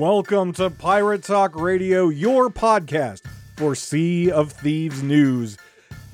Welcome 0.00 0.54
to 0.54 0.70
Pirate 0.70 1.24
Talk 1.24 1.54
Radio, 1.54 2.08
your 2.08 2.48
podcast 2.48 3.20
for 3.58 3.74
Sea 3.74 4.30
of 4.30 4.50
Thieves 4.50 5.02
news. 5.02 5.58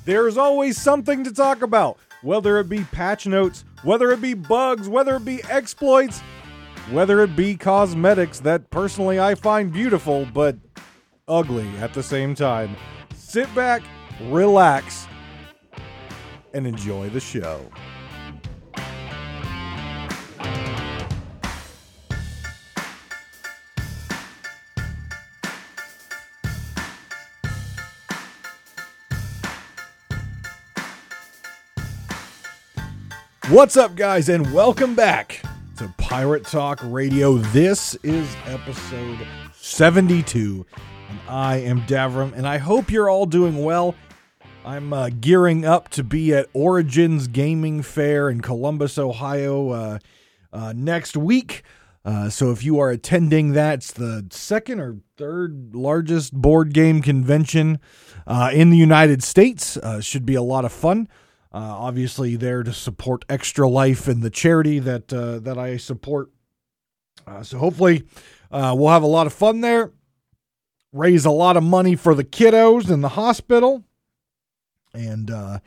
There's 0.04 0.36
always 0.36 0.76
something 0.76 1.22
to 1.22 1.32
talk 1.32 1.62
about, 1.62 1.96
whether 2.20 2.58
it 2.58 2.68
be 2.68 2.82
patch 2.82 3.28
notes, 3.28 3.64
whether 3.84 4.10
it 4.10 4.20
be 4.20 4.34
bugs, 4.34 4.88
whether 4.88 5.14
it 5.14 5.24
be 5.24 5.40
exploits, 5.44 6.18
whether 6.90 7.22
it 7.22 7.36
be 7.36 7.56
cosmetics 7.56 8.40
that 8.40 8.68
personally 8.70 9.20
I 9.20 9.36
find 9.36 9.72
beautiful 9.72 10.26
but 10.34 10.56
ugly 11.28 11.68
at 11.78 11.94
the 11.94 12.02
same 12.02 12.34
time. 12.34 12.74
Sit 13.14 13.54
back, 13.54 13.82
relax, 14.22 15.06
and 16.52 16.66
enjoy 16.66 17.08
the 17.10 17.20
show. 17.20 17.64
What's 33.50 33.76
up, 33.76 33.94
guys, 33.94 34.28
and 34.28 34.52
welcome 34.52 34.96
back 34.96 35.40
to 35.76 35.94
Pirate 35.98 36.44
Talk 36.44 36.80
Radio. 36.82 37.34
This 37.36 37.94
is 38.02 38.28
episode 38.44 39.24
72, 39.54 40.66
and 41.08 41.20
I 41.28 41.58
am 41.58 41.82
Davrim, 41.82 42.32
and 42.32 42.44
I 42.44 42.58
hope 42.58 42.90
you're 42.90 43.08
all 43.08 43.24
doing 43.24 43.62
well. 43.62 43.94
I'm 44.64 44.92
uh, 44.92 45.10
gearing 45.20 45.64
up 45.64 45.90
to 45.90 46.02
be 46.02 46.34
at 46.34 46.48
Origins 46.54 47.28
Gaming 47.28 47.82
Fair 47.82 48.28
in 48.28 48.40
Columbus, 48.40 48.98
Ohio 48.98 49.70
uh, 49.70 49.98
uh, 50.52 50.72
next 50.74 51.16
week. 51.16 51.62
Uh, 52.04 52.28
so 52.28 52.50
if 52.50 52.64
you 52.64 52.80
are 52.80 52.90
attending 52.90 53.52
that, 53.52 53.74
it's 53.74 53.92
the 53.92 54.26
second 54.30 54.80
or 54.80 54.96
third 55.16 55.72
largest 55.72 56.32
board 56.32 56.74
game 56.74 57.00
convention 57.00 57.78
uh, 58.26 58.50
in 58.52 58.70
the 58.70 58.76
United 58.76 59.22
States. 59.22 59.76
Uh, 59.76 60.00
should 60.00 60.26
be 60.26 60.34
a 60.34 60.42
lot 60.42 60.64
of 60.64 60.72
fun. 60.72 61.08
Uh, 61.52 61.58
obviously, 61.58 62.36
there 62.36 62.62
to 62.62 62.72
support 62.72 63.24
Extra 63.28 63.68
Life 63.68 64.08
and 64.08 64.22
the 64.22 64.30
charity 64.30 64.78
that 64.80 65.12
uh, 65.12 65.38
that 65.38 65.56
I 65.56 65.76
support. 65.76 66.30
Uh, 67.26 67.42
so 67.42 67.58
hopefully, 67.58 68.02
uh, 68.50 68.74
we'll 68.76 68.92
have 68.92 69.02
a 69.02 69.06
lot 69.06 69.26
of 69.26 69.32
fun 69.32 69.60
there. 69.60 69.92
Raise 70.92 71.24
a 71.24 71.30
lot 71.30 71.56
of 71.56 71.62
money 71.62 71.94
for 71.94 72.14
the 72.14 72.24
kiddos 72.24 72.90
in 72.90 73.00
the 73.00 73.10
hospital, 73.10 73.84
and 74.92 75.30
uh, 75.30 75.60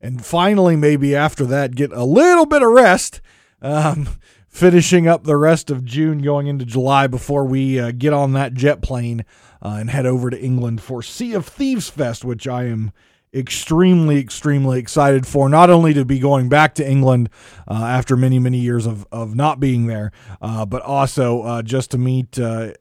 and 0.00 0.24
finally, 0.24 0.76
maybe 0.76 1.14
after 1.14 1.44
that, 1.46 1.74
get 1.74 1.92
a 1.92 2.04
little 2.04 2.46
bit 2.46 2.62
of 2.62 2.70
rest. 2.70 3.20
Um, 3.60 4.08
finishing 4.48 5.06
up 5.06 5.24
the 5.24 5.36
rest 5.36 5.70
of 5.70 5.84
June, 5.84 6.22
going 6.22 6.46
into 6.46 6.64
July 6.64 7.06
before 7.06 7.44
we 7.44 7.78
uh, 7.78 7.90
get 7.90 8.14
on 8.14 8.32
that 8.32 8.54
jet 8.54 8.80
plane 8.80 9.22
and 9.60 9.90
head 9.90 10.06
over 10.06 10.30
to 10.30 10.40
England 10.40 10.80
for 10.80 11.02
Sea 11.02 11.34
of 11.34 11.44
Thieves 11.44 11.90
Fest, 11.90 12.24
which 12.24 12.46
I 12.48 12.64
am 12.64 12.92
extremely, 13.34 14.18
extremely 14.18 14.78
excited 14.78 15.26
for. 15.26 15.48
Not 15.48 15.70
only 15.70 15.94
to 15.94 16.04
be 16.04 16.18
going 16.18 16.48
back 16.48 16.74
to 16.76 16.88
England 16.88 17.28
uh, 17.68 17.74
after 17.84 18.16
many, 18.16 18.38
many 18.38 18.58
years 18.58 18.86
of, 18.86 19.06
of 19.12 19.34
not 19.34 19.60
being 19.60 19.86
there, 19.86 20.12
uh, 20.40 20.64
but 20.64 20.82
also 20.82 21.42
uh, 21.42 21.62
just 21.62 21.90
to 21.92 21.98
meet 21.98 22.38
uh, 22.38 22.72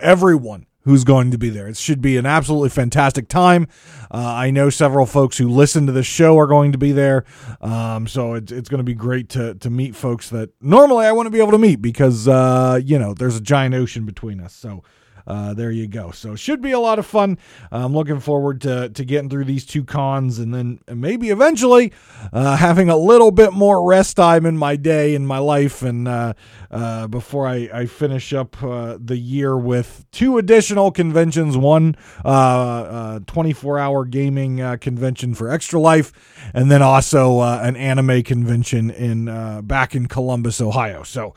everyone 0.00 0.66
who's 0.86 1.02
going 1.02 1.32
to 1.32 1.38
be 1.38 1.50
there. 1.50 1.66
It 1.66 1.76
should 1.76 2.00
be 2.00 2.16
an 2.16 2.26
absolutely 2.26 2.68
fantastic 2.68 3.26
time. 3.28 3.66
Uh, 4.08 4.18
I 4.18 4.52
know 4.52 4.70
several 4.70 5.04
folks 5.04 5.36
who 5.36 5.48
listen 5.48 5.86
to 5.86 5.92
the 5.92 6.04
show 6.04 6.38
are 6.38 6.46
going 6.46 6.70
to 6.72 6.78
be 6.78 6.92
there, 6.92 7.24
um, 7.60 8.06
so 8.06 8.34
it's, 8.34 8.52
it's 8.52 8.68
going 8.68 8.78
to 8.78 8.84
be 8.84 8.94
great 8.94 9.28
to 9.30 9.54
to 9.56 9.68
meet 9.68 9.96
folks 9.96 10.30
that 10.30 10.50
normally 10.60 11.04
I 11.06 11.12
wouldn't 11.12 11.32
be 11.32 11.40
able 11.40 11.50
to 11.50 11.58
meet 11.58 11.82
because 11.82 12.28
uh, 12.28 12.80
you 12.82 13.00
know 13.00 13.14
there's 13.14 13.36
a 13.36 13.40
giant 13.40 13.74
ocean 13.74 14.06
between 14.06 14.40
us. 14.40 14.54
So 14.54 14.84
uh, 15.26 15.54
there 15.54 15.70
you 15.70 15.86
go. 15.86 16.10
So 16.12 16.36
should 16.36 16.62
be 16.62 16.72
a 16.72 16.78
lot 16.78 16.98
of 16.98 17.06
fun. 17.06 17.38
I'm 17.72 17.94
looking 17.94 18.20
forward 18.20 18.60
to 18.62 18.88
to 18.90 19.04
getting 19.04 19.28
through 19.28 19.44
these 19.44 19.66
two 19.66 19.84
cons 19.84 20.38
and 20.38 20.54
then 20.54 20.80
maybe 20.88 21.30
eventually 21.30 21.92
uh, 22.32 22.56
having 22.56 22.88
a 22.88 22.96
little 22.96 23.30
bit 23.30 23.52
more 23.52 23.86
rest 23.86 24.16
time 24.16 24.46
in 24.46 24.56
my 24.56 24.76
day 24.76 25.14
in 25.14 25.26
my 25.26 25.38
life 25.38 25.82
and 25.82 26.06
uh, 26.06 26.34
uh 26.70 27.06
before 27.08 27.46
I, 27.46 27.68
I 27.72 27.86
finish 27.86 28.32
up 28.32 28.62
uh, 28.62 28.98
the 29.00 29.16
year 29.16 29.56
with 29.56 30.06
two 30.12 30.38
additional 30.38 30.90
conventions. 30.90 31.56
One 31.56 31.96
uh, 32.24 33.20
24 33.26 33.78
hour 33.78 34.04
gaming 34.04 34.58
convention 34.78 35.34
for 35.34 35.50
Extra 35.50 35.80
Life, 35.80 36.12
and 36.54 36.70
then 36.70 36.82
also 36.82 37.40
an 37.40 37.76
anime 37.76 38.22
convention 38.22 38.90
in 38.90 39.26
back 39.66 39.94
in 39.94 40.06
Columbus, 40.06 40.60
Ohio. 40.60 41.02
So 41.02 41.34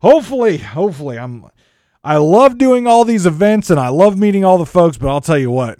hopefully, 0.00 0.58
hopefully 0.58 1.18
I'm 1.18 1.46
I 2.04 2.16
love 2.16 2.58
doing 2.58 2.86
all 2.86 3.04
these 3.04 3.26
events 3.26 3.70
and 3.70 3.78
I 3.78 3.88
love 3.88 4.18
meeting 4.18 4.44
all 4.44 4.58
the 4.58 4.66
folks, 4.66 4.96
but 4.96 5.08
I'll 5.08 5.20
tell 5.20 5.38
you 5.38 5.52
what, 5.52 5.78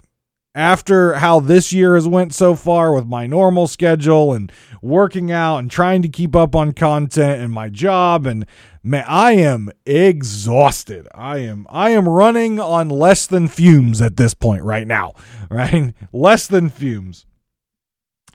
after 0.55 1.15
how 1.15 1.41
this 1.41 1.73
year 1.73 1.95
has 1.95 2.07
went 2.07 2.33
so 2.33 2.55
far 2.55 2.93
with 2.93 3.05
my 3.05 3.27
normal 3.27 3.67
schedule 3.67 4.31
and 4.33 4.51
working 4.81 5.31
out 5.31 5.57
and 5.57 5.69
trying 5.69 6.01
to 6.01 6.07
keep 6.07 6.33
up 6.35 6.55
on 6.55 6.71
content 6.71 7.41
and 7.41 7.51
my 7.51 7.67
job 7.67 8.25
and 8.25 8.45
man 8.83 9.03
I 9.07 9.33
am 9.33 9.69
exhausted. 9.85 11.07
I 11.13 11.39
am 11.39 11.67
I 11.69 11.89
am 11.89 12.07
running 12.07 12.59
on 12.59 12.87
less 12.87 13.27
than 13.27 13.49
fumes 13.49 14.01
at 14.01 14.15
this 14.15 14.33
point 14.33 14.63
right 14.63 14.87
now, 14.87 15.15
right? 15.49 15.93
Less 16.13 16.47
than 16.47 16.69
fumes. 16.69 17.25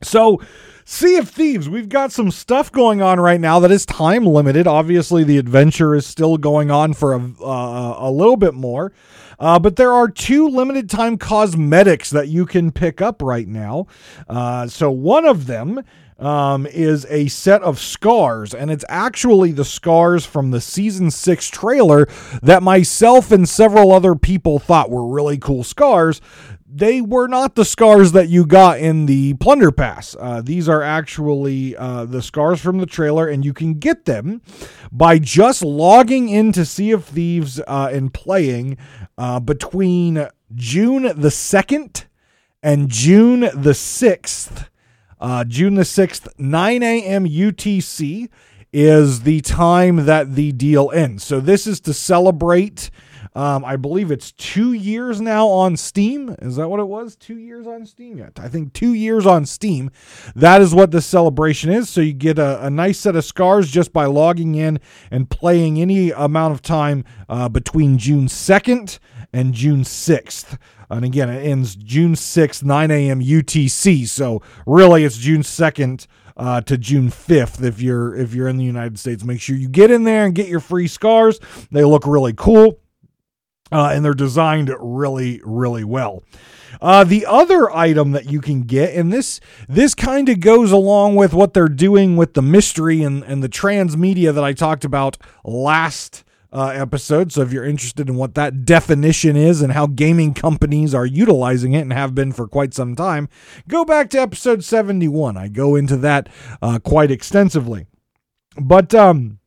So 0.02 0.40
Sea 0.84 1.16
of 1.16 1.28
Thieves, 1.28 1.68
we've 1.68 1.90
got 1.90 2.12
some 2.12 2.30
stuff 2.30 2.72
going 2.72 3.02
on 3.02 3.20
right 3.20 3.40
now 3.40 3.60
that 3.60 3.70
is 3.70 3.84
time 3.84 4.24
limited. 4.24 4.66
Obviously, 4.66 5.22
the 5.22 5.36
adventure 5.36 5.94
is 5.94 6.06
still 6.06 6.38
going 6.38 6.70
on 6.70 6.94
for 6.94 7.12
a, 7.12 7.18
uh, 7.42 7.96
a 7.98 8.10
little 8.10 8.38
bit 8.38 8.54
more. 8.54 8.92
Uh, 9.38 9.58
but 9.58 9.76
there 9.76 9.92
are 9.92 10.08
two 10.08 10.48
limited 10.48 10.88
time 10.88 11.18
cosmetics 11.18 12.10
that 12.10 12.28
you 12.28 12.46
can 12.46 12.72
pick 12.72 13.02
up 13.02 13.20
right 13.20 13.46
now. 13.46 13.86
Uh, 14.28 14.66
so 14.66 14.90
one 14.90 15.26
of 15.26 15.46
them 15.46 15.84
um, 16.18 16.66
is 16.66 17.06
a 17.08 17.28
set 17.28 17.62
of 17.62 17.78
scars, 17.78 18.54
and 18.54 18.70
it's 18.70 18.84
actually 18.88 19.52
the 19.52 19.64
scars 19.64 20.26
from 20.26 20.50
the 20.50 20.60
season 20.60 21.10
six 21.10 21.48
trailer 21.48 22.06
that 22.42 22.62
myself 22.62 23.30
and 23.30 23.48
several 23.48 23.92
other 23.92 24.14
people 24.14 24.58
thought 24.58 24.90
were 24.90 25.06
really 25.06 25.38
cool 25.38 25.64
scars 25.64 26.20
they 26.70 27.00
were 27.00 27.26
not 27.26 27.54
the 27.54 27.64
scars 27.64 28.12
that 28.12 28.28
you 28.28 28.44
got 28.44 28.78
in 28.78 29.06
the 29.06 29.34
plunder 29.34 29.72
pass. 29.72 30.14
Uh, 30.18 30.42
these 30.42 30.68
are 30.68 30.82
actually 30.82 31.74
uh, 31.76 32.04
the 32.04 32.20
scars 32.20 32.60
from 32.60 32.78
the 32.78 32.86
trailer, 32.86 33.26
and 33.26 33.44
you 33.44 33.54
can 33.54 33.74
get 33.74 34.04
them 34.04 34.42
by 34.92 35.18
just 35.18 35.64
logging 35.64 36.28
into 36.28 36.64
Sea 36.64 36.90
of 36.90 37.06
Thieves 37.06 37.60
uh, 37.66 37.90
and 37.92 38.12
playing 38.12 38.76
uh, 39.16 39.40
between 39.40 40.28
June 40.54 41.02
the 41.02 41.30
2nd 41.30 42.04
and 42.62 42.88
June 42.90 43.40
the 43.40 43.72
6th. 43.72 44.68
Uh, 45.20 45.44
June 45.44 45.74
the 45.74 45.82
6th, 45.82 46.28
9 46.38 46.82
a.m. 46.82 47.26
UTC 47.26 48.28
is 48.72 49.22
the 49.22 49.40
time 49.40 50.06
that 50.06 50.34
the 50.34 50.52
deal 50.52 50.90
ends. 50.92 51.24
So, 51.24 51.40
this 51.40 51.66
is 51.66 51.80
to 51.80 51.94
celebrate 51.94 52.90
um, 53.34 53.64
I 53.64 53.76
believe 53.76 54.10
it's 54.10 54.32
two 54.32 54.72
years 54.72 55.20
now 55.20 55.46
on 55.48 55.76
Steam. 55.76 56.34
Is 56.40 56.56
that 56.56 56.68
what 56.68 56.80
it 56.80 56.88
was? 56.88 57.16
Two 57.16 57.38
years 57.38 57.66
on 57.66 57.86
Steam 57.86 58.18
yet? 58.18 58.38
I 58.38 58.48
think 58.48 58.72
two 58.72 58.94
years 58.94 59.26
on 59.26 59.46
Steam. 59.46 59.90
That 60.34 60.60
is 60.60 60.74
what 60.74 60.90
the 60.90 61.00
celebration 61.00 61.70
is. 61.70 61.88
So 61.88 62.00
you 62.00 62.12
get 62.12 62.38
a, 62.38 62.64
a 62.64 62.70
nice 62.70 62.98
set 62.98 63.16
of 63.16 63.24
scars 63.24 63.70
just 63.70 63.92
by 63.92 64.06
logging 64.06 64.54
in 64.54 64.80
and 65.10 65.28
playing 65.28 65.80
any 65.80 66.10
amount 66.10 66.54
of 66.54 66.62
time 66.62 67.04
uh, 67.28 67.48
between 67.48 67.98
June 67.98 68.26
2nd 68.26 68.98
and 69.32 69.52
June 69.54 69.82
6th. 69.82 70.58
And 70.90 71.04
again, 71.04 71.28
it 71.28 71.44
ends 71.44 71.76
June 71.76 72.14
6th, 72.14 72.62
9 72.64 72.90
a.m. 72.90 73.20
UTC. 73.20 74.08
So 74.08 74.42
really, 74.66 75.04
it's 75.04 75.18
June 75.18 75.42
2nd. 75.42 76.06
Uh, 76.36 76.60
to 76.60 76.78
June 76.78 77.10
5th 77.10 77.64
if 77.64 77.82
you're 77.82 78.14
if 78.14 78.32
you're 78.32 78.46
in 78.46 78.58
the 78.58 78.64
United 78.64 78.96
States. 78.96 79.24
Make 79.24 79.40
sure 79.40 79.56
you 79.56 79.68
get 79.68 79.90
in 79.90 80.04
there 80.04 80.24
and 80.24 80.32
get 80.36 80.46
your 80.46 80.60
free 80.60 80.86
scars. 80.86 81.40
They 81.72 81.82
look 81.82 82.06
really 82.06 82.32
cool 82.32 82.78
uh, 83.72 83.90
and 83.92 84.04
they're 84.04 84.14
designed 84.14 84.72
really, 84.78 85.40
really 85.44 85.84
well. 85.84 86.22
Uh, 86.80 87.02
the 87.04 87.26
other 87.26 87.70
item 87.70 88.12
that 88.12 88.30
you 88.30 88.40
can 88.40 88.62
get, 88.62 88.94
and 88.94 89.12
this 89.12 89.40
this 89.68 89.94
kind 89.94 90.28
of 90.28 90.40
goes 90.40 90.70
along 90.70 91.16
with 91.16 91.32
what 91.32 91.54
they're 91.54 91.68
doing 91.68 92.16
with 92.16 92.34
the 92.34 92.42
mystery 92.42 93.02
and, 93.02 93.24
and 93.24 93.42
the 93.42 93.48
transmedia 93.48 94.32
that 94.34 94.44
I 94.44 94.52
talked 94.52 94.84
about 94.84 95.16
last 95.44 96.24
uh, 96.52 96.68
episode. 96.74 97.32
So 97.32 97.42
if 97.42 97.52
you're 97.52 97.64
interested 97.64 98.08
in 98.08 98.16
what 98.16 98.34
that 98.34 98.64
definition 98.64 99.36
is 99.36 99.60
and 99.60 99.72
how 99.72 99.86
gaming 99.86 100.34
companies 100.34 100.94
are 100.94 101.06
utilizing 101.06 101.74
it 101.74 101.80
and 101.80 101.92
have 101.92 102.14
been 102.14 102.32
for 102.32 102.46
quite 102.46 102.74
some 102.74 102.94
time, 102.94 103.28
go 103.66 103.84
back 103.84 104.10
to 104.10 104.20
episode 104.20 104.64
71. 104.64 105.36
I 105.36 105.48
go 105.48 105.76
into 105.76 105.96
that 105.98 106.28
uh, 106.62 106.78
quite 106.78 107.10
extensively. 107.10 107.86
But 108.60 108.94
um, 108.94 109.37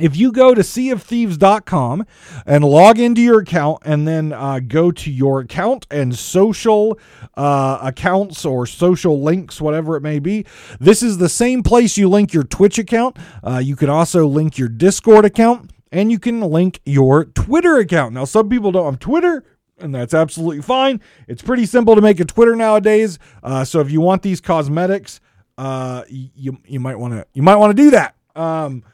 if 0.00 0.16
you 0.16 0.32
go 0.32 0.54
to 0.54 0.62
seaofthieves.com 0.62 2.06
and 2.46 2.64
log 2.64 2.98
into 2.98 3.20
your 3.20 3.40
account 3.40 3.82
and 3.84 4.06
then 4.06 4.32
uh, 4.32 4.60
go 4.60 4.90
to 4.90 5.10
your 5.10 5.40
account 5.40 5.86
and 5.90 6.16
social 6.16 6.98
uh, 7.36 7.78
accounts 7.82 8.44
or 8.44 8.66
social 8.66 9.22
links, 9.22 9.60
whatever 9.60 9.96
it 9.96 10.02
may 10.02 10.18
be, 10.18 10.44
this 10.80 11.02
is 11.02 11.18
the 11.18 11.28
same 11.28 11.62
place 11.62 11.96
you 11.98 12.08
link 12.08 12.32
your 12.32 12.44
Twitch 12.44 12.78
account. 12.78 13.16
Uh, 13.42 13.58
you 13.58 13.76
can 13.76 13.88
also 13.90 14.26
link 14.26 14.58
your 14.58 14.68
Discord 14.68 15.24
account. 15.24 15.70
and 15.90 16.12
you 16.12 16.18
can 16.18 16.40
link 16.40 16.80
your 16.84 17.24
Twitter 17.24 17.78
account. 17.78 18.12
Now, 18.12 18.24
some 18.26 18.48
people 18.50 18.70
don't 18.72 18.84
have 18.84 18.98
Twitter, 18.98 19.42
and 19.78 19.94
that's 19.94 20.12
absolutely 20.12 20.60
fine. 20.60 21.00
It's 21.28 21.40
pretty 21.40 21.64
simple 21.64 21.94
to 21.94 22.02
make 22.02 22.20
a 22.20 22.26
Twitter 22.26 22.54
nowadays. 22.54 23.18
Uh, 23.42 23.64
so 23.64 23.80
if 23.80 23.90
you 23.90 24.00
want 24.02 24.20
these 24.22 24.40
cosmetics, 24.40 25.20
uh, 25.56 26.04
you 26.08 26.58
you 26.66 26.78
might 26.78 26.98
want 26.98 27.14
to 27.14 27.26
you 27.32 27.42
might 27.42 27.56
want 27.56 27.74
to 27.76 27.82
do 27.82 27.90
that. 27.92 28.14
Um, 28.36 28.84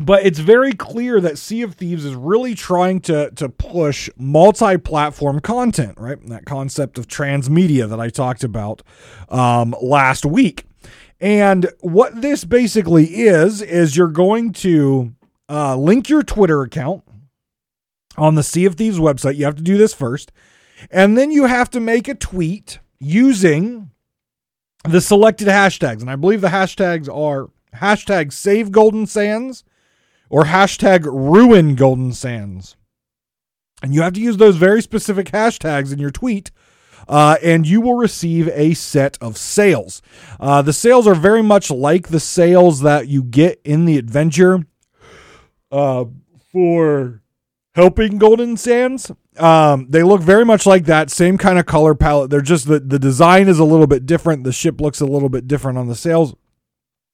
but 0.00 0.24
it's 0.24 0.38
very 0.38 0.72
clear 0.72 1.20
that 1.20 1.36
Sea 1.36 1.60
of 1.62 1.74
Thieves 1.74 2.06
is 2.06 2.14
really 2.14 2.54
trying 2.54 3.00
to 3.02 3.30
to 3.32 3.48
push 3.48 4.08
multi-platform 4.16 5.40
content, 5.40 5.98
right? 5.98 6.18
That 6.28 6.46
concept 6.46 6.96
of 6.96 7.06
transmedia 7.06 7.88
that 7.88 8.00
I 8.00 8.08
talked 8.08 8.42
about 8.42 8.82
um, 9.28 9.74
last 9.80 10.24
week. 10.24 10.64
And 11.20 11.70
what 11.80 12.22
this 12.22 12.44
basically 12.44 13.04
is 13.04 13.60
is 13.60 13.94
you're 13.94 14.08
going 14.08 14.54
to 14.54 15.14
uh, 15.50 15.76
link 15.76 16.08
your 16.08 16.22
Twitter 16.22 16.62
account 16.62 17.04
on 18.16 18.36
the 18.36 18.42
Sea 18.42 18.64
of 18.64 18.76
Thieves 18.76 18.98
website. 18.98 19.36
You 19.36 19.44
have 19.44 19.56
to 19.56 19.62
do 19.62 19.76
this 19.76 19.92
first, 19.92 20.32
and 20.90 21.18
then 21.18 21.30
you 21.30 21.44
have 21.44 21.68
to 21.70 21.80
make 21.80 22.08
a 22.08 22.14
tweet 22.14 22.78
using 22.98 23.90
the 24.84 25.02
selected 25.02 25.48
hashtags. 25.48 26.00
And 26.00 26.10
I 26.10 26.16
believe 26.16 26.40
the 26.40 26.48
hashtags 26.48 27.06
are 27.14 27.50
hashtag 27.76 28.32
Save 28.32 28.72
Golden 28.72 29.06
Sands 29.06 29.62
or 30.30 30.44
hashtag 30.44 31.04
ruin 31.04 31.74
Golden 31.74 32.12
Sands. 32.12 32.76
And 33.82 33.94
you 33.94 34.02
have 34.02 34.12
to 34.14 34.20
use 34.20 34.36
those 34.36 34.56
very 34.56 34.80
specific 34.80 35.26
hashtags 35.26 35.92
in 35.92 35.98
your 35.98 36.10
tweet. 36.10 36.50
Uh, 37.08 37.36
and 37.42 37.66
you 37.66 37.80
will 37.80 37.96
receive 37.96 38.48
a 38.48 38.72
set 38.74 39.18
of 39.20 39.36
sails. 39.36 40.00
Uh, 40.38 40.62
the 40.62 40.72
sails 40.72 41.08
are 41.08 41.14
very 41.14 41.42
much 41.42 41.70
like 41.70 42.08
the 42.08 42.20
sails 42.20 42.82
that 42.82 43.08
you 43.08 43.24
get 43.24 43.60
in 43.64 43.84
the 43.84 43.98
adventure 43.98 44.64
uh, 45.72 46.04
for 46.52 47.20
helping 47.74 48.18
Golden 48.18 48.56
Sands. 48.56 49.10
Um, 49.38 49.86
they 49.88 50.02
look 50.04 50.20
very 50.20 50.44
much 50.44 50.66
like 50.66 50.84
that, 50.84 51.10
same 51.10 51.38
kind 51.38 51.58
of 51.58 51.66
color 51.66 51.94
palette. 51.94 52.30
They're 52.30 52.42
just 52.42 52.68
the, 52.68 52.78
the 52.78 52.98
design 52.98 53.48
is 53.48 53.58
a 53.58 53.64
little 53.64 53.86
bit 53.86 54.06
different. 54.06 54.44
The 54.44 54.52
ship 54.52 54.80
looks 54.80 55.00
a 55.00 55.06
little 55.06 55.30
bit 55.30 55.48
different 55.48 55.78
on 55.78 55.88
the 55.88 55.96
sails, 55.96 56.34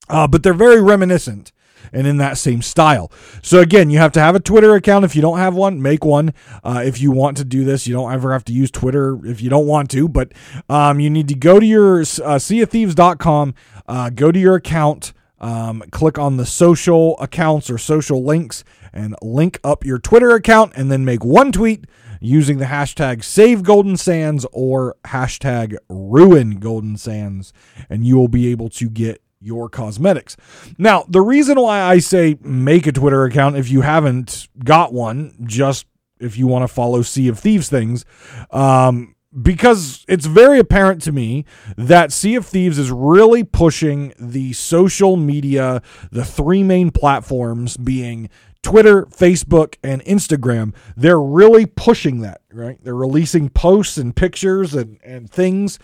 uh, 0.09 0.27
but 0.27 0.43
they're 0.43 0.53
very 0.53 0.83
reminiscent 0.83 1.53
and 1.93 2.07
in 2.07 2.17
that 2.19 2.39
same 2.39 2.63
style. 2.63 3.11
So 3.43 3.61
again, 3.61 3.91
you 3.91 3.99
have 3.99 4.13
to 4.13 4.21
have 4.21 4.35
a 4.35 4.41
Twitter 4.41 4.75
account. 4.75 5.05
If 5.05 5.17
you 5.17 5.23
don't 5.23 5.39
have 5.39 5.55
one, 5.55 5.81
make 5.81 6.05
one. 6.05 6.35
Uh, 6.63 6.83
if 6.85 7.01
you 7.01 7.11
want 7.11 7.37
to 7.39 7.45
do 7.45 7.65
this, 7.65 7.87
you 7.87 7.95
don't 7.95 8.13
ever 8.13 8.33
have 8.33 8.45
to 8.45 8.53
use 8.53 8.71
Twitter 8.71 9.19
if 9.25 9.41
you 9.41 9.51
don't 9.51 9.67
want 9.67 9.91
to, 9.91 10.09
but 10.09 10.33
um, 10.69 11.01
you 11.01 11.11
need 11.11 11.29
to 11.29 11.35
go 11.35 11.61
to 11.61 11.67
your 11.67 12.01
uh, 12.01 12.03
seaofthieves.com, 12.39 13.55
uh, 13.87 14.11
go 14.11 14.33
to 14.33 14.39
your 14.39 14.57
account, 14.57 15.13
um, 15.41 15.83
click 15.91 16.19
on 16.19 16.37
the 16.37 16.47
social 16.47 17.19
accounts 17.21 17.71
or 17.71 17.79
social 17.79 18.25
links, 18.25 18.65
and 18.93 19.15
link 19.21 19.59
up 19.63 19.85
your 19.85 19.99
Twitter 19.99 20.31
account, 20.31 20.73
and 20.75 20.91
then 20.91 21.05
make 21.05 21.25
one 21.25 21.53
tweet 21.53 21.85
using 22.21 22.59
the 22.59 22.65
hashtag 22.65 23.23
save 23.23 23.63
golden 23.63 23.97
sands 23.97 24.47
or 24.53 24.97
hashtag 25.05 25.77
ruin 25.89 26.59
golden 26.59 26.97
sands 26.97 27.53
and 27.91 28.07
you 28.07 28.17
will 28.17 28.29
be 28.29 28.49
able 28.49 28.69
to 28.69 28.89
get 28.89 29.23
your 29.41 29.69
cosmetics. 29.69 30.37
Now, 30.79 31.05
the 31.09 31.21
reason 31.21 31.61
why 31.61 31.81
I 31.81 31.99
say 31.99 32.39
make 32.41 32.87
a 32.87 32.93
Twitter 32.93 33.25
account 33.25 33.57
if 33.57 33.71
you 33.71 33.83
haven't 33.83 34.49
got 34.65 34.93
one, 34.93 35.37
just 35.45 35.87
if 36.19 36.39
you 36.39 36.47
want 36.47 36.63
to 36.63 36.69
follow 36.69 37.03
Sea 37.03 37.29
of 37.29 37.39
Thieves 37.39 37.69
things, 37.69 38.05
um, 38.51 39.15
because 39.43 40.05
it's 40.09 40.27
very 40.27 40.59
apparent 40.59 41.03
to 41.03 41.13
me 41.13 41.45
that 41.77 42.11
Sea 42.11 42.37
of 42.37 42.47
Thieves 42.47 42.79
is 42.79 42.91
really 42.91 43.45
pushing 43.45 44.15
the 44.19 44.55
social 44.55 45.17
media, 45.17 45.83
the 46.11 46.25
three 46.25 46.63
main 46.63 46.91
platforms 46.91 47.77
being 47.77 48.31
Twitter, 48.67 49.07
Facebook, 49.07 49.77
and 49.85 50.05
Instagram, 50.07 50.75
they're 50.97 51.21
really 51.21 51.67
pushing 51.67 52.19
that, 52.23 52.41
right? 52.53 52.83
They're 52.83 52.97
releasing 52.97 53.49
posts 53.49 53.97
and 53.97 54.15
pictures 54.15 54.75
and, 54.75 54.99
and 55.05 55.31
things 55.31 55.79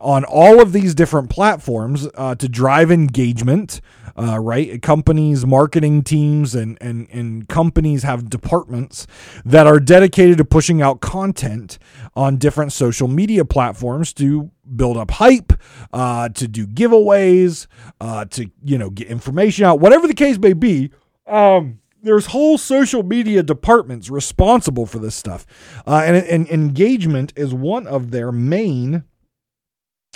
on 0.00 0.24
all 0.24 0.60
of 0.60 0.72
these 0.72 0.96
different 0.96 1.30
platforms 1.30 2.08
uh, 2.16 2.34
to 2.34 2.48
drive 2.48 2.90
engagement, 2.90 3.80
uh, 4.18 4.40
right? 4.40 4.82
Companies, 4.82 5.46
marketing 5.46 6.02
teams, 6.02 6.56
and, 6.56 6.76
and, 6.80 7.06
and 7.12 7.48
companies 7.48 8.02
have 8.02 8.28
departments 8.28 9.06
that 9.44 9.68
are 9.68 9.78
dedicated 9.78 10.38
to 10.38 10.44
pushing 10.44 10.82
out 10.82 11.00
content 11.00 11.78
on 12.16 12.36
different 12.36 12.72
social 12.72 13.06
media 13.06 13.44
platforms 13.44 14.12
to 14.14 14.50
build 14.74 14.96
up 14.96 15.12
hype, 15.12 15.52
uh, 15.92 16.28
to 16.30 16.48
do 16.48 16.66
giveaways, 16.66 17.68
uh, 18.00 18.24
to, 18.24 18.50
you 18.64 18.76
know, 18.76 18.90
get 18.90 19.06
information 19.06 19.64
out, 19.66 19.78
whatever 19.78 20.08
the 20.08 20.14
case 20.14 20.36
may 20.36 20.52
be. 20.52 20.90
Um, 21.28 21.78
there's 22.04 22.26
whole 22.26 22.58
social 22.58 23.02
media 23.02 23.42
departments 23.42 24.10
responsible 24.10 24.86
for 24.86 24.98
this 24.98 25.14
stuff, 25.14 25.46
uh, 25.86 26.02
and, 26.04 26.16
and 26.16 26.48
engagement 26.48 27.32
is 27.36 27.52
one 27.52 27.86
of 27.86 28.10
their 28.10 28.30
main 28.30 29.04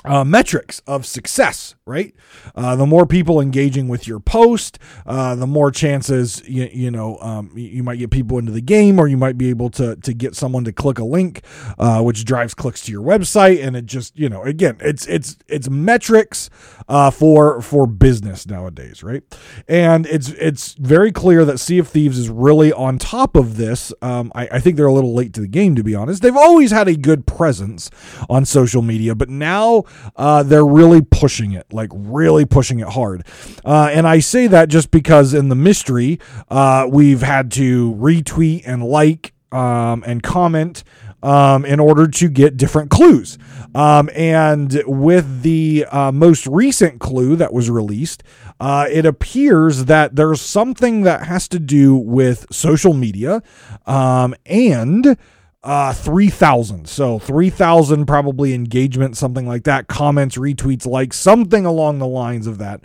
uh, 0.05 0.25
metrics 0.25 0.81
of 0.87 1.05
success, 1.07 1.75
right? 1.89 2.15
Uh, 2.55 2.77
the 2.77 2.87
more 2.87 3.07
people 3.07 3.41
engaging 3.41 3.89
with 3.89 4.07
your 4.07 4.21
post, 4.21 4.79
uh, 5.07 5.35
the 5.35 5.47
more 5.47 5.71
chances 5.71 6.47
you, 6.47 6.69
you 6.73 6.91
know 6.91 7.19
um, 7.19 7.51
you 7.57 7.83
might 7.83 7.97
get 7.97 8.11
people 8.11 8.39
into 8.39 8.53
the 8.53 8.61
game, 8.61 9.01
or 9.01 9.09
you 9.09 9.17
might 9.17 9.39
be 9.39 9.49
able 9.49 9.71
to 9.71 9.97
to 9.97 10.13
get 10.13 10.37
someone 10.37 10.65
to 10.65 10.73
click 10.73 10.99
a 10.99 11.05
link, 11.05 11.43
uh, 11.79 12.01
which 12.03 12.25
drives 12.25 12.55
clicks 12.55 12.83
to 12.83 12.93
your 12.93 13.03
website, 13.03 13.65
and 13.65 13.77
it 13.77 13.87
just 13.87 14.17
you 14.19 14.29
know 14.29 14.43
again 14.43 14.77
it's 14.81 15.07
it's 15.07 15.37
it's 15.49 15.69
metrics 15.69 16.51
uh, 16.89 17.11
for 17.11 17.61
for 17.61 17.87
business 17.87 18.47
nowadays, 18.47 19.03
right? 19.03 19.23
And 19.67 20.07
it's 20.07 20.29
it's 20.31 20.75
very 20.75 21.13
clear 21.13 21.45
that 21.45 21.59
Sea 21.59 21.79
of 21.79 21.89
Thieves 21.89 22.19
is 22.19 22.29
really 22.29 22.73
on 22.73 22.99
top 22.99 23.37
of 23.37 23.57
this. 23.57 23.93
Um, 24.03 24.31
I, 24.35 24.49
I 24.53 24.61
think 24.61 24.77
they're 24.77 24.87
a 24.87 24.93
little 24.93 25.15
late 25.15 25.33
to 25.35 25.41
the 25.41 25.49
game, 25.49 25.75
to 25.77 25.83
be 25.83 25.95
honest. 25.95 26.23
They've 26.23 26.37
always 26.37 26.71
had 26.71 26.89
a 26.89 26.97
good 26.97 27.27
presence 27.27 27.91
on 28.29 28.45
social 28.45 28.83
media, 28.83 29.15
but 29.15 29.29
now 29.29 29.85
uh, 30.17 30.43
they're 30.43 30.67
really 30.67 31.03
pushing 31.03 31.53
it, 31.53 31.73
like 31.79 31.91
really 31.95 32.45
pushing 32.45 32.81
it 32.81 32.89
hard. 32.89 33.27
Uh, 33.65 33.89
and 33.93 34.07
I 34.07 34.19
say 34.19 34.47
that 34.49 34.69
just 34.69 34.91
because 34.91 35.33
in 35.33 35.49
the 35.49 35.55
mystery, 35.55 36.19
uh, 36.51 36.87
we've 36.91 37.23
had 37.23 37.51
to 37.53 37.95
retweet 37.95 38.65
and 38.67 38.83
like 38.85 39.33
um, 39.51 40.05
and 40.07 40.23
comment 40.23 40.85
um, 41.23 41.65
in 41.65 41.81
order 41.81 42.07
to 42.07 42.29
get 42.29 42.57
different 42.57 42.91
clues. 42.91 43.39
Um, 43.75 44.09
and 44.15 44.83
with 44.87 45.43
the 45.43 45.87
uh, 45.91 46.13
most 46.13 46.47
recent 46.47 47.01
clue 47.01 47.37
that 47.37 47.53
was 47.53 47.71
released, 47.71 48.23
uh, 48.61 48.87
it 48.91 49.07
appears 49.07 49.87
that 49.87 50.17
there's 50.17 50.41
something 50.41 51.03
that 51.03 51.27
has 51.27 51.49
to 51.49 51.59
do 51.59 51.95
with 51.97 52.47
social 52.51 52.95
media 52.95 53.43
um, 53.87 54.35
and 54.47 55.17
uh 55.65 55.93
3000 55.93 56.89
so 56.89 57.19
3000 57.19 58.07
probably 58.07 58.55
engagement 58.55 59.17
something 59.17 59.47
like 59.47 59.65
that. 59.65 59.89
Comments 59.89 60.37
retweets 60.37 60.87
likes 60.87 61.17
something 61.17 61.67
along 61.67 61.99
the 61.99 62.07
lines 62.07 62.47
of 62.47 62.59
that. 62.59 62.81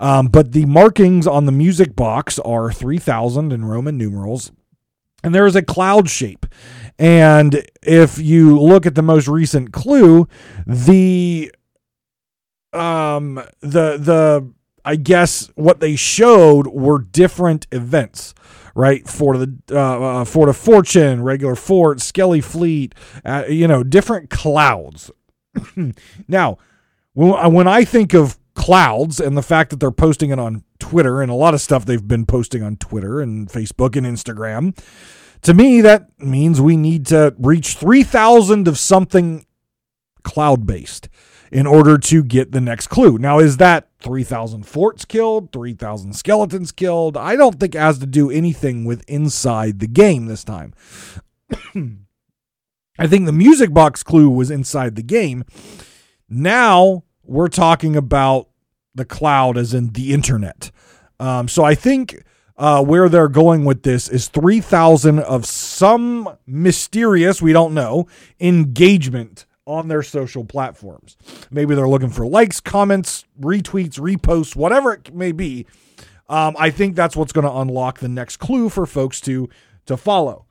Um, 0.00 0.28
but 0.28 0.52
the 0.52 0.64
markings 0.66 1.26
on 1.26 1.46
the 1.46 1.52
music 1.52 1.94
box 1.94 2.38
are 2.40 2.72
3000 2.72 3.52
in 3.52 3.64
roman 3.64 3.96
numerals. 3.96 4.50
And 5.22 5.34
there 5.34 5.46
is 5.46 5.54
a 5.54 5.62
cloud 5.62 6.08
shape. 6.08 6.46
And 6.98 7.62
if 7.82 8.18
you 8.18 8.58
look 8.58 8.86
at 8.86 8.94
the 8.94 9.02
most 9.02 9.28
recent 9.28 9.72
clue 9.72 10.26
the 10.66 11.52
um 12.72 13.34
the 13.60 13.96
the 13.98 14.52
i 14.84 14.94
guess 14.94 15.50
what 15.56 15.80
they 15.80 15.96
showed 15.96 16.68
were 16.68 17.00
different 17.00 17.66
events 17.72 18.32
right? 18.74 19.06
Fort 19.06 19.36
of 19.36 19.66
the 19.66 19.76
uh, 19.76 20.20
uh, 20.20 20.24
Fort 20.24 20.48
of 20.48 20.56
Fortune, 20.56 21.22
regular 21.22 21.54
Fort, 21.54 22.00
Skelly 22.00 22.40
Fleet, 22.40 22.94
uh, 23.24 23.44
you 23.48 23.66
know, 23.66 23.82
different 23.82 24.30
clouds. 24.30 25.10
now, 26.28 26.58
when, 27.14 27.52
when 27.52 27.68
I 27.68 27.84
think 27.84 28.14
of 28.14 28.38
clouds 28.54 29.20
and 29.20 29.36
the 29.36 29.42
fact 29.42 29.70
that 29.70 29.80
they're 29.80 29.90
posting 29.90 30.30
it 30.30 30.38
on 30.38 30.64
Twitter 30.78 31.22
and 31.22 31.30
a 31.30 31.34
lot 31.34 31.54
of 31.54 31.60
stuff 31.60 31.84
they've 31.84 32.06
been 32.06 32.26
posting 32.26 32.62
on 32.62 32.76
Twitter 32.76 33.20
and 33.20 33.48
Facebook 33.48 33.96
and 33.96 34.06
Instagram, 34.06 34.76
to 35.42 35.54
me 35.54 35.80
that 35.80 36.08
means 36.18 36.60
we 36.60 36.76
need 36.76 37.06
to 37.06 37.34
reach 37.38 37.74
3000 37.76 38.68
of 38.68 38.78
something 38.78 39.46
cloud 40.22 40.66
based 40.66 41.08
in 41.50 41.66
order 41.66 41.98
to 41.98 42.22
get 42.22 42.52
the 42.52 42.60
next 42.60 42.86
clue. 42.86 43.18
Now, 43.18 43.38
is 43.38 43.56
that 43.56 43.88
3,000 44.00 44.64
forts 44.64 45.04
killed, 45.04 45.52
3,000 45.52 46.14
skeletons 46.14 46.72
killed? 46.72 47.16
I 47.16 47.36
don't 47.36 47.58
think 47.58 47.74
it 47.74 47.78
has 47.78 47.98
to 47.98 48.06
do 48.06 48.30
anything 48.30 48.84
with 48.84 49.02
inside 49.08 49.80
the 49.80 49.88
game 49.88 50.26
this 50.26 50.44
time. 50.44 50.74
I 52.98 53.06
think 53.06 53.26
the 53.26 53.32
music 53.32 53.72
box 53.72 54.02
clue 54.02 54.30
was 54.30 54.50
inside 54.50 54.94
the 54.94 55.02
game. 55.02 55.44
Now 56.28 57.04
we're 57.24 57.48
talking 57.48 57.96
about 57.96 58.48
the 58.94 59.04
cloud 59.04 59.56
as 59.56 59.74
in 59.74 59.92
the 59.92 60.12
internet. 60.12 60.70
Um, 61.18 61.48
so 61.48 61.64
I 61.64 61.74
think 61.74 62.22
uh, 62.56 62.84
where 62.84 63.08
they're 63.08 63.28
going 63.28 63.64
with 63.64 63.82
this 63.82 64.08
is 64.08 64.28
3,000 64.28 65.18
of 65.18 65.46
some 65.46 66.36
mysterious, 66.46 67.40
we 67.40 67.52
don't 67.52 67.74
know, 67.74 68.06
engagement 68.38 69.46
on 69.70 69.88
their 69.88 70.02
social 70.02 70.44
platforms. 70.44 71.16
Maybe 71.50 71.74
they're 71.74 71.88
looking 71.88 72.10
for 72.10 72.26
likes, 72.26 72.60
comments, 72.60 73.24
retweets, 73.40 73.98
reposts, 73.98 74.56
whatever 74.56 74.94
it 74.94 75.14
may 75.14 75.32
be. 75.32 75.66
Um, 76.28 76.56
I 76.58 76.70
think 76.70 76.96
that's 76.96 77.16
what's 77.16 77.32
going 77.32 77.46
to 77.46 77.56
unlock 77.56 77.98
the 77.98 78.08
next 78.08 78.38
clue 78.38 78.68
for 78.68 78.86
folks 78.86 79.20
to 79.22 79.48
to 79.86 79.96
follow. 79.96 80.46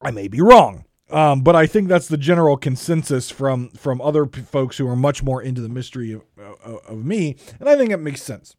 I 0.00 0.10
may 0.10 0.28
be 0.28 0.40
wrong, 0.40 0.84
um, 1.10 1.42
but 1.42 1.56
I 1.56 1.66
think 1.66 1.88
that's 1.88 2.08
the 2.08 2.16
general 2.16 2.56
consensus 2.56 3.30
from 3.30 3.70
from 3.70 4.00
other 4.00 4.26
p- 4.26 4.42
folks 4.42 4.78
who 4.78 4.88
are 4.88 4.96
much 4.96 5.22
more 5.22 5.42
into 5.42 5.60
the 5.60 5.68
mystery 5.68 6.12
of, 6.12 6.22
of, 6.64 6.80
of 6.86 7.04
me, 7.04 7.36
and 7.60 7.68
I 7.68 7.76
think 7.76 7.90
it 7.90 7.98
makes 7.98 8.22
sense. 8.22 8.56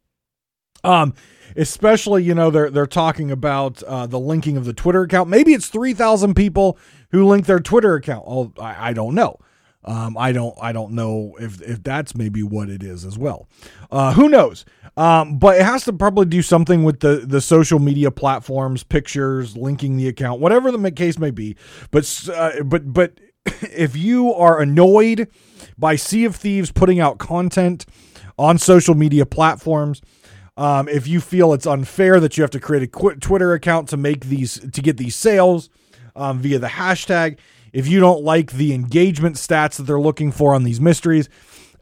Um, 0.82 1.14
especially 1.56 2.24
you 2.24 2.34
know 2.34 2.50
they're 2.50 2.70
they're 2.70 2.86
talking 2.86 3.30
about 3.30 3.82
uh, 3.84 4.06
the 4.06 4.18
linking 4.18 4.56
of 4.56 4.64
the 4.64 4.74
Twitter 4.74 5.02
account. 5.02 5.28
Maybe 5.28 5.52
it's 5.54 5.68
three 5.68 5.94
thousand 5.94 6.34
people 6.34 6.78
who 7.14 7.26
linked 7.26 7.46
their 7.46 7.60
Twitter 7.60 7.94
account. 7.94 8.24
Oh, 8.26 8.52
I, 8.60 8.90
I 8.90 8.92
don't 8.92 9.14
know. 9.14 9.38
Um, 9.84 10.16
I 10.16 10.32
don't 10.32 10.56
I 10.60 10.72
don't 10.72 10.92
know 10.92 11.36
if 11.38 11.60
if 11.62 11.82
that's 11.82 12.14
maybe 12.14 12.42
what 12.42 12.70
it 12.70 12.82
is 12.82 13.04
as 13.04 13.18
well. 13.18 13.48
Uh, 13.90 14.14
who 14.14 14.28
knows? 14.28 14.64
Um, 14.96 15.38
but 15.38 15.58
it 15.58 15.64
has 15.64 15.84
to 15.84 15.92
probably 15.92 16.26
do 16.26 16.42
something 16.42 16.84
with 16.84 17.00
the 17.00 17.16
the 17.16 17.40
social 17.40 17.78
media 17.78 18.10
platforms, 18.10 18.82
pictures, 18.82 19.56
linking 19.56 19.96
the 19.96 20.08
account, 20.08 20.40
whatever 20.40 20.72
the 20.72 20.90
case 20.90 21.18
may 21.18 21.30
be. 21.30 21.56
But 21.90 22.28
uh, 22.32 22.62
but 22.64 22.92
but 22.92 23.20
if 23.60 23.94
you 23.94 24.32
are 24.32 24.60
annoyed 24.60 25.28
by 25.76 25.96
Sea 25.96 26.24
of 26.24 26.34
Thieves 26.34 26.72
putting 26.72 26.98
out 26.98 27.18
content 27.18 27.84
on 28.38 28.58
social 28.58 28.94
media 28.94 29.26
platforms, 29.26 30.00
um, 30.56 30.88
if 30.88 31.06
you 31.06 31.20
feel 31.20 31.52
it's 31.52 31.66
unfair 31.66 32.18
that 32.20 32.38
you 32.38 32.42
have 32.42 32.50
to 32.52 32.60
create 32.60 32.82
a 32.82 33.14
Twitter 33.16 33.52
account 33.52 33.88
to 33.90 33.96
make 33.98 34.24
these 34.24 34.58
to 34.58 34.80
get 34.80 34.96
these 34.96 35.14
sails 35.14 35.68
um, 36.16 36.38
via 36.40 36.58
the 36.58 36.68
hashtag, 36.68 37.38
if 37.72 37.88
you 37.88 38.00
don't 38.00 38.22
like 38.22 38.52
the 38.52 38.72
engagement 38.72 39.36
stats 39.36 39.76
that 39.76 39.82
they're 39.84 40.00
looking 40.00 40.30
for 40.32 40.54
on 40.54 40.64
these 40.64 40.80
mysteries, 40.80 41.28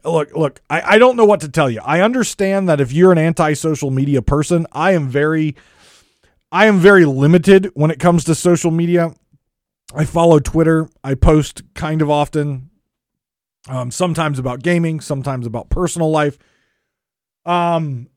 look, 0.03 0.35
look, 0.35 0.61
I, 0.69 0.81
I 0.81 0.97
don't 0.97 1.15
know 1.15 1.25
what 1.25 1.41
to 1.41 1.49
tell 1.49 1.69
you. 1.69 1.81
I 1.83 2.01
understand 2.01 2.67
that 2.69 2.81
if 2.81 2.91
you're 2.91 3.11
an 3.11 3.17
anti-social 3.17 3.91
media 3.91 4.21
person, 4.21 4.65
I 4.71 4.93
am 4.93 5.07
very 5.07 5.55
I 6.51 6.67
am 6.67 6.77
very 6.77 7.05
limited 7.05 7.71
when 7.73 7.89
it 7.89 7.99
comes 7.99 8.23
to 8.25 8.35
social 8.35 8.69
media. 8.69 9.15
I 9.95 10.05
follow 10.05 10.39
Twitter. 10.39 10.87
I 11.03 11.15
post 11.15 11.63
kind 11.73 12.01
of 12.01 12.11
often. 12.11 12.69
Um, 13.67 13.89
sometimes 13.89 14.37
about 14.37 14.61
gaming, 14.61 14.99
sometimes 14.99 15.47
about 15.47 15.71
personal 15.71 16.11
life. 16.11 16.37
Um, 17.43 18.07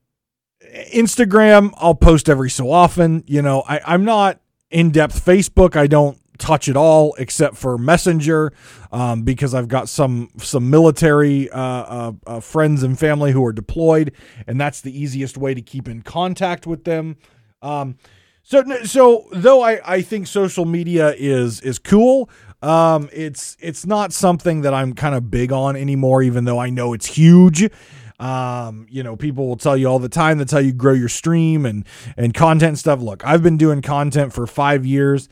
Instagram, 0.92 1.72
I'll 1.76 1.94
post 1.94 2.28
every 2.28 2.50
so 2.50 2.70
often. 2.70 3.24
You 3.26 3.40
know, 3.40 3.62
I, 3.66 3.80
I'm 3.86 4.04
not 4.04 4.38
in 4.70 4.90
depth. 4.90 5.24
Facebook, 5.24 5.76
I 5.76 5.86
don't 5.86 6.18
touch 6.38 6.68
it 6.68 6.76
all 6.76 7.14
except 7.18 7.56
for 7.56 7.78
Messenger 7.78 8.52
um, 8.92 9.22
because 9.22 9.54
I've 9.54 9.68
got 9.68 9.88
some 9.88 10.30
some 10.38 10.70
military 10.70 11.50
uh, 11.50 11.60
uh, 11.60 12.12
uh, 12.26 12.40
friends 12.40 12.82
and 12.82 12.98
family 12.98 13.32
who 13.32 13.44
are 13.44 13.52
deployed, 13.52 14.12
and 14.46 14.60
that's 14.60 14.80
the 14.80 14.96
easiest 14.98 15.36
way 15.36 15.54
to 15.54 15.62
keep 15.62 15.88
in 15.88 16.02
contact 16.02 16.66
with 16.66 16.84
them. 16.84 17.16
Um, 17.62 17.96
so 18.42 18.62
so 18.84 19.26
though 19.32 19.62
I, 19.62 19.80
I 19.84 20.02
think 20.02 20.26
social 20.26 20.64
media 20.64 21.14
is 21.16 21.60
is 21.60 21.78
cool, 21.78 22.30
um, 22.62 23.08
it's 23.12 23.56
it's 23.60 23.86
not 23.86 24.12
something 24.12 24.62
that 24.62 24.74
I'm 24.74 24.92
kind 24.92 25.14
of 25.14 25.30
big 25.30 25.52
on 25.52 25.76
anymore. 25.76 26.22
Even 26.22 26.44
though 26.44 26.58
I 26.58 26.70
know 26.70 26.92
it's 26.92 27.06
huge. 27.06 27.68
Um, 28.18 28.86
you 28.90 29.02
know, 29.02 29.16
people 29.16 29.46
will 29.46 29.56
tell 29.56 29.76
you 29.76 29.86
all 29.86 29.98
the 29.98 30.08
time 30.08 30.38
that's 30.38 30.52
how 30.52 30.58
you 30.58 30.72
grow 30.72 30.92
your 30.92 31.08
stream 31.08 31.66
and 31.66 31.84
and 32.16 32.32
content 32.32 32.78
stuff. 32.78 33.00
Look, 33.00 33.24
I've 33.26 33.42
been 33.42 33.56
doing 33.56 33.82
content 33.82 34.32
for 34.32 34.46
five 34.46 34.86
years. 34.86 35.28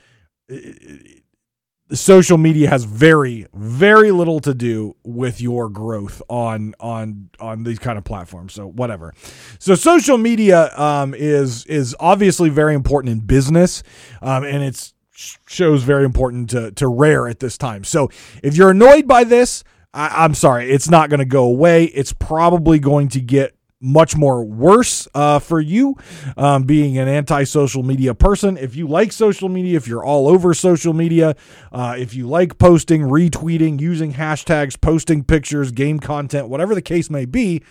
Social 1.92 2.38
media 2.38 2.68
has 2.68 2.84
very 2.84 3.46
very 3.54 4.10
little 4.10 4.40
to 4.40 4.54
do 4.54 4.96
with 5.04 5.40
your 5.40 5.68
growth 5.68 6.20
on 6.28 6.74
on 6.80 7.30
on 7.40 7.64
these 7.64 7.78
kind 7.78 7.98
of 7.98 8.04
platforms 8.04 8.52
so 8.52 8.66
whatever. 8.66 9.14
So 9.58 9.74
social 9.74 10.18
media 10.18 10.76
um, 10.78 11.14
is 11.14 11.64
is 11.66 11.94
obviously 12.00 12.48
very 12.48 12.74
important 12.74 13.12
in 13.12 13.20
business 13.20 13.82
um, 14.22 14.44
and 14.44 14.62
it's 14.62 14.94
shows 15.14 15.82
very 15.84 16.04
important 16.04 16.50
to 16.50 16.72
to 16.72 16.88
rare 16.88 17.28
at 17.28 17.40
this 17.40 17.56
time. 17.56 17.84
So 17.84 18.10
if 18.42 18.56
you're 18.56 18.70
annoyed 18.70 19.06
by 19.06 19.24
this 19.24 19.62
I, 19.94 20.24
i'm 20.24 20.34
sorry 20.34 20.70
it's 20.70 20.90
not 20.90 21.08
going 21.08 21.20
to 21.20 21.24
go 21.24 21.44
away. 21.44 21.84
It's 21.84 22.12
probably 22.12 22.78
going 22.78 23.08
to 23.08 23.20
get 23.20 23.56
much 23.80 24.16
more 24.16 24.42
worse 24.42 25.06
uh, 25.14 25.38
for 25.38 25.60
you 25.60 25.94
um, 26.38 26.64
being 26.64 26.96
an 26.96 27.06
anti-social 27.06 27.82
media 27.82 28.14
person. 28.14 28.56
If 28.56 28.74
you 28.76 28.88
like 28.88 29.12
social 29.12 29.50
media 29.50 29.76
if 29.76 29.86
you're 29.86 30.04
all 30.04 30.26
over 30.26 30.54
social 30.54 30.94
media 30.94 31.36
uh, 31.70 31.94
if 31.98 32.14
you 32.14 32.26
like 32.26 32.58
posting 32.58 33.02
retweeting 33.02 33.80
using 33.80 34.14
hashtags 34.14 34.80
posting 34.80 35.22
pictures 35.22 35.70
game 35.70 36.00
content 36.00 36.48
whatever 36.48 36.74
the 36.74 36.82
case 36.82 37.10
may 37.10 37.26
be 37.26 37.62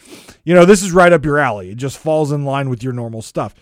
you 0.44 0.54
know 0.54 0.66
this 0.66 0.84
is 0.84 0.92
right 0.92 1.12
up 1.12 1.26
your 1.26 1.40
alley. 1.40 1.72
It 1.72 1.78
just 1.78 1.98
falls 1.98 2.32
in 2.32 2.46
line 2.46 2.70
with 2.70 2.84
your 2.84 2.94
normal 2.94 3.22
stuff. 3.22 3.56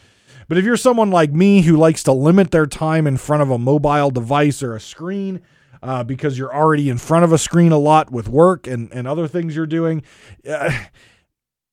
But 0.48 0.58
if 0.58 0.66
you're 0.66 0.76
someone 0.76 1.12
like 1.12 1.32
me 1.32 1.62
who 1.62 1.78
likes 1.78 2.04
to 2.04 2.12
limit 2.12 2.52
their 2.52 2.66
time 2.66 3.08
in 3.08 3.16
front 3.16 3.42
of 3.42 3.50
a 3.50 3.58
mobile 3.58 4.10
device 4.10 4.62
or 4.62 4.76
a 4.76 4.82
screen 4.82 5.40
uh, 5.82 6.04
because 6.04 6.38
you're 6.38 6.54
already 6.54 6.90
in 6.90 6.98
front 6.98 7.24
of 7.26 7.32
a 7.32 7.38
screen 7.38 7.72
a 7.72 7.78
lot 7.78 8.12
with 8.12 8.28
work 8.28 8.68
and, 8.68 8.92
and 8.94 9.08
other 9.08 9.28
things 9.28 9.56
you're 9.56 9.66
doing 9.66 10.04
uh, 10.50 10.72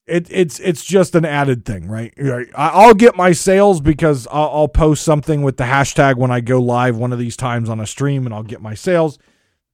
it, 0.08 0.26
it's 0.30 0.58
it's 0.60 0.84
just 0.84 1.14
an 1.14 1.24
added 1.24 1.64
thing, 1.64 1.86
right? 1.86 2.14
I'll 2.54 2.94
get 2.94 3.14
my 3.14 3.32
sails 3.32 3.80
because 3.80 4.26
I'll, 4.30 4.68
post 4.68 5.04
something 5.04 5.42
with 5.42 5.56
the 5.58 5.64
hashtag 5.64 6.16
when 6.16 6.30
I 6.30 6.40
go 6.40 6.60
live 6.60 6.96
one 6.96 7.12
of 7.12 7.18
these 7.18 7.36
times 7.36 7.68
on 7.68 7.78
a 7.78 7.86
stream, 7.86 8.24
and 8.24 8.34
I'll 8.34 8.42
get 8.42 8.62
my 8.62 8.74
sails. 8.74 9.18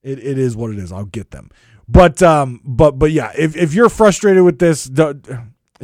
It, 0.02 0.18
it 0.18 0.38
is 0.38 0.56
what 0.56 0.70
it 0.70 0.78
is. 0.78 0.92
I'll 0.92 1.04
get 1.04 1.30
them, 1.30 1.50
but 1.88 2.22
um, 2.22 2.60
but 2.64 2.98
but 2.98 3.12
yeah, 3.12 3.32
if 3.36 3.56
if 3.56 3.74
you're 3.74 3.88
frustrated 3.88 4.42
with 4.42 4.58
this, 4.58 4.90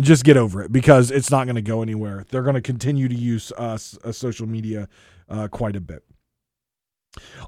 just 0.01 0.25
get 0.25 0.37
over 0.37 0.63
it 0.63 0.73
because 0.73 1.11
it's 1.11 1.31
not 1.31 1.45
going 1.45 1.57
to 1.57 1.63
go 1.63 1.83
anywhere. 1.83 2.25
They're 2.31 2.43
going 2.43 2.55
to 2.55 2.61
continue 2.61 3.09
to 3.09 3.15
use 3.15 3.53
uh, 3.57 3.77
social 3.77 4.47
media 4.47 4.89
uh, 5.29 5.49
quite 5.49 5.77
a 5.77 5.81
bit. 5.81 6.03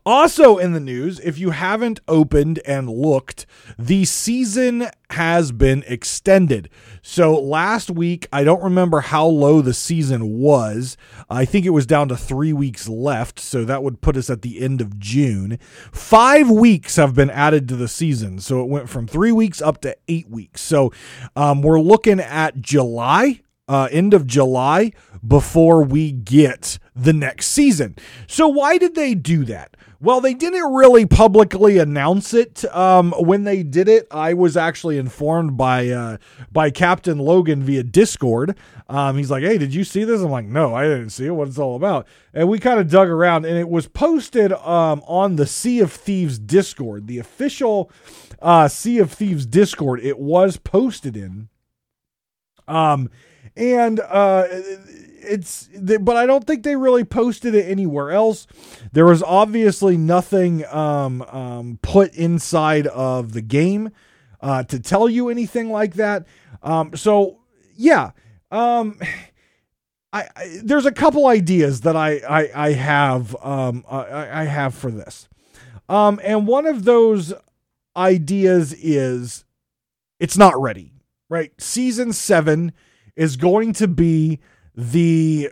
Also 0.04 0.58
in 0.58 0.72
the 0.72 0.80
news, 0.80 1.20
if 1.20 1.38
you 1.38 1.50
haven't 1.50 2.00
opened 2.08 2.60
and 2.66 2.90
looked, 2.90 3.46
the 3.78 4.04
season 4.04 4.88
has 5.10 5.52
been 5.52 5.84
extended. 5.86 6.68
So 7.02 7.38
last 7.38 7.90
week, 7.90 8.26
I 8.32 8.42
don't 8.42 8.62
remember 8.62 9.00
how 9.00 9.26
low 9.26 9.60
the 9.60 9.74
season 9.74 10.38
was. 10.38 10.96
I 11.30 11.44
think 11.44 11.64
it 11.64 11.70
was 11.70 11.86
down 11.86 12.08
to 12.08 12.16
three 12.16 12.52
weeks 12.52 12.88
left. 12.88 13.38
So 13.38 13.64
that 13.64 13.84
would 13.84 14.00
put 14.00 14.16
us 14.16 14.28
at 14.28 14.42
the 14.42 14.60
end 14.60 14.80
of 14.80 14.98
June. 14.98 15.58
Five 15.92 16.50
weeks 16.50 16.96
have 16.96 17.14
been 17.14 17.30
added 17.30 17.68
to 17.68 17.76
the 17.76 17.88
season. 17.88 18.40
So 18.40 18.60
it 18.62 18.68
went 18.68 18.88
from 18.88 19.06
three 19.06 19.32
weeks 19.32 19.62
up 19.62 19.80
to 19.82 19.96
eight 20.08 20.28
weeks. 20.28 20.62
So 20.62 20.92
um, 21.36 21.62
we're 21.62 21.80
looking 21.80 22.18
at 22.18 22.60
July 22.60 23.42
uh, 23.72 23.88
end 23.90 24.12
of 24.12 24.26
July 24.26 24.92
before 25.26 25.82
we 25.82 26.12
get 26.12 26.78
the 26.94 27.14
next 27.14 27.46
season. 27.46 27.96
So, 28.26 28.46
why 28.48 28.76
did 28.76 28.94
they 28.94 29.14
do 29.14 29.46
that? 29.46 29.76
Well, 29.98 30.20
they 30.20 30.34
didn't 30.34 30.74
really 30.74 31.06
publicly 31.06 31.78
announce 31.78 32.34
it 32.34 32.64
um, 32.74 33.12
when 33.12 33.44
they 33.44 33.62
did 33.62 33.88
it. 33.88 34.08
I 34.10 34.34
was 34.34 34.56
actually 34.56 34.98
informed 34.98 35.56
by 35.56 35.88
uh, 35.88 36.18
by 36.50 36.70
Captain 36.70 37.18
Logan 37.18 37.62
via 37.62 37.82
Discord. 37.82 38.58
Um, 38.90 39.16
he's 39.16 39.30
like, 39.30 39.42
"Hey, 39.42 39.56
did 39.56 39.72
you 39.72 39.84
see 39.84 40.04
this?" 40.04 40.20
I'm 40.20 40.30
like, 40.30 40.44
"No, 40.44 40.74
I 40.74 40.82
didn't 40.82 41.10
see 41.10 41.26
it. 41.26 41.30
What 41.30 41.48
it's 41.48 41.58
all 41.58 41.76
about?" 41.76 42.06
And 42.34 42.48
we 42.48 42.58
kind 42.58 42.78
of 42.78 42.90
dug 42.90 43.08
around, 43.08 43.46
and 43.46 43.56
it 43.56 43.70
was 43.70 43.88
posted 43.88 44.52
um, 44.52 45.02
on 45.06 45.36
the 45.36 45.46
Sea 45.46 45.80
of 45.80 45.90
Thieves 45.90 46.38
Discord, 46.38 47.06
the 47.06 47.18
official 47.18 47.90
uh, 48.42 48.68
Sea 48.68 48.98
of 48.98 49.12
Thieves 49.12 49.46
Discord. 49.46 50.00
It 50.00 50.18
was 50.18 50.58
posted 50.58 51.16
in. 51.16 51.48
Um, 52.68 53.08
and 53.56 54.00
uh, 54.00 54.46
it's 54.50 55.68
but 56.00 56.16
I 56.16 56.26
don't 56.26 56.46
think 56.46 56.62
they 56.62 56.76
really 56.76 57.04
posted 57.04 57.54
it 57.54 57.64
anywhere 57.68 58.10
else. 58.10 58.46
There 58.92 59.06
was 59.06 59.22
obviously 59.22 59.96
nothing 59.96 60.64
um, 60.66 61.22
um, 61.22 61.78
put 61.82 62.14
inside 62.14 62.86
of 62.88 63.32
the 63.32 63.42
game 63.42 63.90
uh, 64.40 64.64
to 64.64 64.80
tell 64.80 65.08
you 65.08 65.28
anything 65.28 65.70
like 65.70 65.94
that. 65.94 66.26
Um, 66.62 66.96
so 66.96 67.40
yeah, 67.76 68.12
um, 68.50 68.98
I, 70.12 70.28
I, 70.36 70.60
there's 70.62 70.86
a 70.86 70.92
couple 70.92 71.26
ideas 71.26 71.82
that 71.82 71.96
I 71.96 72.20
I, 72.28 72.50
I 72.54 72.72
have 72.72 73.36
um, 73.44 73.84
I, 73.88 74.42
I 74.42 74.44
have 74.44 74.74
for 74.74 74.90
this, 74.90 75.28
um, 75.88 76.20
and 76.22 76.46
one 76.46 76.66
of 76.66 76.84
those 76.84 77.32
ideas 77.96 78.72
is 78.74 79.44
it's 80.18 80.36
not 80.36 80.60
ready. 80.60 80.88
Right, 81.28 81.58
season 81.58 82.12
seven 82.12 82.72
is 83.16 83.36
going 83.36 83.72
to 83.74 83.88
be 83.88 84.40
the 84.74 85.50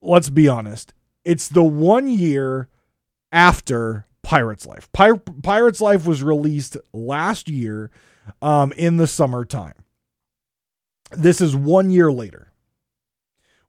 let's 0.00 0.30
be 0.30 0.48
honest, 0.48 0.92
it's 1.24 1.48
the 1.48 1.64
one 1.64 2.08
year 2.08 2.68
after 3.32 4.06
Pirates 4.22 4.66
Life. 4.66 4.90
Pir- 4.92 5.16
Pirates 5.16 5.80
Life 5.80 6.06
was 6.06 6.22
released 6.22 6.76
last 6.92 7.48
year 7.48 7.90
um, 8.42 8.72
in 8.72 8.96
the 8.96 9.06
summertime. 9.06 9.74
This 11.12 11.40
is 11.40 11.56
one 11.56 11.90
year 11.90 12.12
later. 12.12 12.52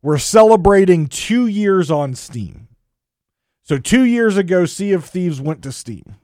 We're 0.01 0.17
celebrating 0.17 1.07
two 1.07 1.47
years 1.47 1.89
on 1.89 2.15
Steam. 2.15 2.67
So, 3.63 3.79
two 3.79 4.03
years 4.03 4.37
ago, 4.37 4.65
Sea 4.65 4.91
of 4.93 5.05
Thieves 5.05 5.41
went 5.41 5.63
to 5.63 5.71
Steam. 5.71 6.15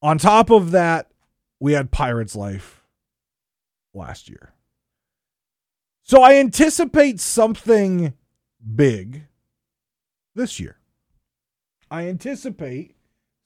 On 0.00 0.18
top 0.18 0.50
of 0.50 0.70
that, 0.70 1.10
we 1.58 1.72
had 1.72 1.90
Pirates 1.90 2.36
Life 2.36 2.84
last 3.92 4.28
year. 4.28 4.52
So 6.02 6.22
I 6.22 6.34
anticipate 6.34 7.20
something 7.20 8.14
big 8.74 9.24
this 10.34 10.58
year. 10.58 10.78
I 11.90 12.08
anticipate 12.08 12.96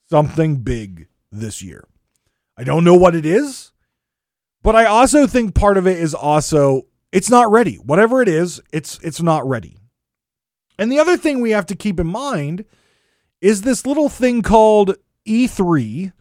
something 0.09 0.57
big 0.57 1.07
this 1.31 1.61
year. 1.61 1.87
I 2.57 2.63
don't 2.63 2.83
know 2.83 2.95
what 2.95 3.15
it 3.15 3.25
is, 3.25 3.71
but 4.63 4.75
I 4.75 4.85
also 4.85 5.27
think 5.27 5.53
part 5.53 5.77
of 5.77 5.85
it 5.85 5.97
is 5.97 6.15
also 6.15 6.83
it's 7.11 7.29
not 7.29 7.51
ready. 7.51 7.75
Whatever 7.75 8.21
it 8.21 8.27
is, 8.27 8.61
it's 8.73 8.99
it's 9.03 9.21
not 9.21 9.47
ready. 9.47 9.77
And 10.79 10.91
the 10.91 10.99
other 10.99 11.17
thing 11.17 11.41
we 11.41 11.51
have 11.51 11.65
to 11.67 11.75
keep 11.75 11.99
in 11.99 12.07
mind 12.07 12.65
is 13.41 13.61
this 13.61 13.85
little 13.85 14.09
thing 14.09 14.41
called 14.41 14.95
E3 15.27 16.11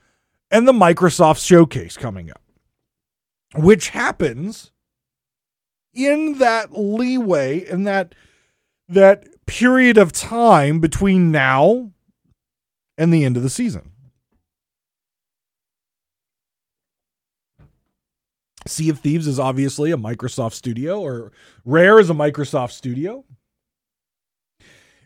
and 0.51 0.69
the 0.69 0.73
Microsoft 0.73 1.45
showcase 1.45 1.97
coming 1.97 2.31
up, 2.31 2.43
which 3.55 3.91
happens 3.91 4.73
in 5.97 6.39
that 6.39 6.79
leeway 6.79 7.59
in 7.59 7.85
that 7.85 8.15
that 8.89 9.27
period 9.47 9.99
of 9.99 10.13
time 10.13 10.79
between 10.79 11.33
now 11.33 11.91
and 12.99 13.13
the 13.13 13.25
end 13.25 13.37
of 13.37 13.43
the 13.43 13.51
season. 13.51 13.91
Sea 18.67 18.91
of 18.91 18.99
Thieves 18.99 19.27
is 19.27 19.39
obviously 19.39 19.93
a 19.93 19.97
Microsoft 19.97 20.55
studio, 20.55 21.01
or 21.01 21.33
Rare 21.65 22.01
is 22.01 22.11
a 22.11 22.15
Microsoft 22.15 22.73
studio. 22.73 23.25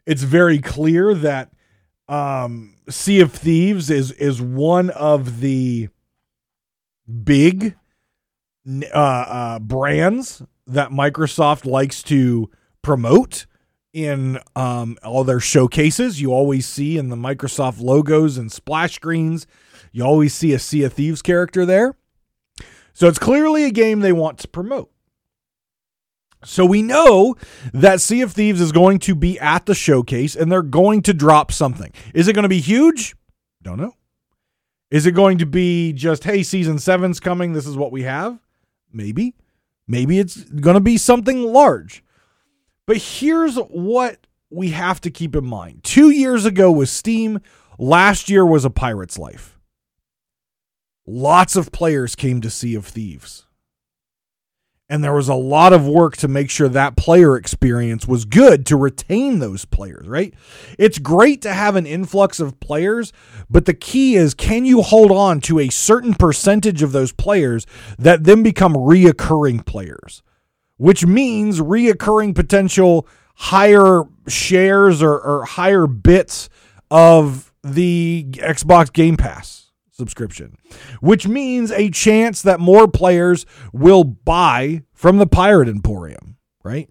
It's 0.06 0.22
very 0.22 0.58
clear 0.58 1.14
that 1.14 1.52
um, 2.08 2.76
Sea 2.88 3.20
of 3.20 3.32
Thieves 3.32 3.90
is 3.90 4.12
is 4.12 4.40
one 4.40 4.90
of 4.90 5.40
the 5.40 5.88
big 7.22 7.76
uh, 8.66 8.96
uh, 8.96 9.58
brands 9.58 10.42
that 10.70 10.90
Microsoft 10.90 11.64
likes 11.64 12.02
to 12.04 12.50
promote 12.82 13.46
in 13.92 14.38
um, 14.54 14.96
all 15.02 15.24
their 15.24 15.40
showcases. 15.40 16.20
You 16.20 16.32
always 16.32 16.66
see 16.66 16.96
in 16.96 17.08
the 17.08 17.16
Microsoft 17.16 17.80
logos 17.80 18.38
and 18.38 18.50
splash 18.50 18.94
screens, 18.94 19.46
you 19.92 20.04
always 20.04 20.32
see 20.32 20.52
a 20.52 20.58
Sea 20.58 20.84
of 20.84 20.92
Thieves 20.92 21.22
character 21.22 21.66
there. 21.66 21.96
So 22.92 23.08
it's 23.08 23.18
clearly 23.18 23.64
a 23.64 23.70
game 23.70 24.00
they 24.00 24.12
want 24.12 24.38
to 24.38 24.48
promote. 24.48 24.90
So 26.44 26.64
we 26.64 26.82
know 26.82 27.36
that 27.72 28.00
Sea 28.00 28.22
of 28.22 28.32
Thieves 28.32 28.60
is 28.60 28.72
going 28.72 28.98
to 29.00 29.14
be 29.14 29.38
at 29.40 29.66
the 29.66 29.74
showcase 29.74 30.34
and 30.34 30.50
they're 30.50 30.62
going 30.62 31.02
to 31.02 31.12
drop 31.12 31.52
something. 31.52 31.92
Is 32.14 32.28
it 32.28 32.32
going 32.32 32.44
to 32.44 32.48
be 32.48 32.60
huge? 32.60 33.14
Don't 33.62 33.78
know. 33.78 33.94
Is 34.90 35.06
it 35.06 35.12
going 35.12 35.38
to 35.38 35.46
be 35.46 35.92
just, 35.92 36.24
hey, 36.24 36.42
season 36.42 36.78
seven's 36.78 37.20
coming, 37.20 37.52
this 37.52 37.66
is 37.66 37.76
what 37.76 37.92
we 37.92 38.02
have? 38.04 38.38
Maybe. 38.92 39.34
Maybe 39.90 40.20
it's 40.20 40.36
going 40.44 40.74
to 40.74 40.80
be 40.80 40.96
something 40.96 41.42
large. 41.42 42.04
But 42.86 42.98
here's 42.98 43.56
what 43.56 44.24
we 44.48 44.70
have 44.70 45.00
to 45.00 45.10
keep 45.10 45.34
in 45.34 45.44
mind. 45.44 45.82
Two 45.82 46.10
years 46.10 46.44
ago 46.44 46.70
was 46.70 46.92
Steam, 46.92 47.40
last 47.76 48.30
year 48.30 48.46
was 48.46 48.64
A 48.64 48.70
Pirate's 48.70 49.18
Life. 49.18 49.58
Lots 51.08 51.56
of 51.56 51.72
players 51.72 52.14
came 52.14 52.40
to 52.40 52.50
Sea 52.50 52.76
of 52.76 52.86
Thieves. 52.86 53.46
And 54.90 55.02
there 55.02 55.14
was 55.14 55.28
a 55.28 55.34
lot 55.34 55.72
of 55.72 55.86
work 55.86 56.16
to 56.18 56.28
make 56.28 56.50
sure 56.50 56.68
that 56.68 56.96
player 56.96 57.36
experience 57.36 58.06
was 58.06 58.26
good 58.26 58.66
to 58.66 58.76
retain 58.76 59.38
those 59.38 59.64
players, 59.64 60.06
right? 60.08 60.34
It's 60.78 60.98
great 60.98 61.40
to 61.42 61.54
have 61.54 61.76
an 61.76 61.86
influx 61.86 62.40
of 62.40 62.60
players, 62.60 63.12
but 63.48 63.64
the 63.64 63.74
key 63.74 64.16
is 64.16 64.34
can 64.34 64.64
you 64.64 64.82
hold 64.82 65.12
on 65.12 65.40
to 65.42 65.60
a 65.60 65.68
certain 65.68 66.14
percentage 66.14 66.82
of 66.82 66.92
those 66.92 67.12
players 67.12 67.66
that 67.98 68.24
then 68.24 68.42
become 68.42 68.74
reoccurring 68.74 69.64
players? 69.64 70.22
which 70.80 71.04
means 71.04 71.60
reoccurring 71.60 72.34
potential 72.34 73.06
higher 73.34 74.04
shares 74.26 75.02
or, 75.02 75.20
or 75.20 75.44
higher 75.44 75.86
bits 75.86 76.48
of 76.90 77.52
the 77.62 78.26
Xbox 78.36 78.90
Game 78.90 79.18
Pass 79.18 79.59
subscription, 80.00 80.56
which 81.00 81.28
means 81.28 81.70
a 81.70 81.90
chance 81.90 82.42
that 82.42 82.58
more 82.58 82.88
players 82.88 83.46
will 83.72 84.02
buy 84.02 84.82
from 84.92 85.18
the 85.18 85.26
Pirate 85.26 85.68
Emporium, 85.68 86.38
right? 86.64 86.88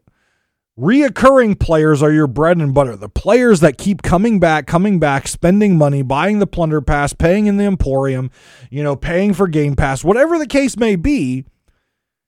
Reoccurring 0.79 1.59
players 1.59 2.01
are 2.01 2.11
your 2.11 2.27
bread 2.27 2.57
and 2.57 2.73
butter. 2.73 2.95
The 2.95 3.09
players 3.09 3.59
that 3.59 3.77
keep 3.77 4.01
coming 4.01 4.39
back, 4.39 4.65
coming 4.65 4.97
back, 4.97 5.27
spending 5.27 5.77
money, 5.77 6.01
buying 6.01 6.39
the 6.39 6.47
Plunder 6.47 6.79
Pass, 6.79 7.11
paying 7.11 7.47
in 7.47 7.57
the 7.57 7.65
Emporium, 7.65 8.31
you 8.69 8.81
know, 8.81 8.95
paying 8.95 9.33
for 9.33 9.49
Game 9.49 9.75
Pass, 9.75 10.05
whatever 10.05 10.37
the 10.37 10.47
case 10.47 10.77
may 10.77 10.95
be 10.95 11.43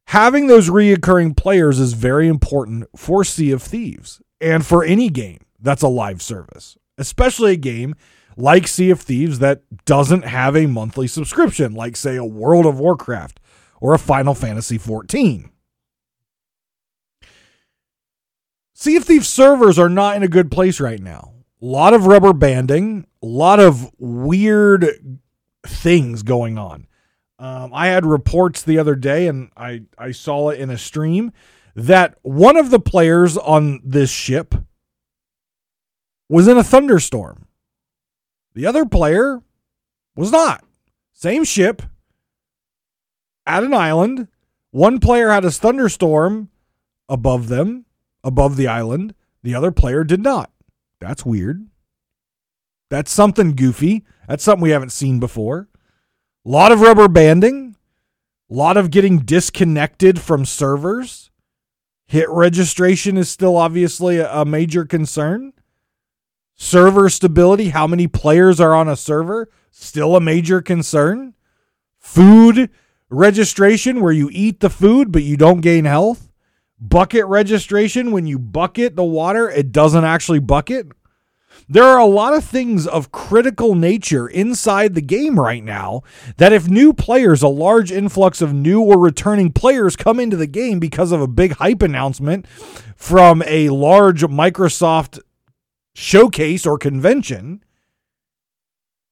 having 0.07 0.47
those 0.47 0.69
reoccurring 0.69 1.37
players 1.37 1.79
is 1.79 1.93
very 1.93 2.27
important 2.27 2.85
for 2.97 3.23
Sea 3.23 3.51
of 3.51 3.63
Thieves 3.63 4.21
and 4.41 4.65
for 4.65 4.83
any 4.83 5.09
game 5.09 5.39
that's 5.61 5.83
a 5.83 5.87
live 5.87 6.21
service, 6.21 6.77
especially 6.97 7.53
a 7.53 7.57
game 7.57 7.95
like 8.37 8.67
Sea 8.67 8.89
of 8.89 9.01
Thieves 9.01 9.39
that 9.39 9.61
doesn't 9.85 10.23
have 10.23 10.55
a 10.55 10.67
monthly 10.67 11.07
subscription, 11.07 11.73
like, 11.73 11.95
say, 11.95 12.15
a 12.15 12.25
World 12.25 12.65
of 12.65 12.79
Warcraft 12.79 13.39
or 13.79 13.93
a 13.93 13.99
Final 13.99 14.33
Fantasy 14.33 14.77
XIV. 14.77 15.49
Sea 18.73 18.95
of 18.95 19.03
Thieves 19.03 19.27
servers 19.27 19.77
are 19.77 19.89
not 19.89 20.15
in 20.15 20.23
a 20.23 20.27
good 20.27 20.49
place 20.49 20.79
right 20.79 20.99
now. 20.99 21.33
A 21.61 21.65
lot 21.65 21.93
of 21.93 22.07
rubber 22.07 22.33
banding, 22.33 23.05
a 23.21 23.27
lot 23.27 23.59
of 23.59 23.91
weird 23.99 24.87
things 25.63 26.23
going 26.23 26.57
on. 26.57 26.87
Um, 27.37 27.71
I 27.73 27.87
had 27.87 28.05
reports 28.05 28.63
the 28.63 28.79
other 28.79 28.95
day, 28.95 29.27
and 29.27 29.51
I, 29.55 29.83
I 29.97 30.11
saw 30.11 30.49
it 30.49 30.59
in 30.59 30.69
a 30.69 30.77
stream, 30.77 31.31
that 31.75 32.15
one 32.21 32.57
of 32.57 32.71
the 32.71 32.79
players 32.79 33.37
on 33.37 33.81
this 33.83 34.09
ship 34.09 34.55
was 36.29 36.47
in 36.47 36.57
a 36.57 36.63
thunderstorm. 36.63 37.47
The 38.53 38.65
other 38.65 38.85
player 38.85 39.41
was 40.15 40.31
not. 40.31 40.63
Same 41.13 41.43
ship 41.43 41.81
at 43.45 43.63
an 43.63 43.73
island. 43.73 44.27
One 44.71 44.99
player 44.99 45.29
had 45.29 45.45
a 45.45 45.51
thunderstorm 45.51 46.49
above 47.09 47.47
them, 47.47 47.85
above 48.23 48.55
the 48.55 48.67
island. 48.67 49.13
The 49.43 49.55
other 49.55 49.71
player 49.71 50.03
did 50.03 50.21
not. 50.21 50.51
That's 50.99 51.25
weird. 51.25 51.67
That's 52.89 53.11
something 53.11 53.55
goofy. 53.55 54.05
That's 54.27 54.43
something 54.43 54.61
we 54.61 54.71
haven't 54.71 54.91
seen 54.91 55.19
before. 55.19 55.67
A 56.45 56.49
lot 56.49 56.71
of 56.71 56.81
rubber 56.81 57.07
banding, 57.07 57.75
a 58.49 58.53
lot 58.53 58.77
of 58.77 58.91
getting 58.91 59.19
disconnected 59.19 60.19
from 60.19 60.45
servers. 60.45 61.31
Hit 62.07 62.29
registration 62.29 63.15
is 63.15 63.29
still 63.29 63.55
obviously 63.55 64.17
a, 64.17 64.43
major 64.43 64.83
concern. 64.83 65.53
Server 66.61 67.09
stability, 67.09 67.69
how 67.69 67.87
many 67.87 68.07
players 68.07 68.59
are 68.59 68.75
on 68.75 68.87
a 68.87 68.95
server, 68.95 69.49
still 69.71 70.15
a 70.15 70.21
major 70.21 70.61
concern. 70.61 71.33
Food 71.97 72.69
registration, 73.09 73.99
where 73.99 74.11
you 74.11 74.29
eat 74.31 74.59
the 74.59 74.69
food 74.69 75.11
but 75.11 75.23
you 75.23 75.37
don't 75.37 75.61
gain 75.61 75.85
health. 75.85 76.31
Bucket 76.79 77.25
registration, 77.25 78.11
when 78.11 78.27
you 78.27 78.37
bucket 78.37 78.95
the 78.95 79.03
water, 79.03 79.49
it 79.49 79.71
doesn't 79.71 80.05
actually 80.05 80.37
bucket. 80.37 80.85
There 81.67 81.83
are 81.83 81.97
a 81.97 82.05
lot 82.05 82.35
of 82.35 82.45
things 82.45 82.85
of 82.85 83.11
critical 83.11 83.73
nature 83.73 84.27
inside 84.27 84.93
the 84.93 85.01
game 85.01 85.39
right 85.39 85.63
now 85.63 86.03
that 86.37 86.53
if 86.53 86.69
new 86.69 86.93
players, 86.93 87.41
a 87.41 87.47
large 87.47 87.91
influx 87.91 88.39
of 88.39 88.53
new 88.53 88.81
or 88.81 88.99
returning 88.99 89.51
players 89.51 89.95
come 89.95 90.19
into 90.19 90.37
the 90.37 90.47
game 90.47 90.79
because 90.79 91.11
of 91.11 91.21
a 91.21 91.27
big 91.27 91.53
hype 91.53 91.81
announcement 91.81 92.47
from 92.95 93.41
a 93.47 93.69
large 93.69 94.21
Microsoft 94.21 95.19
showcase 95.93 96.65
or 96.65 96.77
convention, 96.77 97.63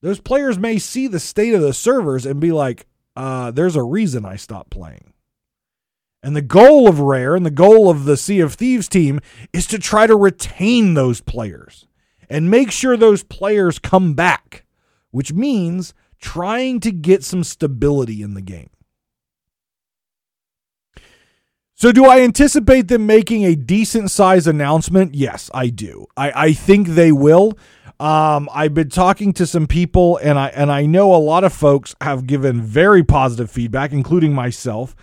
those 0.01 0.19
players 0.19 0.57
may 0.57 0.77
see 0.77 1.07
the 1.07 1.19
state 1.19 1.53
of 1.53 1.61
the 1.61 1.73
servers 1.73 2.25
and 2.25 2.39
be 2.39 2.51
like, 2.51 2.87
uh, 3.15 3.51
there's 3.51 3.75
a 3.75 3.83
reason 3.83 4.25
I 4.25 4.37
stopped 4.37 4.69
playing. 4.69 5.13
And 6.21 6.35
the 6.35 6.41
goal 6.41 6.87
of 6.87 6.99
Rare 6.99 7.35
and 7.35 7.45
the 7.45 7.51
goal 7.51 7.89
of 7.89 8.05
the 8.05 8.17
Sea 8.17 8.39
of 8.41 8.53
Thieves 8.53 8.89
team 8.89 9.19
is 9.53 9.65
to 9.67 9.79
try 9.79 10.05
to 10.05 10.15
retain 10.15 10.93
those 10.93 11.21
players 11.21 11.87
and 12.29 12.51
make 12.51 12.71
sure 12.71 12.97
those 12.97 13.23
players 13.23 13.79
come 13.79 14.13
back, 14.13 14.65
which 15.11 15.33
means 15.33 15.93
trying 16.19 16.79
to 16.81 16.91
get 16.91 17.23
some 17.23 17.43
stability 17.43 18.21
in 18.21 18.33
the 18.33 18.41
game. 18.41 18.69
So, 21.81 21.93
do 21.93 22.03
I 22.07 22.19
anticipate 22.19 22.89
them 22.89 23.05
making 23.05 23.45
a 23.45 23.55
decent 23.55 24.11
size 24.11 24.47
announcement? 24.47 25.15
Yes, 25.15 25.49
I 25.53 25.69
do. 25.69 26.07
I, 26.17 26.47
I 26.47 26.51
think 26.51 26.89
they 26.89 27.13
will. 27.13 27.57
Um, 28.01 28.49
I've 28.53 28.73
been 28.73 28.89
talking 28.89 29.31
to 29.31 29.47
some 29.47 29.65
people, 29.65 30.17
and 30.17 30.37
I 30.37 30.49
and 30.49 30.73
I 30.73 30.85
know 30.85 31.15
a 31.15 31.23
lot 31.23 31.45
of 31.45 31.53
folks 31.53 31.95
have 32.01 32.27
given 32.27 32.61
very 32.61 33.05
positive 33.05 33.49
feedback, 33.49 33.93
including 33.93 34.33
myself, 34.33 34.93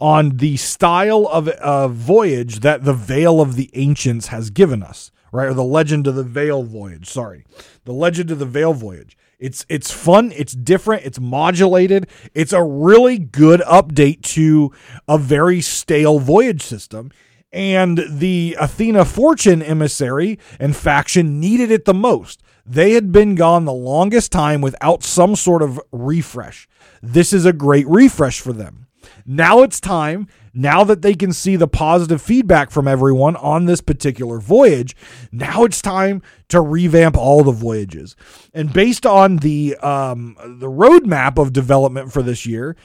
on 0.00 0.38
the 0.38 0.56
style 0.56 1.28
of 1.30 1.50
a 1.60 1.88
voyage 1.88 2.60
that 2.60 2.84
the 2.84 2.94
Veil 2.94 3.42
of 3.42 3.54
the 3.56 3.68
Ancients 3.74 4.28
has 4.28 4.48
given 4.48 4.82
us 4.82 5.10
right? 5.32 5.48
Or 5.48 5.54
the 5.54 5.64
Legend 5.64 6.06
of 6.06 6.14
the 6.14 6.22
Veil 6.22 6.62
Voyage. 6.62 7.08
Sorry, 7.08 7.44
the 7.84 7.92
Legend 7.92 8.30
of 8.30 8.38
the 8.38 8.46
Veil 8.46 8.74
Voyage. 8.74 9.16
It's 9.42 9.66
it's 9.68 9.90
fun. 9.90 10.32
It's 10.36 10.52
different. 10.54 11.04
It's 11.04 11.18
modulated. 11.20 12.06
It's 12.32 12.52
a 12.52 12.62
really 12.62 13.18
good 13.18 13.60
update 13.62 14.22
to 14.36 14.70
a 15.08 15.18
very 15.18 15.60
stale 15.60 16.18
voyage 16.20 16.62
system. 16.62 17.10
and 17.52 18.02
the 18.08 18.56
Athena 18.58 19.04
Fortune 19.04 19.62
emissary 19.62 20.38
and 20.58 20.74
faction 20.74 21.38
needed 21.38 21.70
it 21.70 21.84
the 21.84 21.94
most. 21.94 22.42
They 22.64 22.92
had 22.92 23.12
been 23.12 23.34
gone 23.34 23.64
the 23.64 23.72
longest 23.72 24.32
time 24.32 24.60
without 24.60 25.02
some 25.02 25.36
sort 25.36 25.62
of 25.62 25.78
refresh. 25.92 26.68
This 27.02 27.32
is 27.32 27.44
a 27.44 27.52
great 27.52 27.86
refresh 27.88 28.40
for 28.40 28.52
them. 28.52 28.86
Now 29.26 29.62
it's 29.62 29.80
time, 29.80 30.28
now 30.54 30.84
that 30.84 31.02
they 31.02 31.14
can 31.14 31.32
see 31.32 31.56
the 31.56 31.68
positive 31.68 32.20
feedback 32.20 32.70
from 32.70 32.86
everyone 32.86 33.36
on 33.36 33.64
this 33.64 33.80
particular 33.80 34.38
voyage, 34.38 34.94
now 35.30 35.64
it's 35.64 35.80
time 35.80 36.22
to 36.48 36.60
revamp 36.60 37.16
all 37.16 37.42
the 37.42 37.52
voyages. 37.52 38.16
And 38.52 38.72
based 38.72 39.06
on 39.06 39.38
the 39.38 39.76
um, 39.76 40.36
the 40.38 40.70
roadmap 40.70 41.38
of 41.38 41.52
development 41.52 42.12
for 42.12 42.22
this 42.22 42.44
year, 42.44 42.76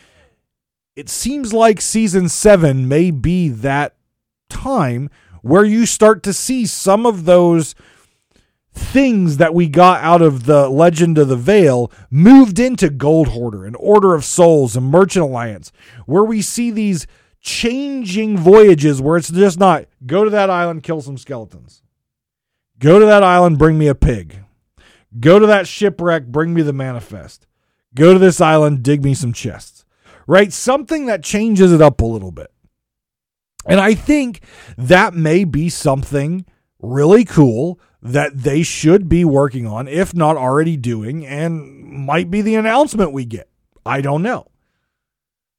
it 0.95 1.09
seems 1.09 1.53
like 1.53 1.81
season 1.81 2.29
seven 2.29 2.87
may 2.87 3.11
be 3.11 3.49
that 3.49 3.95
time 4.49 5.09
where 5.41 5.65
you 5.65 5.85
start 5.85 6.23
to 6.23 6.33
see 6.33 6.65
some 6.65 7.05
of 7.05 7.25
those 7.25 7.75
things 8.73 9.37
that 9.37 9.53
we 9.53 9.67
got 9.67 10.03
out 10.03 10.21
of 10.21 10.45
the 10.45 10.69
Legend 10.69 11.17
of 11.17 11.27
the 11.27 11.35
Veil 11.35 11.91
moved 12.09 12.59
into 12.59 12.89
Gold 12.89 13.29
Hoarder 13.29 13.65
and 13.65 13.75
Order 13.79 14.13
of 14.13 14.23
Souls 14.23 14.75
and 14.75 14.87
Merchant 14.87 15.23
Alliance, 15.23 15.71
where 16.05 16.23
we 16.23 16.41
see 16.41 16.71
these 16.71 17.07
changing 17.47 18.37
voyages 18.37 19.01
where 19.01 19.15
it's 19.15 19.31
just 19.31 19.57
not 19.57 19.85
go 20.05 20.25
to 20.25 20.29
that 20.29 20.49
island, 20.49 20.83
kill 20.83 21.01
some 21.01 21.17
skeletons. 21.17 21.81
Go 22.77 22.99
to 22.99 23.05
that 23.05 23.23
island, 23.23 23.57
bring 23.57 23.77
me 23.77 23.87
a 23.87 23.95
pig. 23.95 24.43
Go 25.17 25.39
to 25.39 25.47
that 25.47 25.65
shipwreck, 25.65 26.27
bring 26.27 26.53
me 26.53 26.61
the 26.61 26.73
manifest. 26.73 27.47
Go 27.95 28.11
to 28.11 28.19
this 28.19 28.41
island, 28.41 28.83
dig 28.83 29.03
me 29.03 29.13
some 29.13 29.31
chests. 29.31 29.85
Right? 30.27 30.51
Something 30.51 31.05
that 31.05 31.23
changes 31.23 31.71
it 31.71 31.81
up 31.81 32.01
a 32.01 32.05
little 32.05 32.31
bit. 32.31 32.51
And 33.65 33.79
I 33.79 33.93
think 33.93 34.41
that 34.77 35.13
may 35.13 35.45
be 35.45 35.69
something 35.69 36.45
really 36.81 37.23
cool 37.23 37.79
that 38.01 38.37
they 38.37 38.61
should 38.61 39.07
be 39.07 39.23
working 39.23 39.65
on, 39.65 39.87
if 39.87 40.13
not 40.13 40.35
already 40.35 40.75
doing, 40.75 41.25
and 41.25 42.05
might 42.05 42.29
be 42.29 42.41
the 42.41 42.55
announcement 42.55 43.13
we 43.13 43.25
get. 43.25 43.49
I 43.85 44.01
don't 44.01 44.21
know. 44.21 44.47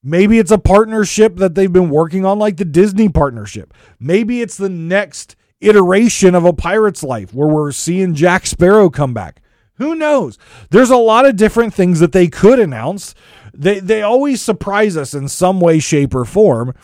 Maybe 0.03 0.39
it's 0.39 0.51
a 0.51 0.59
partnership 0.59 1.37
that 1.37 1.55
they've 1.55 1.73
been 1.73 1.91
working 1.91 2.25
on, 2.25 2.39
like 2.39 2.57
the 2.57 2.65
Disney 2.65 3.09
partnership. 3.09 3.75
Maybe 3.99 4.41
it's 4.41 4.57
the 4.57 4.69
next 4.69 5.37
iteration 5.61 6.35
of 6.35 6.45
a 6.45 6.53
pirate's 6.53 7.03
life 7.03 7.35
where 7.35 7.49
we're 7.49 7.73
seeing 7.73 8.15
Jack 8.15 8.47
Sparrow 8.47 8.91
come 8.91 9.13
back. 9.13 9.43
Who 9.75 9.95
knows? 9.95 10.39
There's 10.71 10.91
a 10.91 10.97
lot 10.97 11.27
of 11.27 11.37
different 11.37 11.75
things 11.75 12.01
that 12.01 12.13
they 12.13 12.29
could 12.29 12.59
announce. 12.59 13.15
They 13.55 13.81
they 13.81 14.03
always 14.03 14.43
surprise 14.43 14.97
us 14.97 15.15
in 15.15 15.29
some 15.29 15.61
way, 15.61 15.79
shape, 15.79 16.15
or 16.15 16.25
form 16.25 16.75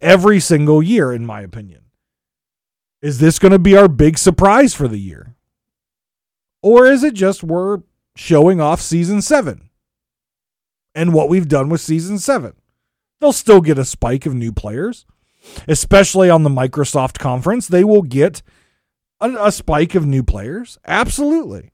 every 0.00 0.40
single 0.40 0.82
year, 0.82 1.12
in 1.12 1.26
my 1.26 1.40
opinion. 1.40 1.82
Is 3.00 3.18
this 3.18 3.38
going 3.38 3.52
to 3.52 3.58
be 3.58 3.76
our 3.76 3.88
big 3.88 4.18
surprise 4.18 4.74
for 4.74 4.88
the 4.88 4.98
year? 4.98 5.36
Or 6.62 6.86
is 6.86 7.04
it 7.04 7.14
just 7.14 7.44
we're 7.44 7.82
showing 8.16 8.60
off 8.60 8.80
season 8.80 9.22
seven 9.22 9.70
and 10.94 11.14
what 11.14 11.28
we've 11.28 11.48
done 11.48 11.68
with 11.68 11.80
season 11.80 12.18
seven? 12.18 12.54
They'll 13.20 13.32
still 13.32 13.60
get 13.60 13.78
a 13.78 13.84
spike 13.84 14.26
of 14.26 14.34
new 14.34 14.52
players, 14.52 15.04
especially 15.66 16.30
on 16.30 16.42
the 16.42 16.50
Microsoft 16.50 17.18
conference. 17.18 17.66
They 17.66 17.84
will 17.84 18.02
get 18.02 18.42
a, 19.20 19.46
a 19.46 19.52
spike 19.52 19.94
of 19.94 20.06
new 20.06 20.22
players. 20.22 20.78
Absolutely. 20.86 21.72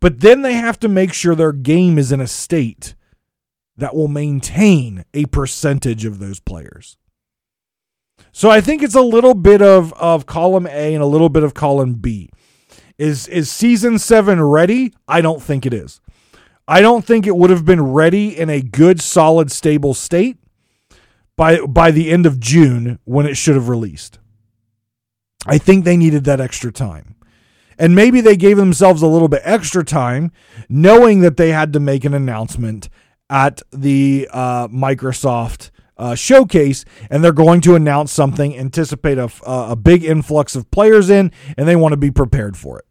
But 0.00 0.20
then 0.20 0.42
they 0.42 0.54
have 0.54 0.78
to 0.80 0.88
make 0.88 1.12
sure 1.12 1.34
their 1.34 1.52
game 1.52 1.98
is 1.98 2.12
in 2.12 2.20
a 2.20 2.26
state 2.26 2.94
that 3.76 3.94
will 3.94 4.08
maintain 4.08 5.04
a 5.12 5.26
percentage 5.26 6.04
of 6.04 6.18
those 6.18 6.40
players. 6.40 6.96
So 8.32 8.50
I 8.50 8.60
think 8.60 8.82
it's 8.82 8.94
a 8.94 9.02
little 9.02 9.34
bit 9.34 9.62
of 9.62 9.92
of 9.94 10.26
column 10.26 10.66
A 10.66 10.94
and 10.94 11.02
a 11.02 11.06
little 11.06 11.28
bit 11.28 11.42
of 11.42 11.54
column 11.54 11.94
B. 11.94 12.30
Is 12.98 13.28
is 13.28 13.50
season 13.50 13.98
7 13.98 14.42
ready? 14.42 14.94
I 15.06 15.20
don't 15.20 15.42
think 15.42 15.66
it 15.66 15.74
is. 15.74 16.00
I 16.68 16.80
don't 16.80 17.04
think 17.04 17.26
it 17.26 17.36
would 17.36 17.50
have 17.50 17.64
been 17.64 17.82
ready 17.82 18.36
in 18.36 18.50
a 18.50 18.60
good 18.60 19.00
solid 19.00 19.52
stable 19.52 19.94
state 19.94 20.38
by 21.36 21.60
by 21.60 21.90
the 21.90 22.10
end 22.10 22.26
of 22.26 22.40
June 22.40 22.98
when 23.04 23.26
it 23.26 23.36
should 23.36 23.54
have 23.54 23.68
released. 23.68 24.18
I 25.46 25.58
think 25.58 25.84
they 25.84 25.96
needed 25.96 26.24
that 26.24 26.40
extra 26.40 26.72
time. 26.72 27.14
And 27.78 27.94
maybe 27.94 28.20
they 28.20 28.36
gave 28.36 28.56
themselves 28.56 29.02
a 29.02 29.06
little 29.06 29.28
bit 29.28 29.42
extra 29.44 29.84
time 29.84 30.32
knowing 30.68 31.20
that 31.20 31.36
they 31.36 31.50
had 31.50 31.72
to 31.74 31.80
make 31.80 32.04
an 32.04 32.14
announcement 32.14 32.88
at 33.28 33.60
the 33.70 34.28
uh, 34.32 34.68
Microsoft 34.68 35.70
uh, 35.98 36.14
showcase, 36.14 36.84
and 37.10 37.22
they're 37.22 37.32
going 37.32 37.60
to 37.62 37.74
announce 37.74 38.12
something, 38.12 38.56
anticipate 38.56 39.18
a, 39.18 39.30
a 39.46 39.76
big 39.76 40.04
influx 40.04 40.54
of 40.54 40.70
players 40.70 41.10
in, 41.10 41.32
and 41.56 41.66
they 41.66 41.76
want 41.76 41.92
to 41.92 41.96
be 41.98 42.10
prepared 42.10 42.56
for 42.56 42.78
it. 42.78 42.84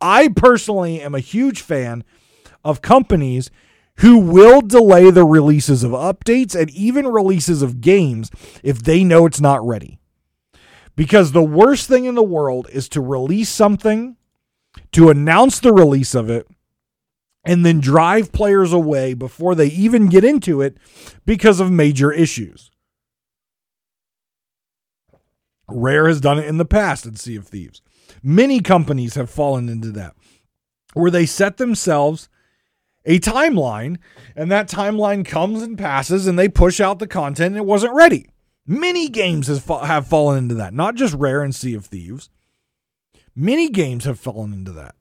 I 0.00 0.28
personally 0.28 1.00
am 1.00 1.14
a 1.14 1.20
huge 1.20 1.62
fan 1.62 2.04
of 2.64 2.82
companies 2.82 3.50
who 3.98 4.18
will 4.18 4.60
delay 4.60 5.10
the 5.10 5.24
releases 5.24 5.84
of 5.84 5.92
updates 5.92 6.58
and 6.58 6.70
even 6.70 7.06
releases 7.06 7.62
of 7.62 7.80
games 7.80 8.30
if 8.62 8.82
they 8.82 9.04
know 9.04 9.26
it's 9.26 9.40
not 9.40 9.64
ready. 9.66 9.98
Because 10.96 11.32
the 11.32 11.42
worst 11.42 11.88
thing 11.88 12.04
in 12.04 12.14
the 12.14 12.22
world 12.22 12.68
is 12.72 12.88
to 12.90 13.00
release 13.00 13.48
something, 13.48 14.16
to 14.92 15.10
announce 15.10 15.60
the 15.60 15.72
release 15.72 16.14
of 16.14 16.28
it, 16.30 16.46
and 17.44 17.64
then 17.64 17.80
drive 17.80 18.32
players 18.32 18.72
away 18.72 19.14
before 19.14 19.54
they 19.54 19.66
even 19.66 20.08
get 20.08 20.24
into 20.24 20.60
it 20.60 20.78
because 21.26 21.60
of 21.60 21.70
major 21.70 22.10
issues. 22.12 22.70
Rare 25.68 26.08
has 26.08 26.20
done 26.20 26.38
it 26.38 26.46
in 26.46 26.58
the 26.58 26.64
past 26.64 27.06
in 27.06 27.16
Sea 27.16 27.36
of 27.36 27.46
Thieves. 27.46 27.82
Many 28.22 28.60
companies 28.60 29.14
have 29.14 29.30
fallen 29.30 29.68
into 29.68 29.90
that, 29.92 30.14
where 30.94 31.10
they 31.10 31.26
set 31.26 31.56
themselves 31.56 32.28
a 33.04 33.18
timeline, 33.20 33.98
and 34.34 34.50
that 34.50 34.68
timeline 34.68 35.24
comes 35.24 35.62
and 35.62 35.78
passes, 35.78 36.26
and 36.26 36.38
they 36.38 36.48
push 36.48 36.80
out 36.80 36.98
the 36.98 37.06
content, 37.06 37.48
and 37.48 37.56
it 37.56 37.66
wasn't 37.66 37.94
ready. 37.94 38.26
Many 38.66 39.08
games 39.08 39.48
have 39.48 40.06
fallen 40.06 40.38
into 40.38 40.54
that, 40.54 40.72
not 40.72 40.94
just 40.94 41.14
Rare 41.14 41.42
and 41.42 41.54
Sea 41.54 41.74
of 41.74 41.86
Thieves. 41.86 42.30
Many 43.36 43.68
games 43.68 44.04
have 44.04 44.18
fallen 44.18 44.52
into 44.52 44.72
that. 44.72 44.94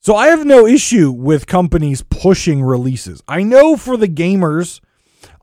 So 0.00 0.16
I 0.16 0.26
have 0.28 0.44
no 0.44 0.66
issue 0.66 1.12
with 1.12 1.46
companies 1.46 2.02
pushing 2.02 2.62
releases. 2.62 3.22
I 3.28 3.44
know 3.44 3.76
for 3.76 3.96
the 3.96 4.08
gamers, 4.08 4.80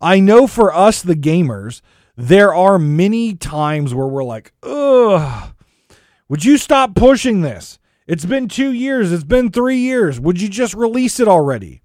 I 0.01 0.19
know 0.19 0.47
for 0.47 0.75
us, 0.75 1.01
the 1.01 1.15
gamers, 1.15 1.81
there 2.17 2.53
are 2.53 2.77
many 2.77 3.33
times 3.35 3.93
where 3.95 4.05
we're 4.05 4.25
like, 4.25 4.51
ugh, 4.61 5.53
would 6.27 6.43
you 6.43 6.57
stop 6.57 6.93
pushing 6.93 7.41
this? 7.41 7.78
It's 8.09 8.25
been 8.25 8.47
two 8.47 8.71
years, 8.71 9.11
it's 9.11 9.23
been 9.23 9.51
three 9.51 9.77
years. 9.77 10.19
Would 10.19 10.41
you 10.41 10.49
just 10.49 10.73
release 10.73 11.19
it 11.19 11.27
already? 11.27 11.83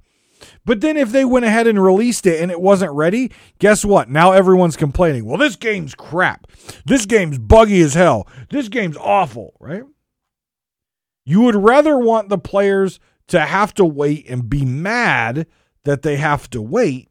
But 0.64 0.80
then 0.80 0.96
if 0.96 1.12
they 1.12 1.26
went 1.26 1.44
ahead 1.44 1.66
and 1.66 1.84
released 1.84 2.24
it 2.24 2.40
and 2.40 2.50
it 2.50 2.62
wasn't 2.62 2.92
ready, 2.92 3.30
guess 3.58 3.84
what? 3.84 4.08
Now 4.08 4.32
everyone's 4.32 4.78
complaining. 4.78 5.26
Well, 5.26 5.37
this 5.37 5.56
game's 5.56 5.94
crap. 5.94 6.46
This 6.87 7.04
game's 7.04 7.38
buggy 7.38 7.82
as 7.82 7.92
hell. 7.92 8.26
This 8.48 8.70
game's 8.70 8.96
awful, 8.96 9.52
right? 9.60 9.82
You 11.26 11.42
would 11.42 11.56
rather 11.56 11.98
want 11.98 12.30
the 12.30 12.38
players 12.38 13.00
to 13.28 13.40
have 13.40 13.74
to 13.74 13.84
wait 13.84 14.24
and 14.26 14.48
be 14.48 14.64
mad 14.64 15.46
that 15.84 16.00
they 16.00 16.16
have 16.16 16.48
to 16.50 16.62
wait 16.62 17.10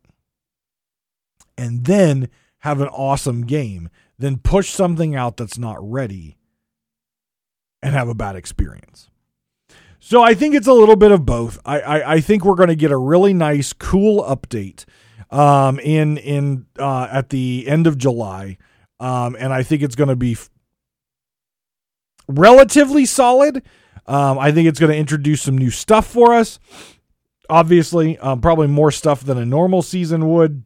and 1.56 1.86
then 1.86 2.30
have 2.62 2.82
an 2.82 2.88
awesome 2.88 3.46
game 3.46 3.90
than 4.18 4.40
push 4.40 4.72
something 4.72 5.16
out 5.16 5.38
that's 5.38 5.60
not 5.60 5.78
ready 5.80 6.36
and 7.84 7.94
have 7.94 8.08
a 8.08 8.16
bad 8.16 8.36
experience. 8.36 9.10
So 10.00 10.22
I 10.22 10.34
think 10.34 10.56
it's 10.56 10.68
a 10.68 10.74
little 10.74 10.96
bit 10.96 11.12
of 11.12 11.26
both. 11.26 11.60
I 11.66 11.80
I, 11.80 12.14
I 12.14 12.22
think 12.22 12.44
we're 12.44 12.56
going 12.56 12.70
to 12.70 12.76
get 12.76 12.92
a 12.92 12.98
really 12.98 13.34
nice, 13.34 13.74
cool 13.74 14.24
update 14.24 14.86
um, 15.30 15.80
in 15.80 16.18
in 16.18 16.66
uh, 16.80 17.08
at 17.12 17.30
the 17.30 17.66
end 17.68 17.86
of 17.86 17.98
July, 17.98 18.58
um, 19.00 19.36
and 19.38 19.54
I 19.54 19.64
think 19.64 19.82
it's 19.82 19.96
going 19.96 20.10
to 20.10 20.16
be 20.16 20.34
f- 20.34 20.50
relatively 22.28 23.06
solid. 23.06 23.64
Um, 24.06 24.38
I 24.40 24.52
think 24.52 24.68
it's 24.68 24.80
going 24.80 24.92
to 24.92 24.98
introduce 24.98 25.42
some 25.44 25.58
new 25.58 25.70
stuff 25.70 26.08
for 26.08 26.34
us. 26.34 26.60
Obviously, 27.50 28.18
um, 28.20 28.42
probably 28.42 28.68
more 28.68 28.92
stuff 28.92 29.24
than 29.24 29.38
a 29.38 29.46
normal 29.46 29.82
season 29.82 30.30
would. 30.30 30.64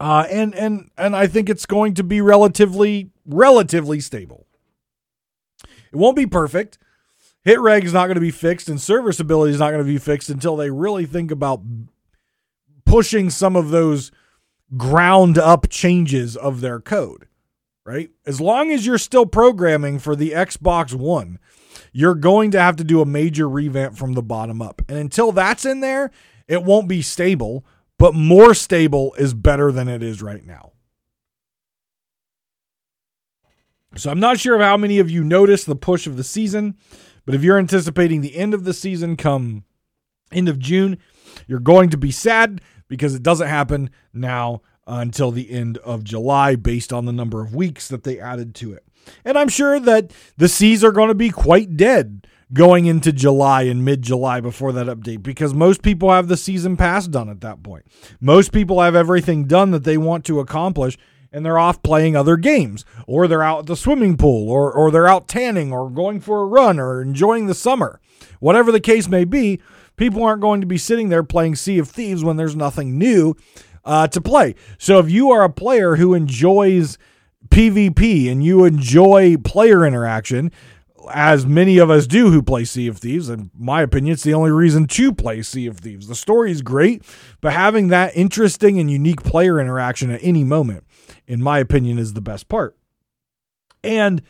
Uh, 0.00 0.26
and 0.30 0.54
and 0.54 0.90
and 0.96 1.14
I 1.14 1.26
think 1.26 1.48
it's 1.48 1.66
going 1.66 1.94
to 1.94 2.02
be 2.02 2.20
relatively 2.20 3.10
relatively 3.26 4.00
stable. 4.00 4.46
It 5.92 5.96
won't 5.96 6.16
be 6.16 6.26
perfect. 6.26 6.78
Hit 7.42 7.60
reg 7.60 7.84
is 7.84 7.92
not 7.92 8.06
going 8.06 8.16
to 8.16 8.20
be 8.20 8.30
fixed, 8.30 8.68
and 8.68 8.80
serviceability 8.80 9.52
is 9.52 9.58
not 9.58 9.70
going 9.70 9.84
to 9.84 9.92
be 9.92 9.98
fixed 9.98 10.28
until 10.28 10.56
they 10.56 10.70
really 10.70 11.06
think 11.06 11.30
about 11.30 11.62
pushing 12.84 13.30
some 13.30 13.56
of 13.56 13.70
those 13.70 14.12
ground 14.76 15.38
up 15.38 15.68
changes 15.68 16.36
of 16.36 16.60
their 16.60 16.80
code. 16.80 17.26
Right? 17.84 18.10
As 18.26 18.40
long 18.40 18.70
as 18.70 18.86
you're 18.86 18.98
still 18.98 19.26
programming 19.26 19.98
for 19.98 20.14
the 20.14 20.30
Xbox 20.30 20.94
One, 20.94 21.38
you're 21.92 22.14
going 22.14 22.50
to 22.52 22.60
have 22.60 22.76
to 22.76 22.84
do 22.84 23.00
a 23.00 23.06
major 23.06 23.48
revamp 23.48 23.96
from 23.96 24.12
the 24.12 24.22
bottom 24.22 24.60
up. 24.62 24.82
And 24.88 24.98
until 24.98 25.32
that's 25.32 25.64
in 25.64 25.80
there, 25.80 26.10
it 26.46 26.62
won't 26.62 26.88
be 26.88 27.02
stable, 27.02 27.64
but 27.98 28.14
more 28.14 28.54
stable 28.54 29.14
is 29.14 29.34
better 29.34 29.72
than 29.72 29.88
it 29.88 30.02
is 30.02 30.22
right 30.22 30.44
now. 30.44 30.72
So 33.96 34.10
I'm 34.10 34.20
not 34.20 34.38
sure 34.38 34.54
of 34.54 34.60
how 34.60 34.76
many 34.76 34.98
of 34.98 35.10
you 35.10 35.24
noticed 35.24 35.66
the 35.66 35.74
push 35.74 36.06
of 36.06 36.16
the 36.16 36.24
season, 36.24 36.76
but 37.26 37.34
if 37.34 37.42
you're 37.42 37.58
anticipating 37.58 38.20
the 38.20 38.36
end 38.36 38.54
of 38.54 38.64
the 38.64 38.72
season 38.72 39.16
come 39.16 39.64
end 40.32 40.48
of 40.48 40.58
June, 40.58 40.98
you're 41.48 41.58
going 41.58 41.90
to 41.90 41.96
be 41.96 42.12
sad 42.12 42.60
because 42.88 43.14
it 43.14 43.22
doesn't 43.22 43.48
happen 43.48 43.90
now 44.12 44.62
until 44.86 45.30
the 45.30 45.50
end 45.50 45.78
of 45.78 46.04
July 46.04 46.56
based 46.56 46.92
on 46.92 47.04
the 47.04 47.12
number 47.12 47.40
of 47.40 47.54
weeks 47.54 47.88
that 47.88 48.04
they 48.04 48.18
added 48.18 48.54
to 48.56 48.72
it. 48.72 48.84
And 49.24 49.38
I'm 49.38 49.48
sure 49.48 49.80
that 49.80 50.12
the 50.36 50.48
Seas 50.48 50.84
are 50.84 50.92
going 50.92 51.08
to 51.08 51.14
be 51.14 51.30
quite 51.30 51.76
dead 51.76 52.26
going 52.52 52.86
into 52.86 53.12
July 53.12 53.62
and 53.62 53.84
mid 53.84 54.02
July 54.02 54.40
before 54.40 54.72
that 54.72 54.86
update 54.86 55.22
because 55.22 55.54
most 55.54 55.82
people 55.82 56.10
have 56.10 56.28
the 56.28 56.36
season 56.36 56.76
pass 56.76 57.06
done 57.06 57.28
at 57.28 57.40
that 57.40 57.62
point. 57.62 57.84
Most 58.20 58.52
people 58.52 58.80
have 58.80 58.96
everything 58.96 59.44
done 59.44 59.70
that 59.70 59.84
they 59.84 59.96
want 59.96 60.24
to 60.26 60.40
accomplish 60.40 60.98
and 61.32 61.44
they're 61.44 61.58
off 61.58 61.82
playing 61.82 62.16
other 62.16 62.36
games 62.36 62.84
or 63.06 63.28
they're 63.28 63.42
out 63.42 63.60
at 63.60 63.66
the 63.66 63.76
swimming 63.76 64.16
pool 64.16 64.50
or, 64.50 64.72
or 64.72 64.90
they're 64.90 65.08
out 65.08 65.28
tanning 65.28 65.72
or 65.72 65.90
going 65.90 66.20
for 66.20 66.42
a 66.42 66.46
run 66.46 66.78
or 66.78 67.00
enjoying 67.00 67.46
the 67.46 67.54
summer. 67.54 68.00
Whatever 68.40 68.72
the 68.72 68.80
case 68.80 69.08
may 69.08 69.24
be, 69.24 69.60
people 69.96 70.22
aren't 70.22 70.40
going 70.40 70.60
to 70.60 70.66
be 70.66 70.78
sitting 70.78 71.08
there 71.08 71.22
playing 71.22 71.56
Sea 71.56 71.78
of 71.78 71.88
Thieves 71.88 72.24
when 72.24 72.36
there's 72.36 72.56
nothing 72.56 72.98
new 72.98 73.36
uh, 73.84 74.08
to 74.08 74.20
play. 74.20 74.54
So 74.78 74.98
if 74.98 75.10
you 75.10 75.30
are 75.30 75.44
a 75.44 75.50
player 75.50 75.96
who 75.96 76.14
enjoys 76.14 76.98
PvP 77.48 78.30
and 78.30 78.44
you 78.44 78.64
enjoy 78.64 79.36
player 79.38 79.84
interaction, 79.86 80.50
as 81.12 81.46
many 81.46 81.78
of 81.78 81.90
us 81.90 82.06
do 82.06 82.30
who 82.30 82.42
play 82.42 82.64
Sea 82.64 82.86
of 82.86 82.98
Thieves. 82.98 83.28
In 83.28 83.50
my 83.58 83.82
opinion, 83.82 84.12
it's 84.12 84.22
the 84.22 84.34
only 84.34 84.50
reason 84.50 84.86
to 84.86 85.12
play 85.12 85.42
Sea 85.42 85.66
of 85.66 85.78
Thieves. 85.78 86.06
The 86.06 86.14
story 86.14 86.50
is 86.50 86.62
great, 86.62 87.02
but 87.40 87.52
having 87.52 87.88
that 87.88 88.16
interesting 88.16 88.78
and 88.78 88.90
unique 88.90 89.22
player 89.22 89.60
interaction 89.60 90.10
at 90.10 90.20
any 90.22 90.44
moment, 90.44 90.84
in 91.30 91.40
my 91.40 91.60
opinion, 91.60 91.96
is 91.96 92.14
the 92.14 92.20
best 92.20 92.48
part. 92.48 92.76
And 93.84 94.20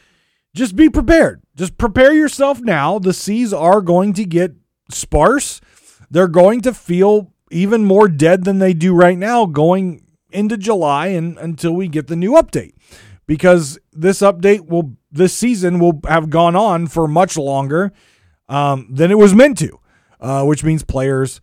just 0.54 0.76
be 0.76 0.90
prepared. 0.90 1.40
Just 1.56 1.78
prepare 1.78 2.12
yourself 2.12 2.60
now. 2.60 2.98
The 2.98 3.14
seas 3.14 3.54
are 3.54 3.80
going 3.80 4.12
to 4.14 4.26
get 4.26 4.52
sparse. 4.90 5.62
They're 6.10 6.28
going 6.28 6.60
to 6.60 6.74
feel 6.74 7.32
even 7.50 7.86
more 7.86 8.06
dead 8.06 8.44
than 8.44 8.58
they 8.58 8.74
do 8.74 8.94
right 8.94 9.16
now 9.16 9.46
going 9.46 10.04
into 10.30 10.58
July 10.58 11.06
and 11.08 11.38
until 11.38 11.72
we 11.72 11.88
get 11.88 12.08
the 12.08 12.16
new 12.16 12.32
update. 12.32 12.74
Because 13.26 13.78
this 13.92 14.20
update 14.20 14.68
will 14.68 14.96
this 15.10 15.32
season 15.32 15.78
will 15.78 16.00
have 16.06 16.28
gone 16.28 16.54
on 16.54 16.86
for 16.86 17.08
much 17.08 17.38
longer 17.38 17.92
um, 18.48 18.88
than 18.90 19.10
it 19.10 19.18
was 19.18 19.34
meant 19.34 19.56
to, 19.58 19.80
uh, 20.20 20.44
which 20.44 20.62
means 20.64 20.82
players 20.82 21.40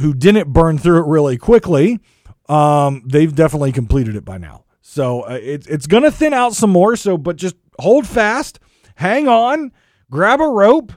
who 0.00 0.14
didn't 0.14 0.52
burn 0.52 0.78
through 0.78 1.00
it 1.00 1.08
really 1.08 1.36
quickly, 1.36 1.98
um, 2.50 3.02
they've 3.06 3.34
definitely 3.34 3.70
completed 3.72 4.16
it 4.16 4.24
by 4.24 4.36
now. 4.36 4.64
So 4.80 5.22
uh, 5.22 5.38
it, 5.40 5.68
it's 5.68 5.86
going 5.86 6.02
to 6.02 6.10
thin 6.10 6.34
out 6.34 6.54
some 6.54 6.70
more. 6.70 6.96
So, 6.96 7.16
but 7.16 7.36
just 7.36 7.54
hold 7.78 8.06
fast, 8.06 8.58
hang 8.96 9.28
on, 9.28 9.72
grab 10.10 10.40
a 10.40 10.48
rope, 10.48 10.92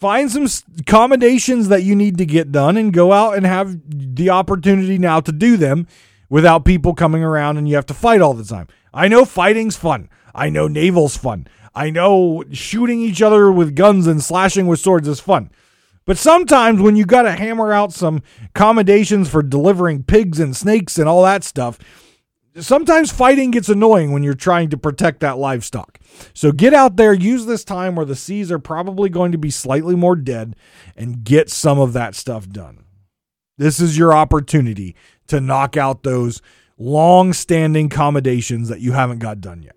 find 0.00 0.30
some 0.30 0.46
accommodations 0.78 1.68
that 1.68 1.82
you 1.82 1.94
need 1.94 2.16
to 2.18 2.24
get 2.24 2.50
done, 2.50 2.78
and 2.78 2.92
go 2.92 3.12
out 3.12 3.36
and 3.36 3.44
have 3.44 3.76
the 3.86 4.30
opportunity 4.30 4.96
now 4.96 5.20
to 5.20 5.30
do 5.30 5.58
them 5.58 5.86
without 6.30 6.64
people 6.64 6.94
coming 6.94 7.22
around 7.22 7.58
and 7.58 7.68
you 7.68 7.74
have 7.74 7.86
to 7.86 7.94
fight 7.94 8.22
all 8.22 8.34
the 8.34 8.44
time. 8.44 8.66
I 8.92 9.08
know 9.08 9.24
fighting's 9.24 9.76
fun. 9.76 10.08
I 10.34 10.48
know 10.48 10.68
naval's 10.68 11.16
fun. 11.16 11.48
I 11.74 11.90
know 11.90 12.44
shooting 12.50 13.00
each 13.00 13.22
other 13.22 13.52
with 13.52 13.76
guns 13.76 14.06
and 14.06 14.22
slashing 14.22 14.66
with 14.66 14.80
swords 14.80 15.06
is 15.06 15.20
fun. 15.20 15.50
But 16.08 16.16
sometimes 16.16 16.80
when 16.80 16.96
you 16.96 17.04
got 17.04 17.24
to 17.24 17.32
hammer 17.32 17.70
out 17.70 17.92
some 17.92 18.22
accommodations 18.46 19.28
for 19.28 19.42
delivering 19.42 20.04
pigs 20.04 20.40
and 20.40 20.56
snakes 20.56 20.98
and 20.98 21.06
all 21.06 21.22
that 21.24 21.44
stuff, 21.44 21.78
sometimes 22.58 23.12
fighting 23.12 23.50
gets 23.50 23.68
annoying 23.68 24.12
when 24.12 24.22
you're 24.22 24.32
trying 24.32 24.70
to 24.70 24.78
protect 24.78 25.20
that 25.20 25.36
livestock. 25.36 25.98
So 26.32 26.50
get 26.50 26.72
out 26.72 26.96
there, 26.96 27.12
use 27.12 27.44
this 27.44 27.62
time 27.62 27.94
where 27.94 28.06
the 28.06 28.16
seas 28.16 28.50
are 28.50 28.58
probably 28.58 29.10
going 29.10 29.32
to 29.32 29.38
be 29.38 29.50
slightly 29.50 29.94
more 29.94 30.16
dead, 30.16 30.56
and 30.96 31.24
get 31.24 31.50
some 31.50 31.78
of 31.78 31.92
that 31.92 32.14
stuff 32.14 32.48
done. 32.48 32.84
This 33.58 33.78
is 33.78 33.98
your 33.98 34.14
opportunity 34.14 34.96
to 35.26 35.42
knock 35.42 35.76
out 35.76 36.04
those 36.04 36.40
long 36.78 37.34
standing 37.34 37.84
accommodations 37.84 38.70
that 38.70 38.80
you 38.80 38.92
haven't 38.92 39.18
got 39.18 39.42
done 39.42 39.60
yet. 39.60 39.76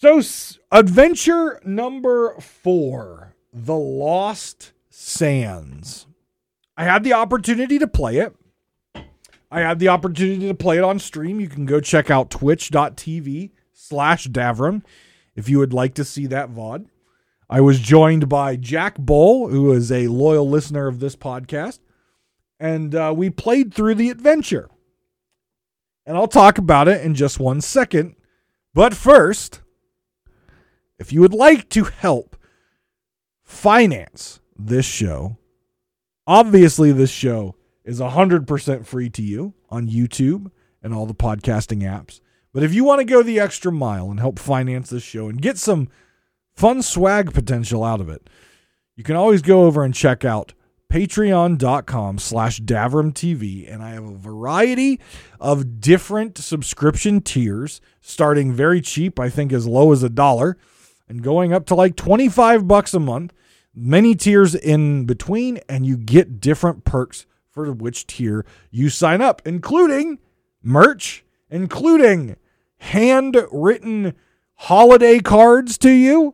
So, 0.00 0.22
adventure 0.72 1.60
number 1.62 2.34
four 2.40 3.34
The 3.52 3.76
Lost 3.76 4.72
Sands. 4.88 6.06
I 6.74 6.84
had 6.84 7.04
the 7.04 7.12
opportunity 7.12 7.78
to 7.78 7.86
play 7.86 8.16
it. 8.16 8.34
I 9.50 9.60
had 9.60 9.78
the 9.78 9.88
opportunity 9.88 10.48
to 10.48 10.54
play 10.54 10.78
it 10.78 10.84
on 10.84 11.00
stream. 11.00 11.38
You 11.38 11.48
can 11.48 11.66
go 11.66 11.80
check 11.80 12.10
out 12.10 12.30
twitch.tv 12.30 13.50
slash 13.74 14.26
Davrim 14.28 14.84
if 15.36 15.50
you 15.50 15.58
would 15.58 15.74
like 15.74 15.92
to 15.96 16.04
see 16.04 16.26
that 16.28 16.48
VOD. 16.48 16.86
I 17.50 17.60
was 17.60 17.78
joined 17.78 18.26
by 18.26 18.56
Jack 18.56 18.96
Bull, 18.96 19.48
who 19.48 19.70
is 19.70 19.92
a 19.92 20.08
loyal 20.08 20.48
listener 20.48 20.86
of 20.86 21.00
this 21.00 21.14
podcast, 21.14 21.80
and 22.58 22.94
uh, 22.94 23.12
we 23.14 23.28
played 23.28 23.74
through 23.74 23.96
the 23.96 24.08
adventure. 24.08 24.70
And 26.06 26.16
I'll 26.16 26.26
talk 26.26 26.56
about 26.56 26.88
it 26.88 27.04
in 27.04 27.14
just 27.14 27.38
one 27.38 27.60
second. 27.60 28.16
But 28.72 28.94
first, 28.94 29.60
if 31.00 31.12
you 31.12 31.20
would 31.22 31.34
like 31.34 31.68
to 31.70 31.84
help 31.84 32.36
finance 33.42 34.40
this 34.56 34.84
show, 34.84 35.38
obviously 36.26 36.92
this 36.92 37.10
show 37.10 37.56
is 37.84 37.98
100% 37.98 38.86
free 38.86 39.08
to 39.10 39.22
you 39.22 39.54
on 39.70 39.88
YouTube 39.88 40.50
and 40.82 40.94
all 40.94 41.06
the 41.06 41.14
podcasting 41.14 41.82
apps. 41.82 42.20
But 42.52 42.62
if 42.62 42.74
you 42.74 42.84
want 42.84 43.00
to 43.00 43.04
go 43.04 43.22
the 43.22 43.40
extra 43.40 43.72
mile 43.72 44.10
and 44.10 44.20
help 44.20 44.38
finance 44.38 44.90
this 44.90 45.02
show 45.02 45.28
and 45.28 45.40
get 45.40 45.56
some 45.56 45.88
fun 46.54 46.82
swag 46.82 47.32
potential 47.32 47.82
out 47.82 48.00
of 48.00 48.08
it, 48.08 48.28
you 48.94 49.02
can 49.02 49.16
always 49.16 49.40
go 49.40 49.64
over 49.64 49.82
and 49.82 49.94
check 49.94 50.24
out 50.24 50.52
patreon.com 50.90 52.18
slash 52.18 52.60
davrimtv 52.60 53.72
and 53.72 53.80
i 53.80 53.90
have 53.90 54.02
a 54.02 54.16
variety 54.16 54.98
of 55.38 55.80
different 55.80 56.36
subscription 56.36 57.20
tiers 57.20 57.80
starting 58.00 58.52
very 58.52 58.80
cheap 58.80 59.20
i 59.20 59.30
think 59.30 59.52
as 59.52 59.68
low 59.68 59.92
as 59.92 60.02
a 60.02 60.10
dollar 60.10 60.58
and 61.10 61.24
going 61.24 61.52
up 61.52 61.66
to 61.66 61.74
like 61.74 61.96
25 61.96 62.68
bucks 62.68 62.94
a 62.94 63.00
month, 63.00 63.34
many 63.74 64.14
tiers 64.14 64.54
in 64.54 65.06
between, 65.06 65.58
and 65.68 65.84
you 65.84 65.96
get 65.96 66.40
different 66.40 66.84
perks 66.84 67.26
for 67.50 67.72
which 67.72 68.06
tier 68.06 68.46
you 68.70 68.88
sign 68.88 69.20
up, 69.20 69.42
including 69.44 70.20
merch, 70.62 71.24
including 71.50 72.36
handwritten 72.78 74.14
holiday 74.54 75.18
cards 75.18 75.76
to 75.78 75.90
you, 75.90 76.32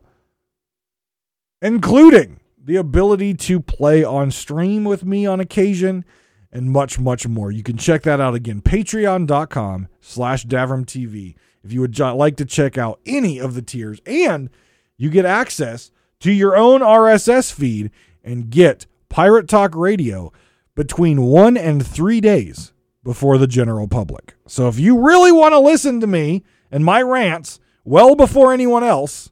including 1.59 2.39
the 2.63 2.75
ability 2.75 3.33
to 3.33 3.59
play 3.59 4.03
on 4.03 4.29
stream 4.29 4.83
with 4.83 5.03
me 5.03 5.25
on 5.25 5.39
occasion 5.39 6.05
and 6.51 6.69
much, 6.69 6.99
much 6.99 7.27
more. 7.27 7.49
You 7.51 7.63
can 7.63 7.77
check 7.77 8.03
that 8.03 8.21
out 8.21 8.35
again. 8.35 8.61
Patreon.com 8.61 9.87
slash 10.01 10.45
TV 10.45 11.35
if 11.63 11.73
you 11.73 11.81
would 11.81 11.97
like 11.97 12.37
to 12.37 12.45
check 12.45 12.77
out 12.77 12.99
any 13.07 13.39
of 13.39 13.55
the 13.55 13.63
tiers 13.63 13.99
and 14.05 14.51
you 14.97 15.09
get 15.09 15.25
access 15.25 15.91
to 16.21 16.31
your 16.31 16.55
own 16.55 16.81
RSS 16.81 17.51
feed 17.51 17.91
and 18.23 18.49
get 18.49 18.85
Pirate 19.09 19.47
Talk 19.47 19.75
Radio 19.75 20.31
between 20.75 21.23
one 21.23 21.55
and 21.57 21.85
three 21.85 22.21
days 22.21 22.73
before 23.03 23.37
the 23.37 23.47
general 23.47 23.87
public. 23.87 24.35
So 24.47 24.67
if 24.67 24.79
you 24.79 24.99
really 24.99 25.31
want 25.31 25.53
to 25.53 25.59
listen 25.59 25.99
to 26.01 26.07
me 26.07 26.43
and 26.71 26.83
my 26.83 27.01
rants 27.01 27.59
well 27.83 28.15
before 28.15 28.53
anyone 28.53 28.83
else, 28.83 29.31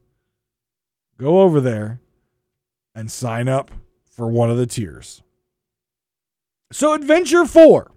go 1.18 1.42
over 1.42 1.60
there 1.60 2.00
and 2.94 3.12
sign 3.12 3.50
up 3.50 3.72
for 4.06 4.28
one 4.28 4.50
of 4.50 4.58
the 4.58 4.66
tiers. 4.66 5.22
So, 6.72 6.94
Adventure 6.94 7.46
4 7.46 7.92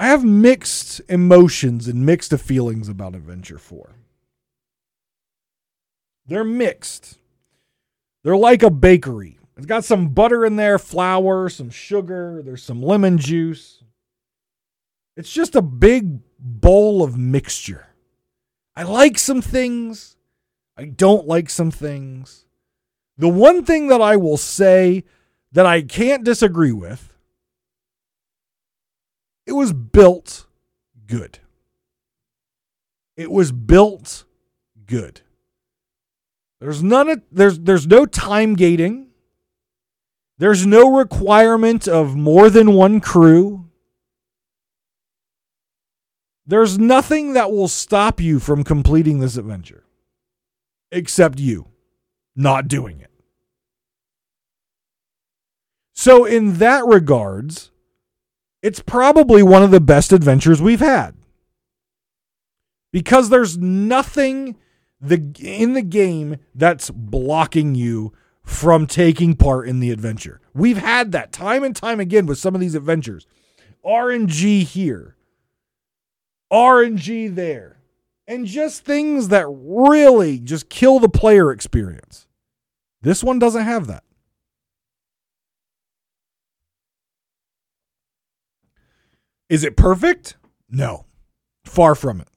I 0.00 0.06
have 0.06 0.24
mixed 0.24 1.02
emotions 1.10 1.86
and 1.86 2.06
mixed 2.06 2.32
feelings 2.38 2.88
about 2.88 3.14
Adventure 3.14 3.58
4. 3.58 3.90
They're 6.24 6.42
mixed. 6.42 7.18
They're 8.24 8.34
like 8.34 8.62
a 8.62 8.70
bakery. 8.70 9.38
It's 9.58 9.66
got 9.66 9.84
some 9.84 10.08
butter 10.08 10.46
in 10.46 10.56
there, 10.56 10.78
flour, 10.78 11.50
some 11.50 11.68
sugar, 11.68 12.40
there's 12.42 12.62
some 12.62 12.82
lemon 12.82 13.18
juice. 13.18 13.84
It's 15.18 15.30
just 15.30 15.54
a 15.54 15.60
big 15.60 16.20
bowl 16.38 17.02
of 17.02 17.18
mixture. 17.18 17.88
I 18.74 18.84
like 18.84 19.18
some 19.18 19.42
things, 19.42 20.16
I 20.78 20.86
don't 20.86 21.26
like 21.26 21.50
some 21.50 21.70
things. 21.70 22.46
The 23.18 23.28
one 23.28 23.66
thing 23.66 23.88
that 23.88 24.00
I 24.00 24.16
will 24.16 24.38
say 24.38 25.04
that 25.52 25.66
I 25.66 25.82
can't 25.82 26.24
disagree 26.24 26.72
with 26.72 27.09
it 29.46 29.52
was 29.52 29.72
built 29.72 30.46
good. 31.06 31.38
It 33.16 33.30
was 33.30 33.52
built 33.52 34.24
good. 34.86 35.22
There's 36.60 36.82
none 36.82 37.08
of 37.08 37.22
there's 37.30 37.58
there's 37.58 37.86
no 37.86 38.06
time 38.06 38.54
gating. 38.54 39.08
There's 40.38 40.66
no 40.66 40.96
requirement 40.96 41.86
of 41.86 42.16
more 42.16 42.48
than 42.48 42.72
one 42.72 43.00
crew. 43.00 43.68
There's 46.46 46.78
nothing 46.78 47.34
that 47.34 47.52
will 47.52 47.68
stop 47.68 48.20
you 48.20 48.40
from 48.40 48.64
completing 48.64 49.20
this 49.20 49.36
adventure 49.36 49.84
except 50.90 51.38
you 51.38 51.68
not 52.34 52.68
doing 52.68 53.00
it. 53.00 53.10
So, 55.92 56.24
in 56.24 56.54
that 56.54 56.86
regards, 56.86 57.69
it's 58.62 58.80
probably 58.80 59.42
one 59.42 59.62
of 59.62 59.70
the 59.70 59.80
best 59.80 60.12
adventures 60.12 60.60
we've 60.60 60.80
had 60.80 61.14
because 62.92 63.30
there's 63.30 63.56
nothing 63.58 64.56
the 65.00 65.32
in 65.38 65.72
the 65.72 65.82
game 65.82 66.36
that's 66.54 66.90
blocking 66.90 67.74
you 67.74 68.12
from 68.42 68.86
taking 68.86 69.34
part 69.34 69.68
in 69.68 69.80
the 69.80 69.90
adventure. 69.90 70.40
We've 70.54 70.78
had 70.78 71.12
that 71.12 71.32
time 71.32 71.64
and 71.64 71.74
time 71.74 72.00
again 72.00 72.26
with 72.26 72.38
some 72.38 72.54
of 72.54 72.60
these 72.60 72.74
adventures. 72.74 73.26
RNG 73.84 74.62
here, 74.64 75.16
RNG 76.52 77.34
there, 77.34 77.78
and 78.26 78.46
just 78.46 78.84
things 78.84 79.28
that 79.28 79.46
really 79.48 80.38
just 80.38 80.68
kill 80.68 80.98
the 80.98 81.08
player 81.08 81.50
experience. 81.50 82.26
This 83.02 83.24
one 83.24 83.38
doesn't 83.38 83.64
have 83.64 83.86
that. 83.86 84.04
Is 89.50 89.64
it 89.64 89.76
perfect? 89.76 90.36
No, 90.70 91.06
far 91.64 91.96
from 91.96 92.20
it. 92.20 92.28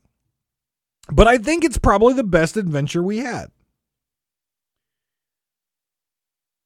But 1.12 1.28
I 1.28 1.38
think 1.38 1.64
it's 1.64 1.78
probably 1.78 2.16
the 2.16 2.24
best 2.24 2.58
adventure 2.58 3.04
we 3.04 3.20
had. 3.20 3.52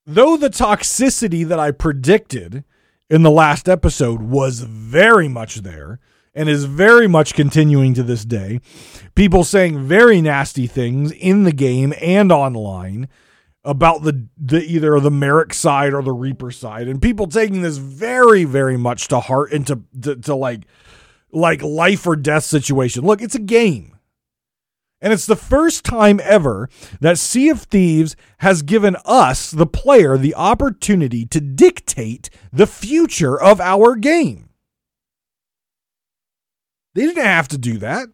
Though 0.05 0.37
the 0.37 0.49
toxicity 0.49 1.45
that 1.45 1.59
I 1.59 1.71
predicted 1.71 2.63
in 3.09 3.23
the 3.23 3.31
last 3.31 3.67
episode 3.67 4.21
was 4.21 4.61
very 4.61 5.27
much 5.27 5.57
there 5.57 5.99
and 6.33 6.47
is 6.47 6.63
very 6.63 7.07
much 7.07 7.33
continuing 7.33 7.93
to 7.95 8.03
this 8.03 8.23
day, 8.23 8.61
people 9.15 9.43
saying 9.43 9.85
very 9.85 10.21
nasty 10.21 10.65
things 10.65 11.11
in 11.11 11.43
the 11.43 11.51
game 11.51 11.93
and 12.01 12.31
online 12.31 13.09
about 13.67 14.03
the, 14.03 14.27
the 14.37 14.63
either 14.63 14.99
the 14.99 15.11
Merrick 15.11 15.53
side 15.53 15.93
or 15.93 16.01
the 16.01 16.13
Reaper 16.13 16.51
side, 16.51 16.87
and 16.87 17.01
people 17.01 17.27
taking 17.27 17.61
this 17.61 17.77
very, 17.77 18.45
very 18.45 18.77
much 18.77 19.09
to 19.09 19.19
heart 19.19 19.51
and 19.51 19.67
to, 19.67 19.83
to, 20.01 20.15
to 20.15 20.35
like 20.35 20.61
like 21.31 21.61
life 21.61 22.07
or 22.07 22.15
death 22.15 22.45
situation. 22.45 23.03
Look, 23.03 23.21
it's 23.21 23.35
a 23.35 23.39
game. 23.39 23.97
And 24.99 25.13
it's 25.13 25.25
the 25.27 25.35
first 25.35 25.83
time 25.83 26.19
ever 26.23 26.69
that 27.01 27.19
Sea 27.19 27.49
of 27.49 27.63
Thieves 27.63 28.15
has 28.39 28.63
given 28.63 28.95
us, 29.05 29.51
the 29.51 29.67
player, 29.67 30.17
the 30.17 30.33
opportunity 30.33 31.25
to 31.27 31.39
dictate 31.39 32.31
the 32.51 32.65
future 32.65 33.39
of 33.39 33.61
our 33.61 33.95
game. 33.95 34.49
They 36.95 37.05
didn't 37.05 37.23
have 37.23 37.47
to 37.49 37.59
do 37.59 37.77
that. 37.77 38.07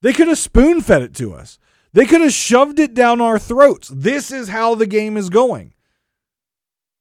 They 0.00 0.14
could 0.14 0.28
have 0.28 0.38
spoon 0.38 0.80
fed 0.80 1.02
it 1.02 1.14
to 1.16 1.34
us. 1.34 1.58
They 1.92 2.06
could 2.06 2.22
have 2.22 2.32
shoved 2.32 2.78
it 2.78 2.94
down 2.94 3.20
our 3.20 3.38
throats. 3.38 3.88
This 3.88 4.30
is 4.30 4.48
how 4.48 4.74
the 4.74 4.86
game 4.86 5.16
is 5.16 5.28
going. 5.28 5.74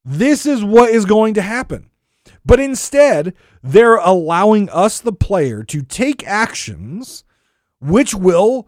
This 0.04 0.46
is 0.46 0.64
what 0.64 0.90
is 0.90 1.06
going 1.06 1.34
to 1.36 1.42
happen. 1.42 1.90
But 2.46 2.60
instead, 2.60 3.34
they're 3.64 3.98
allowing 3.98 4.70
us, 4.70 5.00
the 5.00 5.14
player, 5.14 5.64
to 5.64 5.82
take 5.82 6.28
actions 6.28 7.24
which 7.80 8.14
will 8.14 8.68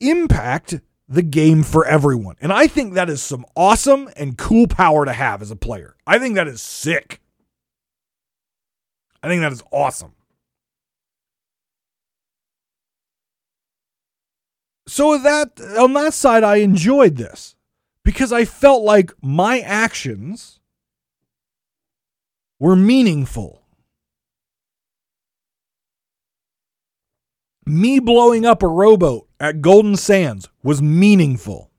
impact 0.00 0.80
the 1.08 1.22
game 1.22 1.62
for 1.62 1.86
everyone. 1.86 2.36
And 2.40 2.52
I 2.52 2.66
think 2.66 2.94
that 2.94 3.08
is 3.08 3.22
some 3.22 3.44
awesome 3.56 4.10
and 4.16 4.36
cool 4.36 4.66
power 4.66 5.04
to 5.04 5.12
have 5.12 5.42
as 5.42 5.50
a 5.50 5.56
player. 5.56 5.96
I 6.06 6.18
think 6.18 6.34
that 6.34 6.48
is 6.48 6.62
sick. 6.62 7.20
I 9.22 9.28
think 9.28 9.40
that 9.40 9.52
is 9.52 9.62
awesome. 9.72 10.14
So 14.88 15.16
that 15.18 15.60
on 15.78 15.92
that 15.92 16.14
side 16.14 16.42
I 16.42 16.56
enjoyed 16.56 17.16
this 17.16 17.54
because 18.04 18.32
I 18.32 18.44
felt 18.44 18.82
like 18.82 19.12
my 19.22 19.60
actions 19.60 20.58
were 22.58 22.74
meaningful. 22.74 23.58
me 27.68 27.98
blowing 28.00 28.46
up 28.46 28.62
a 28.62 28.66
rowboat 28.66 29.28
at 29.38 29.60
Golden 29.60 29.94
Sands 29.94 30.48
was 30.62 30.82
meaningful. 30.82 31.70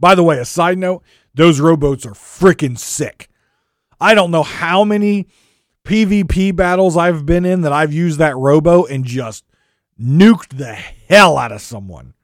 By 0.00 0.14
the 0.14 0.22
way, 0.22 0.38
a 0.38 0.44
side 0.44 0.78
note, 0.78 1.02
those 1.34 1.60
rowboats 1.60 2.06
are 2.06 2.12
freaking 2.12 2.78
sick. 2.78 3.28
I 4.00 4.14
don't 4.14 4.30
know 4.30 4.44
how 4.44 4.84
many 4.84 5.26
PvP 5.84 6.54
battles 6.54 6.96
I've 6.96 7.26
been 7.26 7.44
in 7.44 7.62
that 7.62 7.72
I've 7.72 7.92
used 7.92 8.18
that 8.20 8.36
rowboat 8.36 8.90
and 8.90 9.04
just 9.04 9.44
nuked 10.00 10.56
the 10.56 10.74
hell 10.74 11.38
out 11.38 11.52
of 11.52 11.60
someone. 11.60 12.14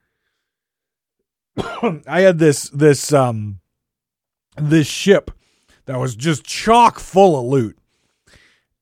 I 2.07 2.21
had 2.21 2.39
this 2.39 2.69
this 2.71 3.13
um 3.13 3.61
this 4.57 4.87
ship 4.87 5.31
that 5.87 5.99
was 5.99 6.17
just 6.17 6.45
chock 6.45 6.99
full 6.99 7.39
of 7.39 7.47
loot. 7.47 7.79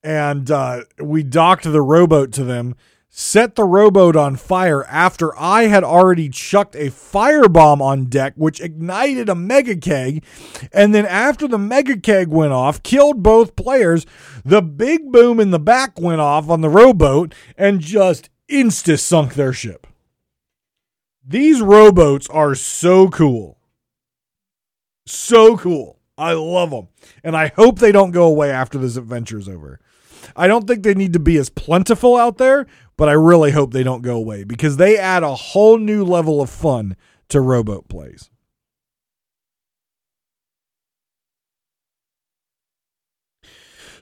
And 0.04 0.50
uh, 0.50 0.82
we 0.98 1.22
docked 1.22 1.64
the 1.64 1.80
rowboat 1.80 2.32
to 2.32 2.44
them 2.44 2.74
set 3.14 3.56
the 3.56 3.64
rowboat 3.64 4.16
on 4.16 4.34
fire 4.34 4.84
after 4.86 5.38
I 5.38 5.64
had 5.64 5.84
already 5.84 6.30
chucked 6.30 6.74
a 6.74 6.86
firebomb 6.88 7.82
on 7.82 8.06
deck, 8.06 8.32
which 8.36 8.58
ignited 8.58 9.28
a 9.28 9.34
mega 9.34 9.76
keg. 9.76 10.24
And 10.72 10.94
then 10.94 11.04
after 11.04 11.46
the 11.46 11.58
mega 11.58 11.98
keg 11.98 12.28
went 12.28 12.54
off, 12.54 12.82
killed 12.82 13.22
both 13.22 13.54
players, 13.54 14.06
the 14.46 14.62
big 14.62 15.12
boom 15.12 15.40
in 15.40 15.50
the 15.50 15.58
back 15.58 16.00
went 16.00 16.22
off 16.22 16.48
on 16.48 16.62
the 16.62 16.70
rowboat 16.70 17.34
and 17.58 17.80
just 17.80 18.30
insta 18.52 18.98
sunk 18.98 19.34
their 19.34 19.52
ship. 19.52 19.86
These 21.26 21.60
rowboats 21.62 22.28
are 22.28 22.54
so 22.54 23.08
cool. 23.08 23.58
So 25.06 25.56
cool. 25.56 25.98
I 26.18 26.32
love 26.32 26.70
them. 26.70 26.88
And 27.24 27.36
I 27.36 27.52
hope 27.56 27.78
they 27.78 27.92
don't 27.92 28.10
go 28.10 28.24
away 28.24 28.50
after 28.50 28.78
this 28.78 28.96
adventure 28.96 29.38
is 29.38 29.48
over. 29.48 29.80
I 30.36 30.46
don't 30.46 30.66
think 30.66 30.82
they 30.82 30.94
need 30.94 31.12
to 31.14 31.18
be 31.18 31.36
as 31.36 31.48
plentiful 31.48 32.16
out 32.16 32.38
there, 32.38 32.66
but 32.96 33.08
I 33.08 33.12
really 33.12 33.50
hope 33.50 33.72
they 33.72 33.82
don't 33.82 34.02
go 34.02 34.16
away 34.16 34.44
because 34.44 34.76
they 34.76 34.96
add 34.96 35.22
a 35.22 35.34
whole 35.34 35.78
new 35.78 36.04
level 36.04 36.40
of 36.40 36.50
fun 36.50 36.96
to 37.28 37.40
rowboat 37.40 37.88
plays. 37.88 38.30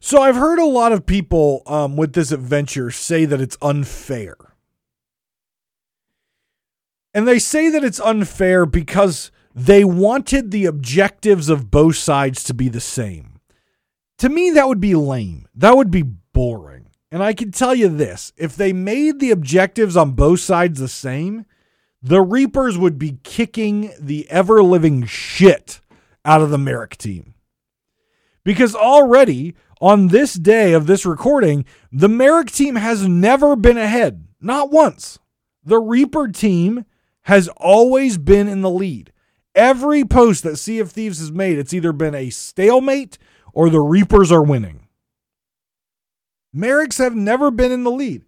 So 0.00 0.22
I've 0.22 0.36
heard 0.36 0.58
a 0.58 0.64
lot 0.64 0.92
of 0.92 1.04
people 1.04 1.62
um, 1.66 1.94
with 1.94 2.14
this 2.14 2.32
adventure 2.32 2.90
say 2.90 3.26
that 3.26 3.40
it's 3.40 3.58
unfair. 3.60 4.34
And 7.12 7.28
they 7.28 7.38
say 7.38 7.68
that 7.68 7.84
it's 7.84 8.00
unfair 8.00 8.64
because 8.64 9.30
they 9.54 9.84
wanted 9.84 10.50
the 10.50 10.64
objectives 10.64 11.50
of 11.50 11.70
both 11.70 11.96
sides 11.96 12.42
to 12.44 12.54
be 12.54 12.68
the 12.70 12.80
same. 12.80 13.40
To 14.18 14.30
me, 14.30 14.50
that 14.50 14.68
would 14.68 14.80
be 14.80 14.94
lame. 14.94 15.46
That 15.54 15.76
would 15.76 15.90
be 15.90 16.02
boring. 16.02 16.86
And 17.12 17.22
I 17.22 17.34
can 17.34 17.50
tell 17.50 17.74
you 17.74 17.88
this 17.88 18.32
if 18.36 18.56
they 18.56 18.72
made 18.72 19.20
the 19.20 19.32
objectives 19.32 19.96
on 19.96 20.12
both 20.12 20.40
sides 20.40 20.78
the 20.78 20.88
same, 20.88 21.44
the 22.02 22.22
Reapers 22.22 22.78
would 22.78 22.98
be 22.98 23.18
kicking 23.22 23.92
the 24.00 24.30
ever 24.30 24.62
living 24.62 25.04
shit 25.04 25.80
out 26.24 26.40
of 26.40 26.50
the 26.50 26.58
Merrick 26.58 26.96
team. 26.96 27.34
Because 28.44 28.74
already 28.74 29.54
on 29.80 30.08
this 30.08 30.34
day 30.34 30.72
of 30.72 30.86
this 30.86 31.06
recording, 31.06 31.64
the 31.90 32.08
Merrick 32.08 32.50
team 32.50 32.76
has 32.76 33.08
never 33.08 33.56
been 33.56 33.78
ahead, 33.78 34.26
not 34.40 34.70
once. 34.70 35.18
The 35.64 35.78
Reaper 35.78 36.28
team 36.28 36.84
has 37.22 37.48
always 37.56 38.18
been 38.18 38.48
in 38.48 38.60
the 38.60 38.70
lead. 38.70 39.12
Every 39.54 40.04
post 40.04 40.42
that 40.44 40.58
Sea 40.58 40.78
of 40.78 40.90
Thieves 40.90 41.18
has 41.18 41.32
made, 41.32 41.58
it's 41.58 41.74
either 41.74 41.92
been 41.92 42.14
a 42.14 42.30
stalemate 42.30 43.18
or 43.52 43.68
the 43.68 43.80
Reapers 43.80 44.30
are 44.30 44.42
winning. 44.42 44.86
Merricks 46.54 46.98
have 46.98 47.14
never 47.14 47.50
been 47.50 47.72
in 47.72 47.84
the 47.84 47.90
lead 47.90 48.24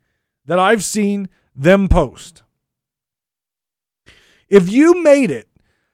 that 0.47 0.59
I've 0.59 0.85
seen 0.85 1.29
them 1.55 1.89
post. 1.89 2.43
If 4.49 4.71
you 4.71 5.03
made 5.03 5.31
it 5.31 5.49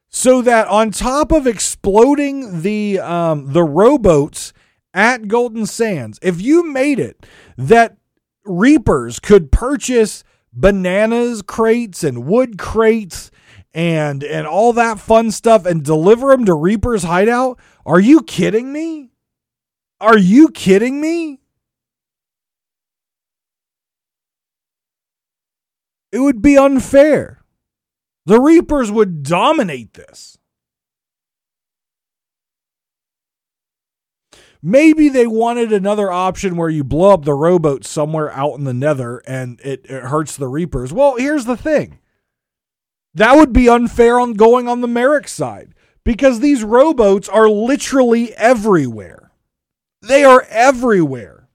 so 0.08 0.42
that 0.42 0.66
on 0.68 0.90
top 0.90 1.32
of 1.32 1.46
exploding 1.46 2.62
the 2.62 2.98
um, 2.98 3.52
the 3.52 3.62
rowboats 3.62 4.52
at 4.94 5.28
Golden 5.28 5.66
Sands, 5.66 6.18
if 6.22 6.40
you 6.40 6.66
made 6.66 6.98
it 6.98 7.26
that 7.56 7.96
reapers 8.44 9.18
could 9.18 9.52
purchase 9.52 10.24
bananas 10.52 11.42
crates 11.42 12.02
and 12.02 12.24
wood 12.24 12.58
crates 12.58 13.30
and 13.74 14.24
and 14.24 14.46
all 14.46 14.72
that 14.72 14.98
fun 14.98 15.30
stuff 15.30 15.66
and 15.66 15.84
deliver 15.84 16.28
them 16.28 16.44
to 16.46 16.54
Reaper's 16.54 17.04
hideout, 17.04 17.58
are 17.84 18.00
you 18.00 18.22
kidding 18.22 18.72
me? 18.72 19.10
Are 20.00 20.18
you 20.18 20.48
kidding 20.48 21.00
me? 21.00 21.40
It 26.10 26.20
would 26.20 26.40
be 26.40 26.56
unfair. 26.56 27.44
The 28.24 28.40
Reapers 28.40 28.90
would 28.90 29.22
dominate 29.22 29.94
this. 29.94 30.37
Maybe 34.62 35.08
they 35.08 35.26
wanted 35.26 35.72
another 35.72 36.10
option 36.10 36.56
where 36.56 36.68
you 36.68 36.82
blow 36.82 37.12
up 37.12 37.24
the 37.24 37.34
rowboat 37.34 37.84
somewhere 37.84 38.32
out 38.32 38.54
in 38.54 38.64
the 38.64 38.74
nether 38.74 39.18
and 39.18 39.60
it, 39.62 39.86
it 39.88 40.04
hurts 40.04 40.36
the 40.36 40.48
Reapers. 40.48 40.92
Well, 40.92 41.16
here's 41.16 41.44
the 41.44 41.56
thing 41.56 41.98
that 43.14 43.36
would 43.36 43.52
be 43.52 43.68
unfair 43.68 44.20
on 44.20 44.34
going 44.34 44.68
on 44.68 44.80
the 44.80 44.88
Merrick 44.88 45.28
side 45.28 45.74
because 46.04 46.40
these 46.40 46.62
rowboats 46.62 47.28
are 47.28 47.48
literally 47.48 48.34
everywhere. 48.34 49.32
They 50.02 50.24
are 50.24 50.46
everywhere. 50.48 51.48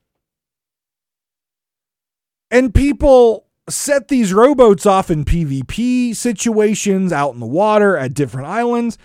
And 2.51 2.73
people 2.73 3.47
set 3.69 4.09
these 4.09 4.33
rowboats 4.33 4.85
off 4.85 5.09
in 5.09 5.25
PvP 5.25 6.15
situations 6.15 7.11
out 7.11 7.33
in 7.33 7.39
the 7.39 7.45
water 7.45 7.97
at 7.97 8.13
different 8.13 8.47
islands. 8.47 8.97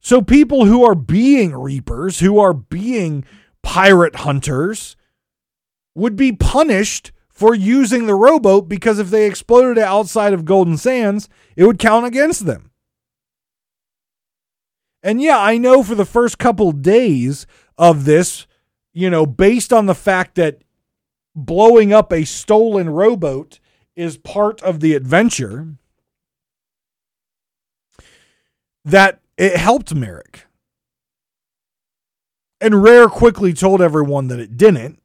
So 0.00 0.22
people 0.22 0.66
who 0.66 0.84
are 0.84 0.94
being 0.94 1.54
reapers, 1.54 2.20
who 2.20 2.38
are 2.38 2.54
being 2.54 3.24
pirate 3.64 4.14
hunters, 4.16 4.94
would 5.96 6.14
be 6.14 6.30
punished 6.30 7.10
for 7.28 7.52
using 7.52 8.06
the 8.06 8.14
rowboat 8.14 8.68
because 8.68 9.00
if 9.00 9.10
they 9.10 9.26
exploded 9.26 9.78
it 9.78 9.84
outside 9.84 10.32
of 10.32 10.44
Golden 10.44 10.76
Sands, 10.76 11.28
it 11.56 11.64
would 11.64 11.80
count 11.80 12.06
against 12.06 12.46
them. 12.46 12.70
And 15.02 15.20
yeah, 15.20 15.38
I 15.38 15.58
know 15.58 15.82
for 15.82 15.96
the 15.96 16.04
first 16.04 16.38
couple 16.38 16.70
days 16.70 17.46
of 17.76 18.04
this, 18.04 18.46
you 18.92 19.10
know, 19.10 19.26
based 19.26 19.72
on 19.72 19.86
the 19.86 19.94
fact 19.94 20.36
that 20.36 20.62
blowing 21.34 21.92
up 21.92 22.12
a 22.12 22.24
stolen 22.24 22.88
rowboat 22.88 23.58
is 23.96 24.16
part 24.16 24.62
of 24.62 24.80
the 24.80 24.94
adventure, 24.94 25.76
that 28.84 29.20
it 29.36 29.56
helped 29.56 29.94
Merrick. 29.94 30.46
And 32.60 32.82
Rare 32.82 33.08
quickly 33.08 33.52
told 33.52 33.82
everyone 33.82 34.28
that 34.28 34.40
it 34.40 34.56
didn't. 34.56 35.00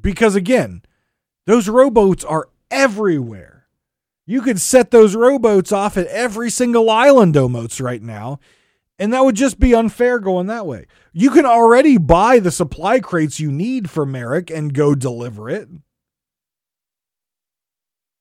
Because 0.00 0.34
again, 0.34 0.82
those 1.46 1.68
rowboats 1.68 2.24
are 2.24 2.48
everywhere. 2.70 3.66
You 4.26 4.40
could 4.40 4.60
set 4.60 4.90
those 4.90 5.14
rowboats 5.14 5.70
off 5.72 5.96
at 5.96 6.06
every 6.06 6.50
single 6.50 6.88
island 6.88 7.36
almost 7.36 7.78
right 7.78 8.02
now, 8.02 8.40
and 8.98 9.12
that 9.12 9.24
would 9.24 9.36
just 9.36 9.60
be 9.60 9.74
unfair 9.74 10.18
going 10.18 10.46
that 10.46 10.66
way. 10.66 10.86
You 11.12 11.30
can 11.30 11.44
already 11.44 11.98
buy 11.98 12.38
the 12.38 12.50
supply 12.50 13.00
crates 13.00 13.38
you 13.38 13.52
need 13.52 13.90
for 13.90 14.06
Merrick 14.06 14.50
and 14.50 14.72
go 14.72 14.94
deliver 14.94 15.50
it. 15.50 15.68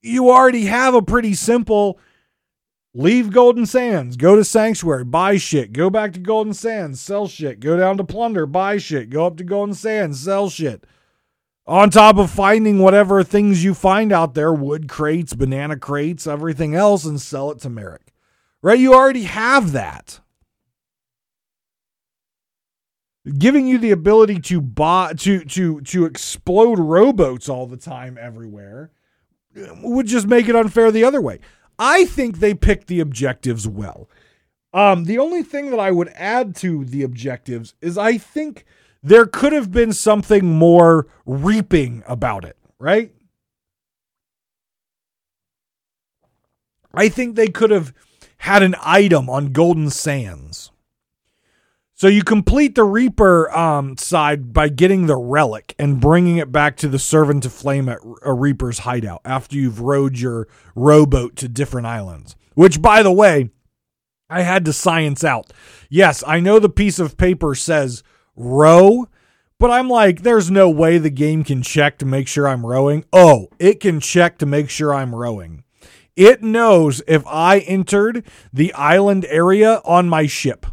You 0.01 0.29
already 0.29 0.65
have 0.65 0.93
a 0.93 1.01
pretty 1.01 1.33
simple 1.33 1.99
leave 2.93 3.31
Golden 3.31 3.65
Sands, 3.65 4.15
go 4.17 4.35
to 4.35 4.43
Sanctuary, 4.43 5.03
buy 5.03 5.37
shit, 5.37 5.73
go 5.73 5.89
back 5.89 6.13
to 6.13 6.19
Golden 6.19 6.53
Sands, 6.53 7.01
sell 7.01 7.27
shit, 7.27 7.59
go 7.59 7.77
down 7.77 7.97
to 7.97 8.03
Plunder, 8.03 8.45
buy 8.45 8.77
shit, 8.77 9.09
go 9.09 9.25
up 9.25 9.37
to 9.37 9.43
Golden 9.43 9.75
Sands, 9.75 10.19
sell 10.19 10.49
shit. 10.49 10.85
On 11.65 11.89
top 11.89 12.17
of 12.17 12.29
finding 12.29 12.79
whatever 12.79 13.23
things 13.23 13.63
you 13.63 13.73
find 13.73 14.11
out 14.11 14.33
there 14.33 14.53
wood 14.53 14.89
crates, 14.89 15.33
banana 15.33 15.77
crates, 15.77 16.27
everything 16.27 16.75
else, 16.75 17.05
and 17.05 17.21
sell 17.21 17.51
it 17.51 17.59
to 17.59 17.69
Merrick. 17.69 18.13
Right? 18.61 18.79
You 18.79 18.93
already 18.93 19.23
have 19.23 19.71
that. 19.71 20.19
Giving 23.37 23.65
you 23.65 23.77
the 23.77 23.91
ability 23.91 24.41
to 24.41 24.59
buy 24.59 25.13
to 25.19 25.45
to 25.45 25.79
to 25.79 26.05
explode 26.05 26.77
rowboats 26.77 27.47
all 27.47 27.65
the 27.65 27.77
time 27.77 28.17
everywhere 28.19 28.91
would 29.81 30.07
just 30.07 30.27
make 30.27 30.49
it 30.49 30.57
unfair 30.57 30.91
the 30.91 31.05
other 31.05 31.21
way. 31.21 31.39
I 31.77 32.05
think 32.05 32.39
they 32.39 32.53
picked 32.53 32.87
the 32.87 32.99
objectives 32.99 33.67
well. 33.67 34.09
Um, 34.73 35.05
the 35.05 35.19
only 35.19 35.43
thing 35.43 35.69
that 35.71 35.79
I 35.79 35.91
would 35.91 36.09
add 36.15 36.55
to 36.57 36.83
the 36.85 37.03
objectives 37.03 37.75
is 37.81 37.97
I 37.97 38.17
think 38.17 38.65
there 39.03 39.25
could 39.25 39.53
have 39.53 39.71
been 39.71 39.93
something 39.93 40.45
more 40.45 41.07
reaping 41.25 42.03
about 42.07 42.45
it, 42.45 42.57
right? 42.79 43.13
I 46.93 47.09
think 47.09 47.35
they 47.35 47.47
could 47.47 47.71
have 47.71 47.93
had 48.37 48.63
an 48.63 48.75
item 48.81 49.29
on 49.29 49.51
Golden 49.51 49.89
Sands. 49.89 50.71
So 52.03 52.09
you 52.09 52.21
complete 52.21 52.75
the 52.75 52.83
Reaper 52.83 53.49
um, 53.57 53.95
side 53.95 54.51
by 54.51 54.67
getting 54.67 55.05
the 55.05 55.15
relic 55.15 55.73
and 55.79 56.01
bringing 56.01 56.35
it 56.35 56.51
back 56.51 56.75
to 56.79 56.89
the 56.89 56.99
Servant 56.99 57.45
of 57.45 57.53
Flame 57.53 57.87
at 57.87 57.99
a 58.23 58.33
Reaper's 58.33 58.79
hideout 58.79 59.21
after 59.23 59.55
you've 59.55 59.79
rowed 59.79 60.19
your 60.19 60.49
rowboat 60.75 61.37
to 61.37 61.47
different 61.47 61.87
islands. 61.87 62.35
Which, 62.55 62.81
by 62.81 63.03
the 63.03 63.11
way, 63.13 63.51
I 64.29 64.41
had 64.41 64.65
to 64.65 64.73
science 64.73 65.23
out. 65.23 65.53
Yes, 65.89 66.25
I 66.27 66.41
know 66.41 66.59
the 66.59 66.67
piece 66.67 66.99
of 66.99 67.15
paper 67.15 67.55
says 67.55 68.03
row, 68.35 69.07
but 69.57 69.71
I'm 69.71 69.87
like, 69.87 70.23
there's 70.23 70.51
no 70.51 70.69
way 70.69 70.97
the 70.97 71.09
game 71.09 71.45
can 71.45 71.61
check 71.61 71.99
to 71.99 72.05
make 72.05 72.27
sure 72.27 72.49
I'm 72.49 72.65
rowing. 72.65 73.05
Oh, 73.13 73.47
it 73.59 73.79
can 73.79 74.01
check 74.01 74.39
to 74.39 74.45
make 74.45 74.69
sure 74.69 74.93
I'm 74.93 75.15
rowing. 75.15 75.63
It 76.17 76.43
knows 76.43 77.01
if 77.07 77.25
I 77.25 77.59
entered 77.59 78.25
the 78.51 78.73
island 78.73 79.23
area 79.29 79.81
on 79.85 80.09
my 80.09 80.27
ship. 80.27 80.65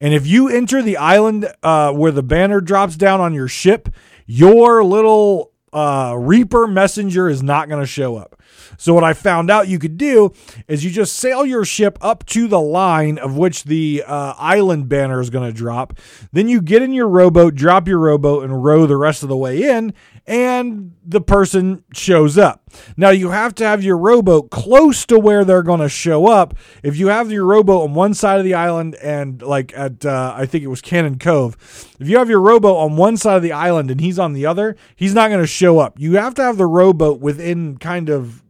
And 0.00 0.12
if 0.12 0.26
you 0.26 0.48
enter 0.48 0.82
the 0.82 0.98
island 0.98 1.50
uh, 1.62 1.92
where 1.92 2.12
the 2.12 2.22
banner 2.22 2.60
drops 2.60 2.96
down 2.96 3.20
on 3.20 3.32
your 3.32 3.48
ship, 3.48 3.88
your 4.26 4.84
little 4.84 5.52
uh, 5.72 6.14
Reaper 6.18 6.66
messenger 6.66 7.28
is 7.28 7.42
not 7.42 7.68
going 7.68 7.80
to 7.80 7.86
show 7.86 8.16
up. 8.16 8.35
So 8.78 8.94
what 8.94 9.04
I 9.04 9.12
found 9.12 9.50
out 9.50 9.68
you 9.68 9.78
could 9.78 9.96
do 9.96 10.32
is 10.68 10.84
you 10.84 10.90
just 10.90 11.16
sail 11.16 11.44
your 11.44 11.64
ship 11.64 11.98
up 12.00 12.24
to 12.26 12.48
the 12.48 12.60
line 12.60 13.18
of 13.18 13.36
which 13.36 13.64
the 13.64 14.04
uh, 14.06 14.34
island 14.38 14.88
banner 14.88 15.20
is 15.20 15.30
going 15.30 15.50
to 15.50 15.56
drop. 15.56 15.98
Then 16.32 16.48
you 16.48 16.60
get 16.60 16.82
in 16.82 16.92
your 16.92 17.08
rowboat, 17.08 17.54
drop 17.54 17.88
your 17.88 17.98
rowboat, 17.98 18.44
and 18.44 18.64
row 18.64 18.86
the 18.86 18.96
rest 18.96 19.22
of 19.22 19.28
the 19.28 19.36
way 19.36 19.62
in, 19.62 19.94
and 20.26 20.92
the 21.04 21.20
person 21.20 21.84
shows 21.92 22.36
up. 22.36 22.62
Now 22.96 23.10
you 23.10 23.30
have 23.30 23.54
to 23.56 23.64
have 23.64 23.82
your 23.82 23.96
rowboat 23.96 24.50
close 24.50 25.06
to 25.06 25.18
where 25.18 25.44
they're 25.44 25.62
going 25.62 25.80
to 25.80 25.88
show 25.88 26.26
up. 26.26 26.54
If 26.82 26.96
you 26.96 27.08
have 27.08 27.30
your 27.30 27.44
rowboat 27.44 27.88
on 27.88 27.94
one 27.94 28.14
side 28.14 28.38
of 28.38 28.44
the 28.44 28.54
island 28.54 28.96
and 28.96 29.40
like 29.40 29.76
at 29.76 30.04
uh, 30.04 30.34
I 30.36 30.46
think 30.46 30.64
it 30.64 30.68
was 30.68 30.80
Cannon 30.80 31.18
Cove, 31.18 31.56
if 32.00 32.08
you 32.08 32.18
have 32.18 32.28
your 32.28 32.40
rowboat 32.40 32.76
on 32.76 32.96
one 32.96 33.16
side 33.16 33.36
of 33.36 33.42
the 33.42 33.52
island 33.52 33.90
and 33.90 34.00
he's 34.00 34.18
on 34.18 34.32
the 34.32 34.46
other, 34.46 34.76
he's 34.96 35.14
not 35.14 35.28
going 35.28 35.40
to 35.40 35.46
show 35.46 35.78
up. 35.78 35.98
You 35.98 36.14
have 36.14 36.34
to 36.34 36.42
have 36.42 36.56
the 36.56 36.66
rowboat 36.66 37.20
within 37.20 37.78
kind 37.78 38.08
of 38.08 38.42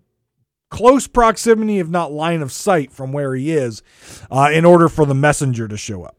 close 0.76 1.06
proximity, 1.06 1.78
if 1.78 1.88
not 1.88 2.12
line 2.12 2.42
of 2.42 2.52
sight, 2.52 2.92
from 2.92 3.10
where 3.10 3.34
he 3.34 3.50
is, 3.52 3.82
uh, 4.30 4.50
in 4.52 4.66
order 4.66 4.90
for 4.90 5.06
the 5.06 5.14
messenger 5.14 5.66
to 5.66 5.76
show 5.76 6.02
up. 6.04 6.18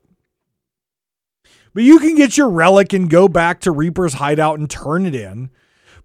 But 1.75 1.83
you 1.83 1.99
can 1.99 2.15
get 2.15 2.37
your 2.37 2.49
relic 2.49 2.91
and 2.91 3.07
go 3.07 3.27
back 3.27 3.59
to 3.61 3.71
Reaper's 3.71 4.15
hideout 4.15 4.57
and 4.57 4.67
turn 4.67 5.05
it 5.05 5.13
in. 5.13 5.51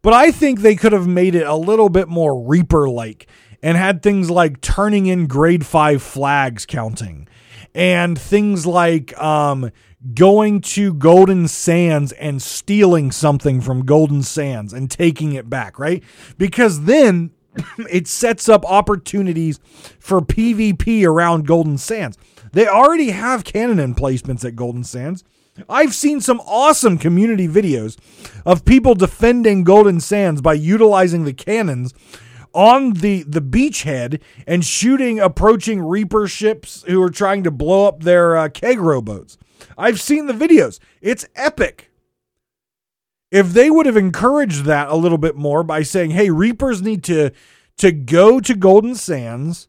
But 0.03 0.13
I 0.13 0.31
think 0.31 0.61
they 0.61 0.75
could 0.75 0.93
have 0.93 1.07
made 1.07 1.35
it 1.35 1.47
a 1.47 1.55
little 1.55 1.89
bit 1.89 2.09
more 2.09 2.47
Reaper 2.47 2.91
like 2.91 3.27
and 3.63 3.79
had 3.79 4.03
things 4.03 4.29
like 4.29 4.61
turning 4.61 5.07
in 5.07 5.29
grade 5.29 5.65
five 5.65 6.03
flags 6.03 6.67
counting 6.67 7.29
and 7.75 8.21
things 8.21 8.67
like 8.67 9.19
um, 9.19 9.71
going 10.13 10.61
to 10.61 10.93
Golden 10.93 11.49
Sands 11.49 12.13
and 12.13 12.43
stealing 12.43 13.13
something 13.13 13.63
from 13.63 13.87
Golden 13.87 14.23
Sands 14.23 14.75
and 14.75 14.91
taking 14.91 15.33
it 15.33 15.49
back, 15.49 15.79
right? 15.79 16.03
Because 16.37 16.83
then 16.83 17.31
it 17.91 18.07
sets 18.07 18.49
up 18.49 18.65
opportunities 18.65 19.61
for 19.99 20.21
PvP 20.21 21.07
around 21.07 21.47
Golden 21.47 21.79
Sands. 21.79 22.19
They 22.53 22.67
already 22.67 23.11
have 23.11 23.45
cannon 23.45 23.81
emplacements 23.81 24.45
at 24.45 24.57
Golden 24.57 24.85
Sands. 24.85 25.25
I've 25.69 25.95
seen 25.95 26.21
some 26.21 26.41
awesome 26.41 26.97
community 26.97 27.47
videos 27.47 27.99
of 28.47 28.65
people 28.65 28.95
defending 28.95 29.65
Golden 29.65 30.01
Sands 30.01 30.41
by 30.41 30.55
utilizing 30.55 31.25
the 31.25 31.35
cannons 31.35 31.93
on 32.55 32.95
the 32.95 33.23
the 33.23 33.41
beachhead 33.41 34.21
and 34.47 34.65
shooting 34.65 35.21
approaching 35.21 35.81
Reaper 35.81 36.27
ships 36.27 36.85
who 36.87 37.03
are 37.03 37.11
trying 37.11 37.43
to 37.45 37.51
blow 37.51 37.87
up 37.87 38.03
their 38.03 38.37
uh, 38.37 38.49
keg 38.49 38.79
rowboats. 38.79 39.39
I've 39.77 40.01
seen 40.01 40.27
the 40.27 40.33
videos. 40.33 40.79
It's 41.01 41.27
epic. 41.35 41.92
If 43.33 43.53
they 43.53 43.69
would 43.69 43.87
have 43.87 43.97
encouraged 43.97 44.67
that 44.67 44.89
a 44.89 44.95
little 44.95 45.19
bit 45.19 45.35
more 45.35 45.65
by 45.65 45.83
saying, 45.83 46.11
"Hey, 46.13 46.31
Reapers 46.31 46.83
need 46.83 47.03
to 47.05 47.31
to 47.79 47.91
go 47.91 48.39
to 48.39 48.55
Golden 48.55 48.95
Sands 48.95 49.67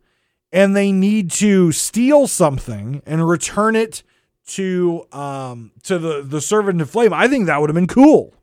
and 0.54 0.76
they 0.76 0.92
need 0.92 1.32
to 1.32 1.72
steal 1.72 2.28
something 2.28 3.02
and 3.06 3.28
return 3.28 3.76
it 3.76 4.04
to 4.46 5.06
um 5.12 5.72
to 5.84 5.98
the 5.98 6.22
the 6.22 6.42
servant 6.42 6.82
of 6.82 6.90
flame 6.90 7.14
i 7.14 7.28
think 7.28 7.46
that 7.46 7.60
would 7.60 7.70
have 7.70 7.76
been 7.76 7.88
cool. 7.88 8.34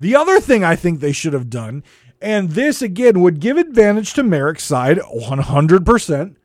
The 0.00 0.16
other 0.16 0.38
thing 0.40 0.64
i 0.64 0.76
think 0.76 1.00
they 1.00 1.12
should 1.12 1.32
have 1.32 1.48
done 1.48 1.82
and 2.20 2.50
this 2.50 2.82
again 2.82 3.20
would 3.20 3.40
give 3.40 3.56
advantage 3.56 4.12
to 4.14 4.22
merrick's 4.22 4.64
side 4.64 4.98
100% 4.98 6.36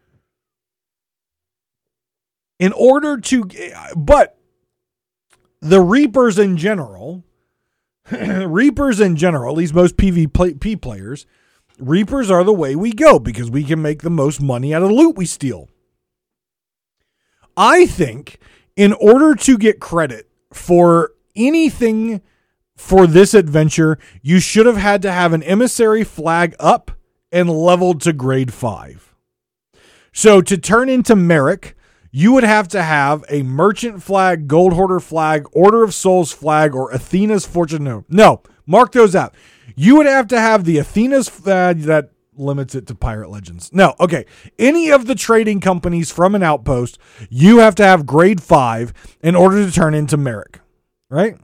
in 2.60 2.72
order 2.72 3.18
to 3.18 3.50
but 3.96 4.37
the 5.62 5.82
reapers 5.82 6.38
in 6.38 6.58
general 6.58 7.24
reapers 8.12 9.00
in 9.00 9.16
general 9.16 9.52
at 9.52 9.58
least 9.58 9.74
most 9.74 9.98
pvp 9.98 10.82
players 10.82 11.26
reapers 11.80 12.32
are 12.32 12.44
the 12.44 12.54
way 12.54 12.76
we 12.76 12.92
go 12.92 13.20
because 13.20 13.52
we 13.52 13.64
can 13.64 13.82
make 13.82 14.02
the 14.02 14.10
most 14.10 14.42
money 14.42 14.74
out 14.74 14.82
of 14.82 14.90
the 14.90 14.96
loot 14.96 15.18
we 15.18 15.26
steal 15.26 15.70
I 17.58 17.88
think 17.88 18.40
in 18.76 18.94
order 18.94 19.34
to 19.34 19.58
get 19.58 19.80
credit 19.80 20.30
for 20.54 21.12
anything 21.36 22.22
for 22.76 23.08
this 23.08 23.34
adventure, 23.34 23.98
you 24.22 24.40
should 24.40 24.68
have 24.68 24.78
had 24.78 25.02
to 25.02 25.12
have 25.12 25.34
an 25.34 25.42
emissary 25.42 26.04
flag 26.04 26.56
up 26.60 26.92
and 27.32 27.50
leveled 27.50 28.02
to 28.02 28.14
grade 28.14 28.54
5. 28.54 29.16
So 30.14 30.42
to 30.42 30.58
turn 30.58 30.88
into 30.88 31.16
Merrick, 31.16 31.76
you 32.12 32.32
would 32.34 32.44
have 32.44 32.68
to 32.70 32.84
have 32.84 33.24
a 33.30 33.44
merchant 33.44 34.04
flag, 34.04 34.48
gold 34.48 34.74
hoarder 34.74 35.00
flag, 35.00 35.46
order 35.52 35.84
of 35.84 35.94
souls 35.94 36.32
flag, 36.32 36.76
or 36.76 36.92
Athena's 36.92 37.46
fortune. 37.46 37.84
No, 37.84 38.06
no, 38.10 38.42
mark 38.66 38.92
those 38.92 39.16
out. 39.16 39.36
You 39.76 39.98
would 39.98 40.08
have 40.08 40.28
to 40.28 40.40
have 40.40 40.66
the 40.66 40.78
Athena's 40.78 41.30
flag 41.30 41.82
that 41.82 42.12
limits 42.36 42.76
it 42.76 42.88
to 42.88 42.96
pirate 42.96 43.30
legends. 43.30 43.72
No, 43.74 43.96
okay. 44.00 44.26
Any 44.60 44.90
of 44.92 45.08
the 45.08 45.16
trading 45.16 45.60
companies 45.60 46.12
from 46.12 46.36
an 46.36 46.44
outpost, 46.44 47.00
you 47.30 47.60
have 47.60 47.76
to 47.76 47.84
have 47.84 48.06
grade 48.06 48.42
five 48.42 48.94
in 49.22 49.36
order 49.36 49.66
to 49.66 49.72
turn 49.72 49.94
into 49.94 50.18
Merrick, 50.18 50.60
right? 51.10 51.38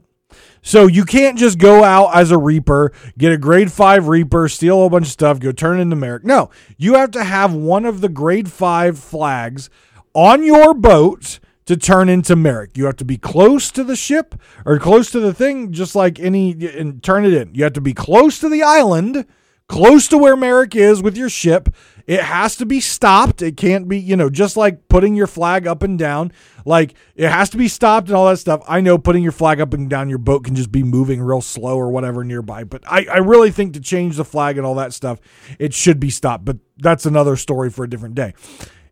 So 0.62 0.86
you 0.86 1.04
can't 1.04 1.38
just 1.38 1.58
go 1.58 1.84
out 1.84 2.16
as 2.16 2.30
a 2.30 2.38
Reaper, 2.38 2.92
get 3.18 3.32
a 3.32 3.38
grade 3.38 3.70
five 3.70 4.08
Reaper, 4.08 4.48
steal 4.48 4.86
a 4.86 4.90
bunch 4.90 5.06
of 5.06 5.12
stuff, 5.12 5.38
go 5.38 5.52
turn 5.52 5.78
into 5.78 5.96
Merrick. 5.96 6.24
No, 6.24 6.50
you 6.78 6.94
have 6.94 7.10
to 7.12 7.24
have 7.24 7.52
one 7.52 7.84
of 7.84 8.00
the 8.00 8.08
grade 8.08 8.50
five 8.50 8.98
flags 8.98 9.68
on 10.14 10.44
your 10.44 10.74
boat 10.74 11.40
to 11.66 11.76
turn 11.76 12.08
into 12.08 12.36
Merrick. 12.36 12.76
You 12.76 12.86
have 12.86 12.96
to 12.96 13.04
be 13.04 13.16
close 13.16 13.70
to 13.72 13.84
the 13.84 13.96
ship 13.96 14.34
or 14.64 14.78
close 14.78 15.10
to 15.10 15.20
the 15.20 15.34
thing, 15.34 15.72
just 15.72 15.94
like 15.94 16.18
any, 16.20 16.52
and 16.66 17.02
turn 17.02 17.24
it 17.24 17.32
in. 17.32 17.54
You 17.54 17.64
have 17.64 17.72
to 17.74 17.80
be 17.80 17.94
close 17.94 18.38
to 18.40 18.48
the 18.48 18.62
island, 18.62 19.24
close 19.66 20.08
to 20.08 20.18
where 20.18 20.36
Merrick 20.36 20.76
is 20.76 21.02
with 21.02 21.16
your 21.16 21.30
ship. 21.30 21.74
It 22.06 22.20
has 22.20 22.54
to 22.56 22.66
be 22.66 22.80
stopped. 22.80 23.40
It 23.40 23.56
can't 23.56 23.88
be, 23.88 23.98
you 23.98 24.14
know, 24.14 24.28
just 24.28 24.58
like 24.58 24.88
putting 24.88 25.14
your 25.14 25.26
flag 25.26 25.66
up 25.66 25.82
and 25.82 25.98
down. 25.98 26.32
Like 26.66 26.94
it 27.14 27.30
has 27.30 27.48
to 27.50 27.56
be 27.56 27.68
stopped 27.68 28.08
and 28.08 28.16
all 28.16 28.28
that 28.28 28.36
stuff. 28.36 28.62
I 28.68 28.82
know 28.82 28.98
putting 28.98 29.22
your 29.22 29.32
flag 29.32 29.58
up 29.58 29.72
and 29.72 29.88
down 29.88 30.10
your 30.10 30.18
boat 30.18 30.44
can 30.44 30.54
just 30.54 30.70
be 30.70 30.82
moving 30.82 31.22
real 31.22 31.40
slow 31.40 31.78
or 31.78 31.88
whatever 31.88 32.22
nearby. 32.24 32.64
But 32.64 32.82
I, 32.86 33.06
I 33.10 33.16
really 33.18 33.50
think 33.50 33.72
to 33.72 33.80
change 33.80 34.16
the 34.16 34.24
flag 34.24 34.58
and 34.58 34.66
all 34.66 34.74
that 34.74 34.92
stuff, 34.92 35.18
it 35.58 35.72
should 35.72 35.98
be 35.98 36.10
stopped. 36.10 36.44
But 36.44 36.58
that's 36.76 37.06
another 37.06 37.36
story 37.36 37.70
for 37.70 37.84
a 37.84 37.88
different 37.88 38.16
day 38.16 38.34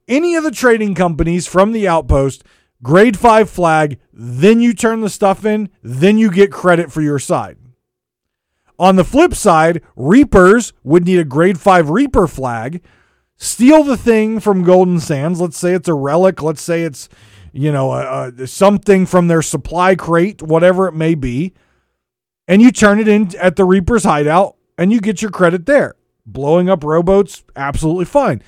any 0.09 0.35
of 0.35 0.45
the 0.45 0.51
trading 0.51 0.95
companies 0.95 1.47
from 1.47 1.73
the 1.73 1.87
outpost, 1.87 2.45
grade 2.83 3.19
five 3.19 3.49
flag, 3.49 3.99
then 4.13 4.61
you 4.61 4.75
turn 4.75 5.01
the 5.01 5.11
stuff 5.11 5.45
in, 5.45 5.69
then 5.83 6.19
you 6.19 6.31
get 6.31 6.53
credit 6.53 6.93
for 6.93 7.01
your 7.01 7.19
side. 7.19 7.57
On 8.79 8.97
the 8.97 9.05
flip 9.05 9.35
side, 9.35 9.83
Reapers 9.95 10.73
would 10.83 11.05
need 11.05 11.19
a 11.19 11.25
grade 11.25 11.61
five 11.61 11.91
Reaper 11.91 12.27
flag, 12.27 12.83
steal 13.37 13.85
the 13.85 13.97
thing 13.97 14.41
from 14.41 14.65
Golden 14.65 14.99
Sands. 14.99 15.41
Let's 15.41 15.59
say 15.59 15.75
it's 15.75 15.89
a 15.89 15.95
relic. 15.95 16.43
Let's 16.43 16.63
say 16.63 16.83
it's, 16.83 17.09
you 17.53 17.71
know, 17.71 17.93
a, 17.93 18.33
a, 18.37 18.47
something 18.47 19.07
from 19.07 19.29
their 19.29 19.43
supply 19.43 19.95
crate, 19.95 20.43
whatever 20.43 20.89
it 20.89 20.95
may 20.95 21.15
be. 21.15 21.53
And 22.49 22.61
you 22.61 22.73
turn 22.73 22.99
it 22.99 23.07
in 23.07 23.37
at 23.37 23.57
the 23.57 23.65
Reaper's 23.65 24.05
hideout 24.05 24.57
and 24.77 24.91
you 24.93 25.01
get 25.01 25.23
your 25.23 25.31
credit 25.31 25.67
there. 25.67 25.95
Blowing 26.27 26.69
up 26.69 26.83
rowboats, 26.83 27.45
absolutely 27.55 28.05
fine 28.05 28.43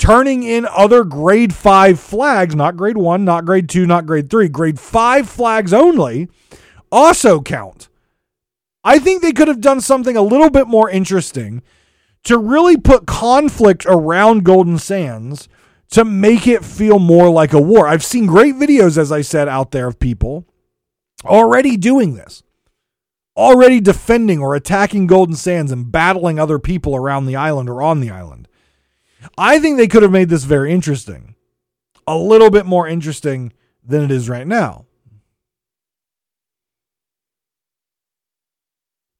turning 0.00 0.42
in 0.42 0.66
other 0.66 1.04
grade 1.04 1.54
five 1.54 2.00
flags, 2.00 2.56
not 2.56 2.76
grade 2.76 2.96
one, 2.96 3.24
not 3.24 3.44
grade 3.44 3.68
two, 3.68 3.86
not 3.86 4.06
grade 4.06 4.30
three, 4.30 4.48
grade 4.48 4.80
five 4.80 5.28
flags 5.28 5.72
only, 5.72 6.28
also 6.90 7.40
count. 7.40 7.88
I 8.82 8.98
think 8.98 9.20
they 9.20 9.32
could 9.32 9.48
have 9.48 9.60
done 9.60 9.82
something 9.82 10.16
a 10.16 10.22
little 10.22 10.48
bit 10.48 10.66
more 10.66 10.88
interesting 10.88 11.62
to 12.24 12.38
really 12.38 12.78
put 12.78 13.06
conflict 13.06 13.84
around 13.86 14.44
Golden 14.44 14.78
Sands 14.78 15.48
to 15.90 16.04
make 16.04 16.46
it 16.46 16.64
feel 16.64 16.98
more 16.98 17.28
like 17.28 17.52
a 17.52 17.60
war. 17.60 17.86
I've 17.86 18.04
seen 18.04 18.24
great 18.24 18.54
videos, 18.54 18.96
as 18.96 19.12
I 19.12 19.20
said, 19.20 19.48
out 19.48 19.70
there 19.70 19.88
of 19.88 20.00
people 20.00 20.46
already 21.24 21.76
doing 21.76 22.14
this, 22.14 22.42
already 23.36 23.80
defending 23.80 24.40
or 24.40 24.54
attacking 24.54 25.08
Golden 25.08 25.36
Sands 25.36 25.70
and 25.70 25.92
battling 25.92 26.38
other 26.38 26.58
people 26.58 26.96
around 26.96 27.26
the 27.26 27.36
island 27.36 27.68
or 27.68 27.82
on 27.82 28.00
the 28.00 28.10
island. 28.10 28.48
I 29.36 29.58
think 29.58 29.76
they 29.76 29.88
could 29.88 30.02
have 30.02 30.12
made 30.12 30.28
this 30.28 30.44
very 30.44 30.72
interesting. 30.72 31.34
A 32.06 32.16
little 32.16 32.50
bit 32.50 32.66
more 32.66 32.88
interesting 32.88 33.52
than 33.84 34.02
it 34.02 34.10
is 34.10 34.28
right 34.28 34.46
now. 34.46 34.86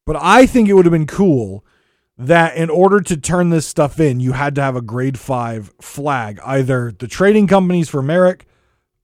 But 0.06 0.16
I 0.20 0.46
think 0.46 0.68
it 0.68 0.74
would 0.74 0.86
have 0.86 0.92
been 0.92 1.06
cool 1.06 1.64
that 2.18 2.56
in 2.56 2.68
order 2.68 3.00
to 3.00 3.16
turn 3.16 3.50
this 3.50 3.66
stuff 3.66 4.00
in, 4.00 4.20
you 4.20 4.32
had 4.32 4.54
to 4.56 4.62
have 4.62 4.76
a 4.76 4.82
grade 4.82 5.18
five 5.18 5.72
flag, 5.80 6.40
either 6.44 6.92
the 6.92 7.06
trading 7.06 7.46
companies 7.46 7.88
for 7.88 8.02
Merrick 8.02 8.46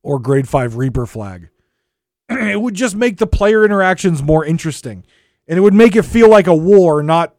or 0.03 0.19
grade 0.19 0.49
five 0.49 0.77
Reaper 0.77 1.07
flag. 1.07 1.49
it 2.29 2.61
would 2.61 2.75
just 2.75 2.97
make 2.97 3.19
the 3.19 3.27
player 3.27 3.65
interactions 3.65 4.23
more 4.23 4.45
interesting. 4.45 5.05
And 5.49 5.57
it 5.57 5.63
would 5.63 5.75
make 5.75 5.95
it 5.95 6.03
feel 6.03 6.29
like 6.29 6.47
a 6.47 6.55
war, 6.55 7.03
not, 7.03 7.37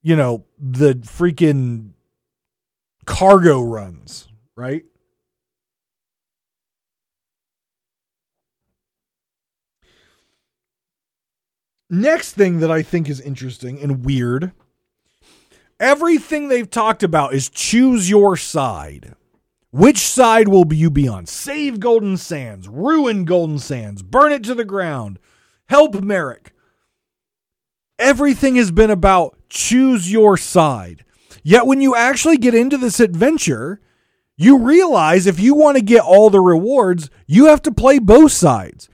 you 0.00 0.14
know, 0.14 0.44
the 0.58 0.94
freaking 0.94 1.91
cargo 3.06 3.62
runs, 3.62 4.28
right? 4.56 4.84
Next 11.90 12.32
thing 12.32 12.60
that 12.60 12.70
I 12.70 12.82
think 12.82 13.08
is 13.08 13.20
interesting 13.20 13.78
and 13.80 14.04
weird 14.04 14.52
everything 15.82 16.46
they've 16.46 16.70
talked 16.70 17.02
about 17.02 17.34
is 17.34 17.50
choose 17.50 18.08
your 18.08 18.36
side. 18.36 19.14
Which 19.72 19.98
side 19.98 20.48
will 20.48 20.72
you 20.72 20.90
be 20.90 21.08
on? 21.08 21.26
Save 21.26 21.80
Golden 21.80 22.16
Sands, 22.16 22.68
ruin 22.68 23.24
Golden 23.24 23.58
Sands, 23.58 24.02
burn 24.02 24.32
it 24.32 24.44
to 24.44 24.54
the 24.54 24.64
ground, 24.64 25.18
help 25.68 26.00
Merrick. 26.00 26.52
Everything 27.98 28.56
has 28.56 28.70
been 28.70 28.90
about 28.90 29.36
choose 29.48 30.10
your 30.10 30.36
side. 30.36 31.04
Yet 31.42 31.66
when 31.66 31.80
you 31.80 31.94
actually 31.94 32.38
get 32.38 32.54
into 32.54 32.76
this 32.76 33.00
adventure, 33.00 33.80
you 34.36 34.58
realize 34.58 35.26
if 35.26 35.40
you 35.40 35.54
want 35.54 35.76
to 35.76 35.82
get 35.82 36.02
all 36.02 36.30
the 36.30 36.40
rewards, 36.40 37.10
you 37.26 37.46
have 37.46 37.62
to 37.62 37.72
play 37.72 37.98
both 37.98 38.32
sides. 38.32 38.88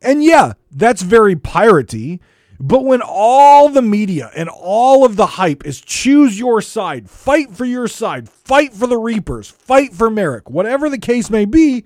And 0.00 0.22
yeah, 0.22 0.54
that's 0.70 1.02
very 1.02 1.36
piratey. 1.36 2.20
But 2.58 2.84
when 2.84 3.02
all 3.02 3.68
the 3.68 3.82
media 3.82 4.30
and 4.36 4.48
all 4.48 5.04
of 5.04 5.16
the 5.16 5.26
hype 5.26 5.66
is 5.66 5.80
choose 5.80 6.38
your 6.38 6.62
side, 6.62 7.10
fight 7.10 7.50
for 7.50 7.64
your 7.64 7.88
side, 7.88 8.28
fight 8.28 8.72
for 8.72 8.86
the 8.86 8.98
Reapers, 8.98 9.50
fight 9.50 9.92
for 9.92 10.08
Merrick, 10.08 10.48
whatever 10.48 10.88
the 10.88 10.98
case 10.98 11.28
may 11.28 11.44
be, 11.44 11.84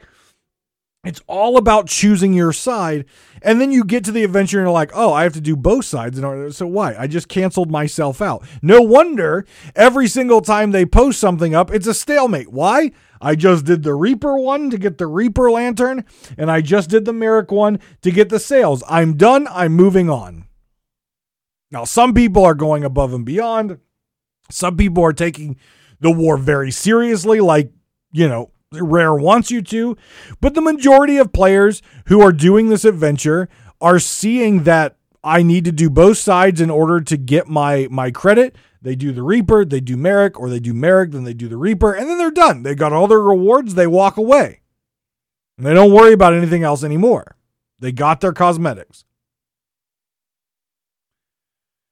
it's 1.08 1.20
all 1.26 1.56
about 1.56 1.86
choosing 1.88 2.32
your 2.32 2.52
side. 2.52 3.04
And 3.42 3.60
then 3.60 3.70
you 3.70 3.84
get 3.84 4.04
to 4.04 4.12
the 4.12 4.24
adventure 4.24 4.58
and 4.58 4.66
you're 4.66 4.72
like, 4.72 4.90
oh, 4.94 5.12
I 5.12 5.22
have 5.22 5.34
to 5.34 5.40
do 5.40 5.56
both 5.56 5.84
sides 5.84 6.18
order. 6.18 6.50
So 6.52 6.66
why? 6.66 6.96
I 6.96 7.06
just 7.06 7.28
canceled 7.28 7.70
myself 7.70 8.20
out. 8.20 8.44
No 8.62 8.80
wonder 8.80 9.46
every 9.74 10.08
single 10.08 10.40
time 10.40 10.70
they 10.70 10.86
post 10.86 11.20
something 11.20 11.54
up, 11.54 11.70
it's 11.70 11.86
a 11.86 11.94
stalemate. 11.94 12.50
Why? 12.50 12.92
I 13.20 13.34
just 13.34 13.64
did 13.64 13.82
the 13.82 13.94
Reaper 13.94 14.36
one 14.36 14.70
to 14.70 14.78
get 14.78 14.98
the 14.98 15.06
Reaper 15.06 15.50
lantern, 15.50 16.04
and 16.36 16.50
I 16.50 16.60
just 16.60 16.90
did 16.90 17.04
the 17.04 17.12
Merrick 17.12 17.50
one 17.50 17.78
to 18.02 18.10
get 18.10 18.28
the 18.28 18.38
sails. 18.38 18.82
I'm 18.88 19.16
done. 19.16 19.48
I'm 19.50 19.72
moving 19.72 20.10
on. 20.10 20.46
Now, 21.70 21.84
some 21.84 22.14
people 22.14 22.44
are 22.44 22.54
going 22.54 22.84
above 22.84 23.12
and 23.12 23.24
beyond. 23.24 23.78
Some 24.50 24.76
people 24.76 25.04
are 25.04 25.12
taking 25.12 25.56
the 26.00 26.10
war 26.10 26.36
very 26.36 26.70
seriously, 26.70 27.40
like, 27.40 27.72
you 28.12 28.28
know, 28.28 28.50
Rare 28.72 29.14
wants 29.14 29.50
you 29.50 29.62
to, 29.62 29.96
but 30.40 30.54
the 30.54 30.60
majority 30.60 31.18
of 31.18 31.32
players 31.32 31.82
who 32.06 32.20
are 32.20 32.32
doing 32.32 32.68
this 32.68 32.84
adventure 32.84 33.48
are 33.80 33.98
seeing 33.98 34.64
that 34.64 34.96
I 35.22 35.42
need 35.42 35.64
to 35.66 35.72
do 35.72 35.88
both 35.88 36.18
sides 36.18 36.60
in 36.60 36.70
order 36.70 37.00
to 37.00 37.16
get 37.16 37.48
my 37.48 37.86
my 37.90 38.10
credit. 38.10 38.56
They 38.82 38.94
do 38.94 39.12
the 39.12 39.22
Reaper, 39.22 39.64
they 39.64 39.80
do 39.80 39.96
Merrick, 39.96 40.38
or 40.38 40.48
they 40.48 40.60
do 40.60 40.72
Merrick, 40.72 41.12
then 41.12 41.24
they 41.24 41.34
do 41.34 41.48
the 41.48 41.56
Reaper, 41.56 41.92
and 41.92 42.08
then 42.08 42.18
they're 42.18 42.30
done. 42.30 42.62
They 42.62 42.74
got 42.74 42.92
all 42.92 43.08
their 43.08 43.20
rewards, 43.20 43.74
they 43.74 43.86
walk 43.86 44.16
away. 44.16 44.60
And 45.58 45.66
they 45.66 45.74
don't 45.74 45.92
worry 45.92 46.12
about 46.12 46.34
anything 46.34 46.62
else 46.62 46.84
anymore. 46.84 47.36
They 47.78 47.90
got 47.92 48.20
their 48.20 48.32
cosmetics. 48.32 49.04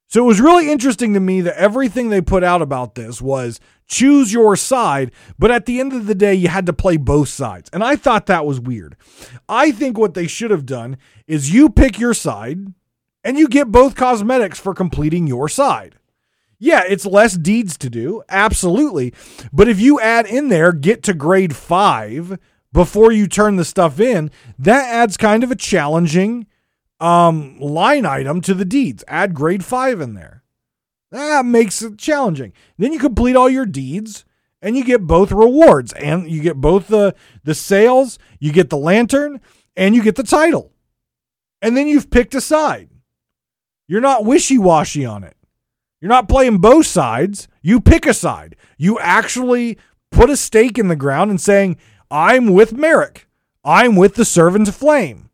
So 0.08 0.22
it 0.22 0.26
was 0.26 0.40
really 0.40 0.70
interesting 0.70 1.12
to 1.14 1.20
me 1.20 1.40
that 1.40 1.56
everything 1.56 2.08
they 2.08 2.20
put 2.20 2.44
out 2.44 2.62
about 2.62 2.94
this 2.94 3.20
was 3.20 3.58
choose 3.86 4.32
your 4.32 4.56
side, 4.56 5.12
but 5.38 5.50
at 5.50 5.66
the 5.66 5.80
end 5.80 5.92
of 5.92 6.06
the 6.06 6.14
day, 6.14 6.34
you 6.34 6.48
had 6.48 6.66
to 6.66 6.72
play 6.72 6.96
both 6.96 7.28
sides. 7.28 7.70
And 7.72 7.82
I 7.84 7.96
thought 7.96 8.26
that 8.26 8.46
was 8.46 8.60
weird. 8.60 8.96
I 9.48 9.70
think 9.72 9.98
what 9.98 10.14
they 10.14 10.26
should 10.26 10.50
have 10.50 10.66
done 10.66 10.96
is 11.26 11.52
you 11.52 11.68
pick 11.70 11.98
your 11.98 12.14
side 12.14 12.72
and 13.22 13.38
you 13.38 13.48
get 13.48 13.72
both 13.72 13.94
cosmetics 13.94 14.60
for 14.60 14.74
completing 14.74 15.26
your 15.26 15.48
side. 15.48 15.96
Yeah, 16.58 16.82
it's 16.88 17.04
less 17.04 17.36
deeds 17.36 17.76
to 17.78 17.90
do, 17.90 18.22
absolutely. 18.28 19.12
But 19.52 19.68
if 19.68 19.80
you 19.80 20.00
add 20.00 20.26
in 20.26 20.48
there, 20.48 20.72
get 20.72 21.02
to 21.04 21.14
grade 21.14 21.56
five 21.56 22.38
before 22.72 23.12
you 23.12 23.26
turn 23.26 23.56
the 23.56 23.64
stuff 23.64 24.00
in, 24.00 24.30
that 24.58 24.88
adds 24.88 25.16
kind 25.16 25.44
of 25.44 25.50
a 25.50 25.56
challenging 25.56 26.46
um, 27.00 27.58
line 27.58 28.06
item 28.06 28.40
to 28.42 28.54
the 28.54 28.64
deeds. 28.64 29.04
Add 29.08 29.34
grade 29.34 29.64
five 29.64 30.00
in 30.00 30.14
there. 30.14 30.43
That 31.14 31.44
makes 31.44 31.80
it 31.80 31.96
challenging. 31.96 32.52
Then 32.76 32.92
you 32.92 32.98
complete 32.98 33.36
all 33.36 33.48
your 33.48 33.66
deeds 33.66 34.24
and 34.60 34.76
you 34.76 34.82
get 34.82 35.06
both 35.06 35.30
rewards 35.30 35.92
and 35.92 36.28
you 36.28 36.42
get 36.42 36.56
both 36.56 36.88
the 36.88 37.14
the 37.44 37.54
sails, 37.54 38.18
you 38.40 38.52
get 38.52 38.68
the 38.68 38.76
lantern, 38.76 39.40
and 39.76 39.94
you 39.94 40.02
get 40.02 40.16
the 40.16 40.24
title. 40.24 40.72
And 41.62 41.76
then 41.76 41.86
you've 41.86 42.10
picked 42.10 42.34
a 42.34 42.40
side. 42.40 42.88
You're 43.86 44.00
not 44.00 44.24
wishy 44.24 44.58
washy 44.58 45.04
on 45.04 45.22
it. 45.22 45.36
You're 46.00 46.08
not 46.08 46.28
playing 46.28 46.58
both 46.58 46.86
sides. 46.86 47.46
You 47.62 47.80
pick 47.80 48.06
a 48.06 48.12
side. 48.12 48.56
You 48.76 48.98
actually 48.98 49.78
put 50.10 50.30
a 50.30 50.36
stake 50.36 50.80
in 50.80 50.88
the 50.88 50.96
ground 50.96 51.30
and 51.30 51.40
saying, 51.40 51.76
I'm 52.10 52.52
with 52.52 52.72
Merrick. 52.72 53.28
I'm 53.62 53.94
with 53.94 54.16
the 54.16 54.24
Servant 54.24 54.66
of 54.66 54.74
Flame. 54.74 55.30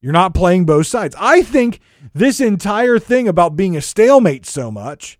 You're 0.00 0.12
not 0.12 0.34
playing 0.34 0.64
both 0.64 0.86
sides. 0.86 1.14
I 1.18 1.42
think 1.42 1.80
this 2.14 2.40
entire 2.40 2.98
thing 2.98 3.28
about 3.28 3.56
being 3.56 3.76
a 3.76 3.82
stalemate 3.82 4.46
so 4.46 4.70
much 4.70 5.18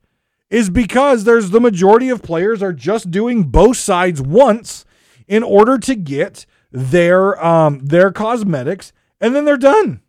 is 0.48 0.70
because 0.70 1.24
there's 1.24 1.50
the 1.50 1.60
majority 1.60 2.08
of 2.08 2.22
players 2.22 2.62
are 2.62 2.72
just 2.72 3.10
doing 3.10 3.44
both 3.44 3.76
sides 3.76 4.20
once 4.20 4.84
in 5.28 5.42
order 5.42 5.78
to 5.78 5.94
get 5.94 6.46
their 6.72 7.42
um 7.44 7.80
their 7.80 8.12
cosmetics 8.12 8.92
and 9.20 9.34
then 9.34 9.44
they're 9.44 9.56
done. 9.56 10.00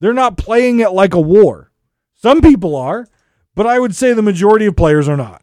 They're 0.00 0.12
not 0.12 0.36
playing 0.36 0.80
it 0.80 0.90
like 0.90 1.14
a 1.14 1.20
war. 1.20 1.70
Some 2.14 2.40
people 2.40 2.74
are, 2.74 3.06
but 3.54 3.66
I 3.66 3.78
would 3.78 3.94
say 3.94 4.12
the 4.12 4.22
majority 4.22 4.66
of 4.66 4.76
players 4.76 5.08
are 5.08 5.16
not. 5.16 5.42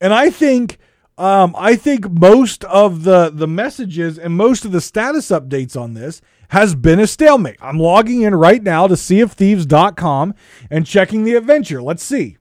And 0.00 0.12
I 0.12 0.30
think 0.30 0.78
um, 1.22 1.54
I 1.56 1.76
think 1.76 2.10
most 2.10 2.64
of 2.64 3.04
the 3.04 3.30
the 3.32 3.46
messages 3.46 4.18
and 4.18 4.36
most 4.36 4.64
of 4.64 4.72
the 4.72 4.80
status 4.80 5.28
updates 5.28 5.80
on 5.80 5.94
this 5.94 6.20
has 6.48 6.74
been 6.74 6.98
a 6.98 7.06
stalemate. 7.06 7.58
I'm 7.62 7.78
logging 7.78 8.22
in 8.22 8.34
right 8.34 8.60
now 8.60 8.88
to 8.88 8.94
seaofthieves.com 8.94 10.34
and 10.68 10.84
checking 10.84 11.22
the 11.22 11.34
adventure. 11.34 11.80
Let's 11.80 12.02
see. 12.02 12.38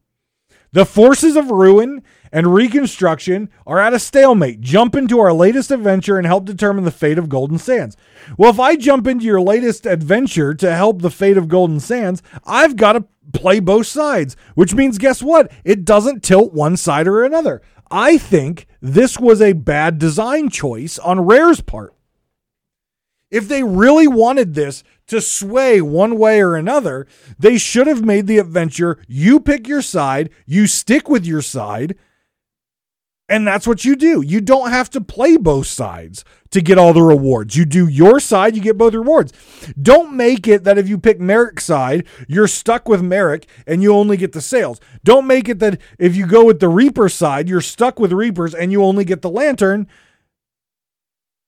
The 0.72 0.86
forces 0.86 1.36
of 1.36 1.52
ruin 1.52 2.02
and 2.32 2.56
reconstruction 2.56 3.50
are 3.68 3.80
at 3.80 3.94
a 3.94 4.00
stalemate. 4.00 4.62
Jump 4.62 4.96
into 4.96 5.20
our 5.20 5.32
latest 5.32 5.70
adventure 5.70 6.18
and 6.18 6.26
help 6.26 6.46
determine 6.46 6.84
the 6.84 6.92
fate 6.92 7.20
of 7.20 7.30
Golden 7.30 7.60
Sands. 7.60 7.96
Well, 8.36 8.50
if 8.50 8.60
I 8.60 8.78
jump 8.78 9.06
into 9.06 9.26
your 9.26 9.42
latest 9.42 9.86
adventure 9.86 10.56
to 10.56 10.74
help 10.74 11.02
the 11.02 11.12
fate 11.12 11.38
of 11.38 11.50
Golden 11.50 11.80
Sands, 11.80 12.24
I've 12.46 12.78
got 12.78 12.94
to 12.94 13.06
play 13.34 13.60
both 13.60 13.86
sides, 13.88 14.36
which 14.56 14.74
means 14.74 14.98
guess 14.98 15.22
what? 15.22 15.52
It 15.64 15.86
doesn't 15.86 16.24
tilt 16.24 16.54
one 16.54 16.78
side 16.78 17.08
or 17.08 17.24
another. 17.24 17.62
I 17.92 18.18
think 18.18 18.68
this 18.82 19.20
was 19.20 19.42
a 19.42 19.54
bad 19.54 20.00
design 20.00 20.50
choice 20.50 20.98
on 20.98 21.26
Rare's 21.26 21.62
part. 21.62 21.94
If 23.30 23.48
they 23.48 23.64
really 23.64 24.08
wanted 24.08 24.54
this 24.54 24.84
to 25.08 25.22
sway 25.22 25.82
one 25.82 26.18
way 26.18 26.42
or 26.42 26.56
another, 26.56 27.08
they 27.38 27.58
should 27.58 27.88
have 27.88 28.04
made 28.04 28.28
the 28.28 28.39
adventure 28.39 28.98
you 29.08 29.39
pick 29.39 29.68
your 29.68 29.82
side, 29.82 30.30
you 30.46 30.68
stick 30.68 31.10
with 31.10 31.26
your 31.26 31.42
side, 31.42 31.98
and 33.32 33.48
that's 33.48 33.66
what 33.66 33.86
you 33.86 33.96
do. 33.96 34.22
You 34.22 34.42
don't 34.42 34.72
have 34.72 34.90
to 34.90 35.00
play 35.00 35.38
both 35.38 35.66
sides 35.66 36.26
to 36.50 36.62
get 36.62 36.78
all 36.78 36.92
the 36.92 37.02
rewards. 37.02 37.56
You 37.56 37.64
do 37.64 37.88
your 37.88 38.20
side, 38.20 38.58
you 38.58 38.62
get 38.62 38.78
both 38.78 38.94
rewards. 38.94 39.32
Don't 39.82 40.18
make 40.18 40.50
it 40.50 40.66
that 40.66 40.78
if 40.78 40.90
you 40.90 40.98
pick 40.98 41.18
Merrick's 41.18 41.64
side, 41.64 42.06
you're 42.28 42.50
stuck 42.50 42.90
with 42.90 43.02
Merrick 43.02 43.48
and 43.66 43.82
you 43.82 43.96
only 43.96 44.18
get 44.18 44.34
the 44.34 44.42
sails. 44.42 44.82
Don't 45.06 45.26
make 45.26 45.48
it 45.48 45.60
that 45.60 45.80
if 45.98 46.14
you 46.14 46.28
go 46.28 46.44
with 46.44 46.60
the 46.60 46.68
Reaper 46.68 47.08
side, 47.08 47.48
you're 47.48 47.62
stuck 47.62 48.00
with 48.00 48.12
Reapers 48.12 48.54
and 48.54 48.70
you 48.70 48.84
only 48.84 49.06
get 49.06 49.22
the 49.22 49.30
Lantern. 49.30 49.88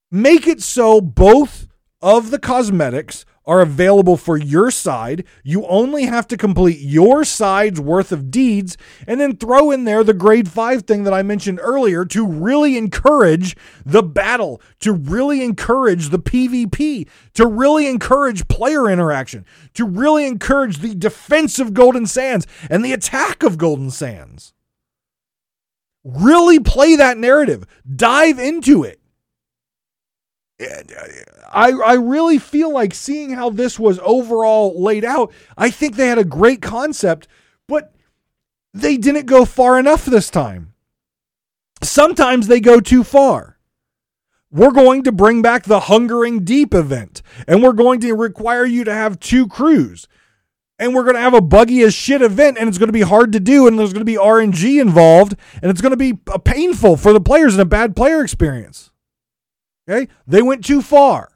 Make 0.10 0.48
it 0.48 0.62
so 0.62 1.02
both 1.02 1.68
of 2.02 2.32
the 2.32 2.40
cosmetics 2.40 3.26
are 3.46 3.62
available 3.62 4.18
for 4.18 4.38
your 4.38 4.72
side. 4.72 5.26
You 5.44 5.66
only 5.68 6.06
have 6.06 6.28
to 6.30 6.38
complete 6.38 6.80
your 6.80 7.24
side's 7.24 7.80
worth 7.80 8.12
of 8.12 8.32
deeds 8.32 8.78
and 9.06 9.20
then 9.20 9.36
throw 9.36 9.72
in 9.72 9.84
there 9.84 10.04
the 10.04 10.14
grade 10.14 10.50
5 10.50 10.84
thing 10.84 11.04
that 11.04 11.14
I 11.14 11.24
mentioned 11.24 11.60
earlier 11.62 12.06
to 12.06 12.26
really 12.26 12.78
encourage 12.78 13.56
the 13.86 14.04
battle, 14.04 14.62
to 14.80 14.94
really 14.94 15.44
encourage 15.44 16.10
the 16.10 16.20
PvP, 16.20 17.08
to 17.34 17.46
really 17.46 17.88
encourage 17.88 18.48
player 18.48 18.89
interaction, 18.89 19.46
to 19.74 19.86
really 19.86 20.26
encourage 20.26 20.78
the 20.78 20.96
defense 20.96 21.60
of 21.60 21.74
Golden 21.74 22.06
Sands 22.06 22.48
and 22.70 22.84
the 22.84 22.94
attack 22.94 23.44
of 23.44 23.58
Golden 23.58 23.91
Sands. 23.91 24.54
Really 26.04 26.60
play 26.60 26.96
that 26.96 27.18
narrative. 27.18 27.66
Dive 27.96 28.39
into 28.39 28.84
it. 28.84 29.00
Uh, 30.60 30.66
I, 31.51 31.72
I 31.72 31.93
really 31.93 32.38
feel 32.38 32.72
like 32.72 32.93
seeing 32.93 33.32
how 33.32 33.49
this 33.49 33.80
was 33.80 33.99
overall 33.99 34.82
laid 34.82 35.06
out, 35.06 35.32
I 35.58 35.70
think 35.70 35.95
they 35.95 36.08
had 36.08 36.18
a 36.18 36.24
great 36.24 36.62
concept, 36.62 37.28
but 37.68 37.93
they 38.74 38.97
didn't 38.97 39.26
go 39.26 39.45
far 39.45 39.80
enough 39.80 40.06
this 40.06 40.30
time. 40.30 40.74
Sometimes 41.82 42.47
they 42.47 42.60
go 42.60 42.80
too 42.80 43.04
far. 43.04 43.58
We're 44.51 44.72
going 44.72 45.04
to 45.04 45.12
bring 45.12 45.41
back 45.41 45.64
the 45.64 45.82
Hungering 45.82 46.43
Deep 46.43 46.74
event, 46.74 47.24
and 47.47 47.64
we're 47.64 47.74
going 47.74 47.99
to 48.01 48.14
require 48.14 48.66
you 48.66 48.84
to 48.84 48.93
have 48.93 49.20
two 49.20 49.47
crews. 49.47 50.08
And 50.78 50.93
we're 50.93 51.04
going 51.04 51.16
to 51.16 51.22
have 51.22 51.34
a 51.34 51.41
buggy 51.41 51.82
as 51.82 51.93
shit 51.93 52.22
event, 52.22 52.58
and 52.60 52.70
it's 52.70 52.78
going 52.78 52.88
to 52.88 52.93
be 52.93 53.01
hard 53.01 53.32
to 53.34 53.39
do, 53.39 53.68
and 53.68 53.78
there's 53.78 53.93
going 53.93 54.01
to 54.01 54.06
be 54.06 54.18
RNG 54.18 54.80
involved, 54.80 55.36
and 55.62 55.72
it's 55.72 55.82
going 55.82 55.91
to 55.91 55.97
be 55.97 56.20
uh, 56.32 56.38
painful 56.38 56.97
for 56.97 57.14
the 57.14 57.22
players 57.22 57.54
and 57.54 57.62
a 57.62 57.66
bad 57.66 57.95
player 57.95 58.22
experience. 58.22 58.91
Okay? 59.88 60.08
They 60.28 60.42
went 60.42 60.64
too 60.64 60.82
far. 60.82 61.30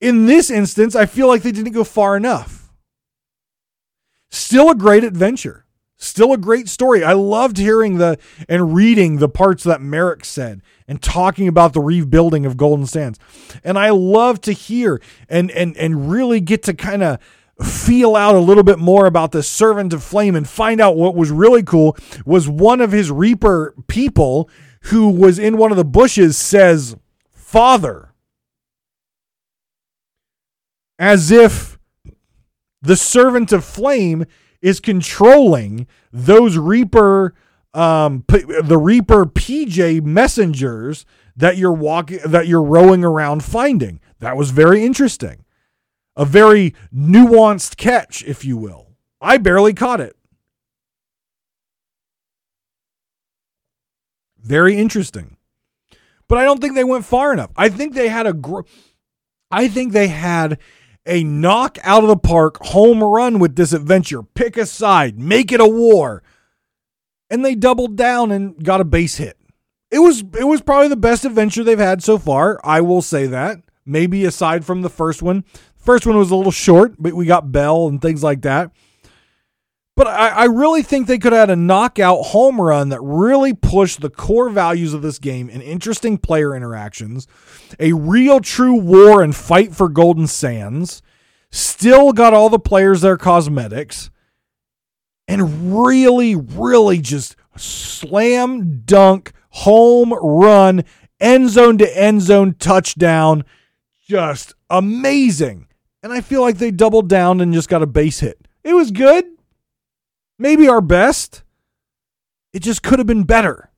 In 0.00 0.26
this 0.26 0.50
instance, 0.50 0.96
I 0.96 1.06
feel 1.06 1.28
like 1.28 1.42
they 1.42 1.52
didn't 1.52 1.72
go 1.72 1.84
far 1.84 2.16
enough. 2.16 2.72
Still 4.30 4.70
a 4.70 4.74
great 4.74 5.04
adventure. 5.04 5.66
Still 6.02 6.32
a 6.32 6.38
great 6.38 6.66
story. 6.66 7.04
I 7.04 7.12
loved 7.12 7.58
hearing 7.58 7.98
the 7.98 8.18
and 8.48 8.74
reading 8.74 9.18
the 9.18 9.28
parts 9.28 9.64
that 9.64 9.82
Merrick 9.82 10.24
said 10.24 10.62
and 10.88 11.02
talking 11.02 11.46
about 11.46 11.74
the 11.74 11.80
rebuilding 11.82 12.46
of 12.46 12.56
Golden 12.56 12.86
Sands. 12.86 13.18
And 13.62 13.78
I 13.78 13.90
love 13.90 14.40
to 14.42 14.52
hear 14.52 15.02
and 15.28 15.50
and 15.50 15.76
and 15.76 16.10
really 16.10 16.40
get 16.40 16.62
to 16.62 16.72
kind 16.72 17.02
of 17.02 17.18
feel 17.62 18.16
out 18.16 18.34
a 18.34 18.38
little 18.38 18.62
bit 18.62 18.78
more 18.78 19.04
about 19.04 19.32
the 19.32 19.42
servant 19.42 19.92
of 19.92 20.02
flame 20.02 20.34
and 20.34 20.48
find 20.48 20.80
out 20.80 20.96
what 20.96 21.14
was 21.14 21.30
really 21.30 21.62
cool 21.62 21.94
was 22.24 22.48
one 22.48 22.80
of 22.80 22.92
his 22.92 23.10
reaper 23.10 23.74
people 23.86 24.48
who 24.84 25.08
was 25.08 25.38
in 25.38 25.56
one 25.56 25.70
of 25.70 25.76
the 25.76 25.84
bushes 25.84 26.36
says, 26.36 26.96
Father. 27.32 28.12
As 30.98 31.30
if 31.30 31.78
the 32.82 32.96
servant 32.96 33.52
of 33.52 33.64
flame 33.64 34.24
is 34.60 34.80
controlling 34.80 35.86
those 36.12 36.58
Reaper, 36.58 37.34
um, 37.72 38.24
the 38.28 38.78
Reaper 38.78 39.24
PJ 39.24 40.02
messengers 40.02 41.06
that 41.36 41.56
you're 41.56 41.72
walking, 41.72 42.18
that 42.24 42.46
you're 42.46 42.62
rowing 42.62 43.04
around 43.04 43.42
finding. 43.42 44.00
That 44.18 44.36
was 44.36 44.50
very 44.50 44.84
interesting. 44.84 45.44
A 46.16 46.24
very 46.24 46.74
nuanced 46.94 47.76
catch, 47.76 48.22
if 48.24 48.44
you 48.44 48.56
will. 48.56 48.88
I 49.20 49.38
barely 49.38 49.72
caught 49.72 50.00
it. 50.00 50.16
Very 54.42 54.76
interesting. 54.76 55.36
But 56.28 56.38
I 56.38 56.44
don't 56.44 56.60
think 56.60 56.74
they 56.74 56.84
went 56.84 57.04
far 57.04 57.32
enough. 57.32 57.50
I 57.56 57.68
think 57.68 57.94
they 57.94 58.08
had 58.08 58.26
a 58.26 58.32
gr- 58.32 58.60
I 59.50 59.68
think 59.68 59.92
they 59.92 60.08
had 60.08 60.58
a 61.06 61.24
knock 61.24 61.78
out 61.82 62.02
of 62.02 62.08
the 62.08 62.16
park 62.16 62.58
home 62.66 63.02
run 63.02 63.38
with 63.38 63.56
this 63.56 63.72
adventure. 63.72 64.22
Pick 64.22 64.56
a 64.56 64.66
side, 64.66 65.18
make 65.18 65.50
it 65.50 65.60
a 65.60 65.66
war. 65.66 66.22
And 67.28 67.44
they 67.44 67.54
doubled 67.54 67.96
down 67.96 68.30
and 68.30 68.62
got 68.62 68.80
a 68.80 68.84
base 68.84 69.16
hit. 69.16 69.36
It 69.90 69.98
was 69.98 70.22
it 70.38 70.46
was 70.46 70.60
probably 70.60 70.88
the 70.88 70.96
best 70.96 71.24
adventure 71.24 71.64
they've 71.64 71.78
had 71.78 72.02
so 72.02 72.16
far. 72.18 72.60
I 72.62 72.80
will 72.80 73.02
say 73.02 73.26
that. 73.26 73.58
Maybe 73.84 74.24
aside 74.24 74.64
from 74.64 74.82
the 74.82 74.90
first 74.90 75.22
one. 75.22 75.44
First 75.76 76.06
one 76.06 76.16
was 76.16 76.30
a 76.30 76.36
little 76.36 76.52
short, 76.52 76.94
but 76.98 77.14
we 77.14 77.26
got 77.26 77.50
Belle 77.50 77.88
and 77.88 78.00
things 78.00 78.22
like 78.22 78.42
that. 78.42 78.70
But 80.00 80.06
I, 80.06 80.28
I, 80.28 80.44
really 80.46 80.82
think 80.82 81.06
they 81.06 81.18
could 81.18 81.34
have 81.34 81.48
had 81.48 81.50
a 81.50 81.56
knockout 81.60 82.28
home 82.28 82.58
run 82.58 82.88
that 82.88 83.02
really 83.02 83.52
pushed 83.52 84.00
the 84.00 84.08
core 84.08 84.48
values 84.48 84.94
of 84.94 85.02
this 85.02 85.18
game 85.18 85.50
and 85.52 85.62
interesting 85.62 86.16
player 86.16 86.56
interactions, 86.56 87.28
a 87.78 87.92
real 87.92 88.40
true 88.40 88.76
war 88.76 89.20
and 89.20 89.36
fight 89.36 89.74
for 89.74 89.90
Golden 89.90 90.26
Sands, 90.26 91.02
still 91.50 92.14
got 92.14 92.32
all 92.32 92.48
the 92.48 92.58
players 92.58 93.02
their 93.02 93.18
cosmetics, 93.18 94.10
and 95.28 95.76
really, 95.76 96.34
really 96.34 97.02
just 97.02 97.36
slam 97.58 98.80
dunk, 98.86 99.32
home 99.50 100.14
run, 100.14 100.82
end 101.20 101.50
zone 101.50 101.76
to 101.76 101.98
end 101.98 102.22
zone 102.22 102.54
touchdown. 102.58 103.44
Just 104.08 104.54
amazing. 104.70 105.66
And 106.02 106.10
I 106.10 106.22
feel 106.22 106.40
like 106.40 106.56
they 106.56 106.70
doubled 106.70 107.10
down 107.10 107.42
and 107.42 107.52
just 107.52 107.68
got 107.68 107.82
a 107.82 107.86
base 107.86 108.20
hit. 108.20 108.38
It 108.64 108.72
was 108.72 108.90
good 108.90 109.26
maybe 110.40 110.66
our 110.68 110.80
best. 110.80 111.44
It 112.52 112.60
just 112.60 112.82
could 112.82 112.98
have 112.98 113.06
been 113.06 113.22
better. 113.22 113.70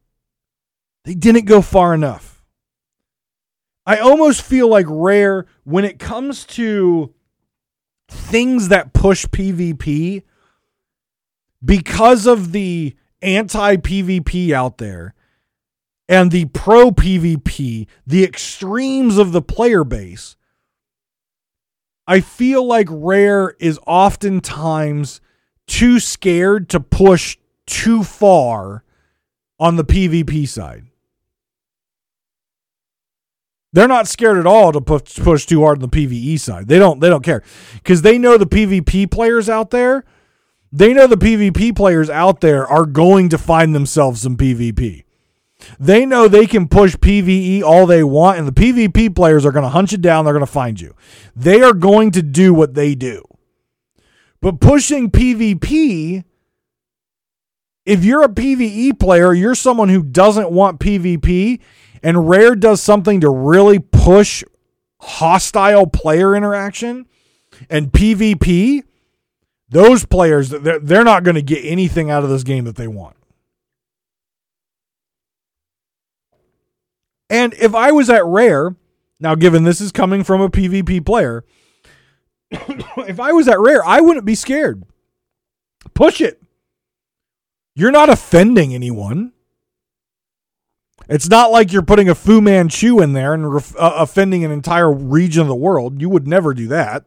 They 1.04 1.14
didn't 1.14 1.44
go 1.44 1.60
far 1.60 1.92
enough. 1.92 2.42
I 3.84 3.98
almost 3.98 4.42
feel 4.42 4.68
like 4.68 4.86
Rare, 4.88 5.46
when 5.64 5.84
it 5.84 5.98
comes 5.98 6.44
to 6.46 7.12
things 8.08 8.68
that 8.68 8.92
push 8.92 9.26
PvP, 9.26 10.22
because 11.64 12.26
of 12.26 12.52
the 12.52 12.94
anti 13.20 13.76
PvP 13.76 14.52
out 14.52 14.78
there, 14.78 15.14
and 16.08 16.30
the 16.30 16.44
pro 16.46 16.92
PvP, 16.92 17.88
the 18.06 18.24
extremes 18.24 19.18
of 19.18 19.32
the 19.32 19.42
player 19.42 19.82
base, 19.82 20.36
I 22.06 22.20
feel 22.20 22.64
like 22.64 22.88
Rare 22.90 23.56
is 23.58 23.80
oftentimes 23.86 25.20
too 25.72 25.98
scared 25.98 26.68
to 26.68 26.78
push 26.78 27.38
too 27.66 28.04
far 28.04 28.84
on 29.58 29.76
the 29.76 29.84
PvP 29.84 30.46
side. 30.46 30.84
They're 33.72 33.88
not 33.88 34.06
scared 34.06 34.36
at 34.36 34.46
all 34.46 34.72
to 34.72 34.82
push, 34.82 35.16
push 35.16 35.46
too 35.46 35.62
hard 35.62 35.82
on 35.82 35.88
the 35.88 36.06
PvE 36.06 36.38
side. 36.38 36.68
They 36.68 36.78
don't 36.78 37.00
they 37.00 37.08
don't 37.08 37.24
care 37.24 37.42
cuz 37.84 38.02
they 38.02 38.18
know 38.18 38.36
the 38.36 38.46
PvP 38.46 39.10
players 39.10 39.48
out 39.48 39.70
there, 39.70 40.04
they 40.70 40.92
know 40.92 41.06
the 41.06 41.16
PvP 41.16 41.74
players 41.74 42.10
out 42.10 42.42
there 42.42 42.66
are 42.66 42.84
going 42.84 43.30
to 43.30 43.38
find 43.38 43.74
themselves 43.74 44.20
some 44.20 44.36
PvP. 44.36 45.04
They 45.80 46.04
know 46.04 46.28
they 46.28 46.46
can 46.46 46.68
push 46.68 46.96
PvE 46.96 47.62
all 47.62 47.86
they 47.86 48.04
want 48.04 48.38
and 48.38 48.46
the 48.46 48.52
PvP 48.52 49.14
players 49.14 49.46
are 49.46 49.52
going 49.52 49.64
to 49.64 49.70
hunt 49.70 49.92
you 49.92 49.96
down, 49.98 50.26
they're 50.26 50.34
going 50.34 50.44
to 50.44 50.52
find 50.52 50.78
you. 50.78 50.94
They 51.34 51.62
are 51.62 51.72
going 51.72 52.10
to 52.10 52.20
do 52.20 52.52
what 52.52 52.74
they 52.74 52.94
do. 52.94 53.31
But 54.42 54.60
pushing 54.60 55.10
PvP 55.10 56.24
if 57.84 58.04
you're 58.04 58.22
a 58.22 58.28
PvE 58.28 58.98
player, 58.98 59.32
you're 59.32 59.54
someone 59.54 59.88
who 59.88 60.02
doesn't 60.02 60.50
want 60.50 60.78
PvP, 60.78 61.60
and 62.02 62.28
Rare 62.28 62.54
does 62.54 62.80
something 62.80 63.20
to 63.20 63.30
really 63.30 63.78
push 63.78 64.44
hostile 65.00 65.86
player 65.86 66.36
interaction 66.36 67.06
and 67.68 67.90
PvP, 67.90 68.84
those 69.68 70.04
players, 70.04 70.50
they're, 70.50 70.78
they're 70.78 71.04
not 71.04 71.24
going 71.24 71.34
to 71.34 71.42
get 71.42 71.64
anything 71.64 72.10
out 72.10 72.22
of 72.22 72.30
this 72.30 72.44
game 72.44 72.64
that 72.64 72.76
they 72.76 72.86
want. 72.86 73.16
And 77.28 77.54
if 77.54 77.74
I 77.74 77.90
was 77.90 78.10
at 78.10 78.24
Rare, 78.24 78.76
now 79.18 79.34
given 79.34 79.64
this 79.64 79.80
is 79.80 79.90
coming 79.90 80.22
from 80.22 80.40
a 80.40 80.50
PvP 80.50 81.04
player, 81.04 81.44
if 83.08 83.18
I 83.18 83.32
was 83.32 83.48
at 83.48 83.60
Rare, 83.60 83.84
I 83.84 84.00
wouldn't 84.00 84.26
be 84.26 84.34
scared. 84.34 84.84
Push 85.94 86.20
it. 86.20 86.42
You're 87.74 87.90
not 87.90 88.10
offending 88.10 88.74
anyone. 88.74 89.32
It's 91.08 91.28
not 91.28 91.50
like 91.50 91.72
you're 91.72 91.82
putting 91.82 92.08
a 92.08 92.14
Fu 92.14 92.40
Manchu 92.40 93.00
in 93.00 93.12
there 93.12 93.34
and 93.34 93.52
ref- 93.52 93.76
uh, 93.76 93.94
offending 93.96 94.44
an 94.44 94.50
entire 94.50 94.92
region 94.92 95.42
of 95.42 95.48
the 95.48 95.54
world. 95.54 96.00
You 96.00 96.08
would 96.08 96.28
never 96.28 96.54
do 96.54 96.68
that. 96.68 97.04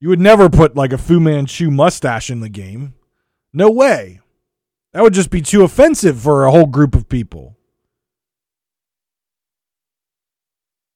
You 0.00 0.08
would 0.10 0.20
never 0.20 0.48
put 0.48 0.76
like 0.76 0.92
a 0.92 0.98
Fu 0.98 1.18
Manchu 1.18 1.70
mustache 1.70 2.30
in 2.30 2.40
the 2.40 2.48
game. 2.48 2.94
No 3.52 3.70
way. 3.70 4.20
That 4.92 5.02
would 5.02 5.14
just 5.14 5.30
be 5.30 5.42
too 5.42 5.64
offensive 5.64 6.20
for 6.20 6.44
a 6.44 6.50
whole 6.50 6.66
group 6.66 6.94
of 6.94 7.08
people. 7.08 7.56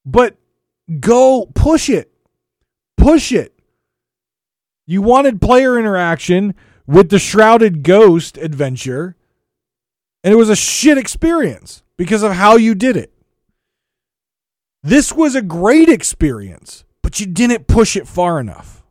But 0.05 0.37
go 1.01 1.51
push 1.55 1.89
it. 1.89 2.13
Push 2.97 3.33
it. 3.33 3.59
You 4.87 5.03
wanted 5.03 5.41
player 5.41 5.79
interaction 5.79 6.55
with 6.87 7.09
the 7.09 7.19
Shrouded 7.19 7.83
Ghost 7.83 8.37
adventure, 8.37 9.17
and 10.23 10.33
it 10.33 10.37
was 10.37 10.51
a 10.51 10.57
shit 10.57 10.99
experience 10.99 11.83
because 11.97 12.23
of 12.23 12.33
how 12.33 12.57
you 12.57 12.75
did 12.75 12.97
it. 12.97 13.13
This 14.83 15.13
was 15.13 15.35
a 15.35 15.43
great 15.43 15.89
experience, 15.89 16.85
but 17.03 17.21
you 17.21 17.27
didn't 17.27 17.69
push 17.69 17.97
it 17.97 18.09
far 18.09 18.41
enough. 18.41 18.83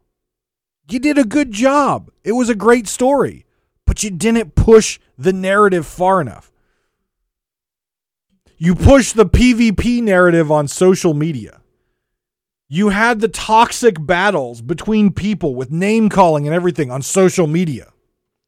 You 0.90 1.00
did 1.00 1.18
a 1.18 1.26
good 1.26 1.52
job. 1.52 2.12
It 2.24 2.34
was 2.34 2.50
a 2.50 2.56
great 2.56 2.88
story, 2.88 3.46
but 3.86 4.04
you 4.04 4.10
didn't 4.10 4.56
push 4.56 5.00
the 5.18 5.34
narrative 5.34 5.86
far 5.86 6.22
enough. 6.22 6.52
You 8.58 8.76
pushed 8.76 9.16
the 9.16 9.26
PvP 9.26 10.02
narrative 10.04 10.52
on 10.52 10.68
social 10.68 11.14
media. 11.14 11.61
You 12.74 12.88
had 12.88 13.20
the 13.20 13.28
toxic 13.28 13.98
battles 14.00 14.62
between 14.62 15.12
people 15.12 15.56
with 15.56 15.72
name 15.72 16.08
calling 16.08 16.48
and 16.48 16.56
everything 16.56 16.90
on 16.90 17.02
social 17.02 17.46
media. 17.46 17.92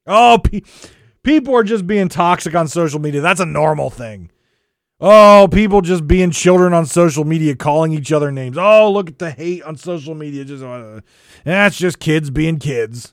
Oh, 0.08 0.40
pe- 0.42 0.62
people 1.24 1.54
are 1.58 1.64
just 1.64 1.86
being 1.86 2.08
toxic 2.08 2.56
on 2.56 2.70
social 2.70 3.02
media. 3.02 3.20
That's 3.20 3.42
a 3.42 3.46
normal 3.46 3.90
thing. 3.90 4.32
Oh, 5.02 5.50
people 5.52 5.82
just 5.82 6.08
being 6.08 6.32
children 6.32 6.74
on 6.74 6.86
social 6.86 7.26
media, 7.26 7.54
calling 7.54 7.92
each 7.92 8.14
other 8.14 8.32
names. 8.32 8.58
Oh, 8.58 8.90
look 8.90 9.10
at 9.10 9.20
the 9.20 9.30
hate 9.30 9.62
on 9.64 9.76
social 9.76 10.16
media. 10.16 10.46
Just 10.46 10.64
uh, 10.64 11.02
that's 11.44 11.78
just 11.78 12.00
kids 12.00 12.30
being 12.30 12.60
kids. 12.60 13.12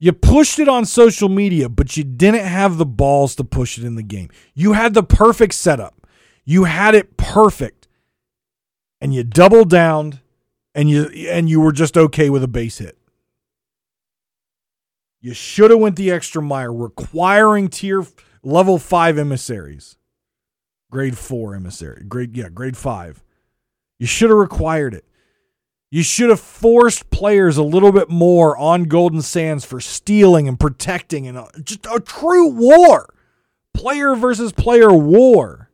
You 0.00 0.14
pushed 0.14 0.58
it 0.58 0.66
on 0.66 0.86
social 0.86 1.28
media, 1.28 1.68
but 1.68 1.94
you 1.98 2.04
didn't 2.04 2.46
have 2.46 2.78
the 2.78 2.86
balls 2.86 3.34
to 3.34 3.44
push 3.44 3.76
it 3.76 3.84
in 3.84 3.96
the 3.96 4.02
game. 4.02 4.30
You 4.54 4.72
had 4.72 4.94
the 4.94 5.02
perfect 5.02 5.52
setup. 5.52 6.06
You 6.46 6.64
had 6.64 6.94
it 6.94 7.18
perfect 7.18 7.81
and 9.02 9.12
you 9.12 9.24
doubled 9.24 9.68
down 9.68 10.20
and 10.76 10.88
you 10.88 11.06
and 11.28 11.50
you 11.50 11.60
were 11.60 11.72
just 11.72 11.98
okay 11.98 12.30
with 12.30 12.44
a 12.44 12.48
base 12.48 12.78
hit. 12.78 12.96
You 15.20 15.34
should 15.34 15.72
have 15.72 15.80
went 15.80 15.96
the 15.96 16.12
extra 16.12 16.40
mile 16.40 16.74
requiring 16.74 17.68
tier 17.68 18.06
level 18.44 18.78
5 18.78 19.18
emissaries. 19.18 19.96
Grade 20.90 21.18
4 21.18 21.56
emissary. 21.56 22.04
Grade 22.04 22.36
yeah, 22.36 22.48
grade 22.48 22.76
5. 22.76 23.24
You 23.98 24.06
should 24.06 24.30
have 24.30 24.38
required 24.38 24.94
it. 24.94 25.04
You 25.90 26.04
should 26.04 26.30
have 26.30 26.40
forced 26.40 27.10
players 27.10 27.56
a 27.56 27.62
little 27.64 27.92
bit 27.92 28.08
more 28.08 28.56
on 28.56 28.84
Golden 28.84 29.20
Sands 29.20 29.64
for 29.64 29.80
stealing 29.80 30.46
and 30.46 30.58
protecting 30.58 31.26
and 31.26 31.36
a, 31.36 31.42
uh, 31.42 31.50
just 31.64 31.86
a 31.86 31.98
true 31.98 32.46
war. 32.48 33.12
Player 33.74 34.14
versus 34.14 34.52
player 34.52 34.92
war. 34.92 35.70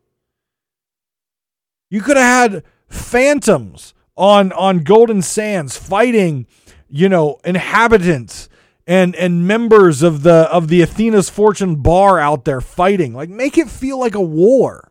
You 1.90 2.00
could 2.00 2.16
have 2.16 2.52
had 2.52 2.64
phantoms 2.88 3.94
on 4.16 4.52
on 4.52 4.80
Golden 4.80 5.22
Sands 5.22 5.76
fighting, 5.76 6.46
you 6.88 7.08
know, 7.08 7.38
inhabitants 7.44 8.48
and 8.86 9.14
and 9.16 9.46
members 9.46 10.02
of 10.02 10.22
the 10.22 10.50
of 10.50 10.68
the 10.68 10.82
Athena's 10.82 11.30
Fortune 11.30 11.76
bar 11.76 12.18
out 12.18 12.44
there 12.44 12.60
fighting. 12.60 13.14
Like 13.14 13.28
make 13.28 13.58
it 13.58 13.68
feel 13.68 13.98
like 13.98 14.14
a 14.14 14.20
war. 14.20 14.90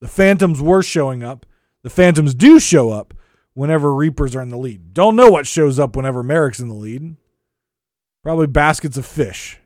The 0.00 0.08
phantoms 0.08 0.60
were 0.60 0.82
showing 0.82 1.22
up. 1.22 1.46
The 1.82 1.90
phantoms 1.90 2.34
do 2.34 2.58
show 2.58 2.90
up 2.90 3.14
whenever 3.54 3.94
Reapers 3.94 4.34
are 4.34 4.42
in 4.42 4.48
the 4.48 4.58
lead. 4.58 4.92
Don't 4.92 5.16
know 5.16 5.30
what 5.30 5.46
shows 5.46 5.78
up 5.78 5.96
whenever 5.96 6.22
Merrick's 6.22 6.60
in 6.60 6.68
the 6.68 6.74
lead. 6.74 7.16
Probably 8.22 8.46
baskets 8.46 8.96
of 8.96 9.06
fish 9.06 9.58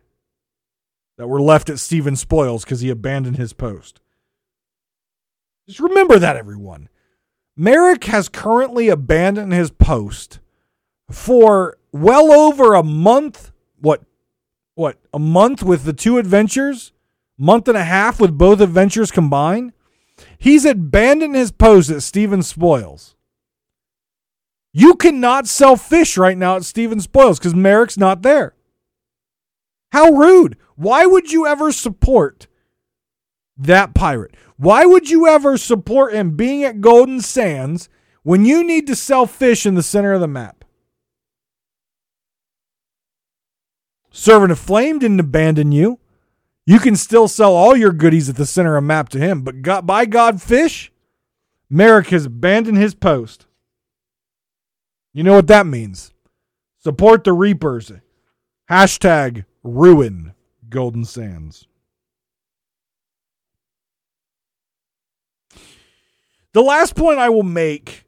that 1.16 1.28
were 1.28 1.40
left 1.40 1.70
at 1.70 1.78
Stephen 1.78 2.16
Spoils 2.16 2.64
because 2.64 2.80
he 2.80 2.90
abandoned 2.90 3.36
his 3.36 3.52
post. 3.52 4.00
Just 5.66 5.80
remember 5.80 6.18
that, 6.18 6.36
everyone. 6.36 6.88
Merrick 7.56 8.04
has 8.04 8.28
currently 8.28 8.88
abandoned 8.88 9.52
his 9.52 9.70
post 9.70 10.40
for 11.10 11.78
well 11.92 12.32
over 12.32 12.74
a 12.74 12.82
month. 12.82 13.52
What? 13.80 14.02
What? 14.74 14.98
A 15.12 15.18
month 15.18 15.62
with 15.62 15.84
the 15.84 15.92
two 15.92 16.18
adventures? 16.18 16.92
Month 17.38 17.68
and 17.68 17.76
a 17.76 17.84
half 17.84 18.20
with 18.20 18.36
both 18.36 18.60
adventures 18.60 19.10
combined? 19.10 19.72
He's 20.38 20.64
abandoned 20.64 21.34
his 21.34 21.50
post 21.50 21.90
at 21.90 22.02
Stephen 22.02 22.42
Spoils. 22.42 23.16
You 24.72 24.94
cannot 24.94 25.46
sell 25.46 25.76
fish 25.76 26.16
right 26.18 26.36
now 26.36 26.56
at 26.56 26.64
Stephen 26.64 27.00
Spoils 27.00 27.38
because 27.38 27.54
Merrick's 27.54 27.96
not 27.96 28.22
there. 28.22 28.54
How 29.92 30.10
rude. 30.10 30.56
Why 30.76 31.06
would 31.06 31.30
you 31.30 31.46
ever 31.46 31.70
support 31.70 32.48
that 33.56 33.94
pirate? 33.94 34.36
Why 34.56 34.84
would 34.84 35.10
you 35.10 35.26
ever 35.26 35.56
support 35.56 36.14
him 36.14 36.36
being 36.36 36.64
at 36.64 36.80
Golden 36.80 37.20
Sands 37.20 37.88
when 38.22 38.44
you 38.44 38.64
need 38.64 38.86
to 38.86 38.96
sell 38.96 39.26
fish 39.26 39.66
in 39.66 39.74
the 39.74 39.82
center 39.82 40.12
of 40.12 40.20
the 40.20 40.28
map? 40.28 40.64
Servant 44.10 44.52
of 44.52 44.58
Flame 44.58 45.00
didn't 45.00 45.20
abandon 45.20 45.72
you. 45.72 45.98
You 46.66 46.78
can 46.78 46.96
still 46.96 47.28
sell 47.28 47.54
all 47.54 47.76
your 47.76 47.92
goodies 47.92 48.28
at 48.28 48.36
the 48.36 48.46
center 48.46 48.76
of 48.76 48.84
map 48.84 49.08
to 49.10 49.18
him, 49.18 49.42
but 49.42 49.60
God, 49.60 49.86
by 49.86 50.06
God, 50.06 50.40
fish, 50.40 50.92
Merrick 51.68 52.08
has 52.08 52.26
abandoned 52.26 52.78
his 52.78 52.94
post. 52.94 53.46
You 55.12 55.24
know 55.24 55.34
what 55.34 55.48
that 55.48 55.66
means? 55.66 56.12
Support 56.78 57.24
the 57.24 57.32
Reapers. 57.32 57.92
Hashtag 58.70 59.44
ruin 59.62 60.34
Golden 60.68 61.04
Sands. 61.04 61.66
The 66.54 66.62
last 66.62 66.94
point 66.94 67.18
I 67.18 67.30
will 67.30 67.42
make 67.42 68.04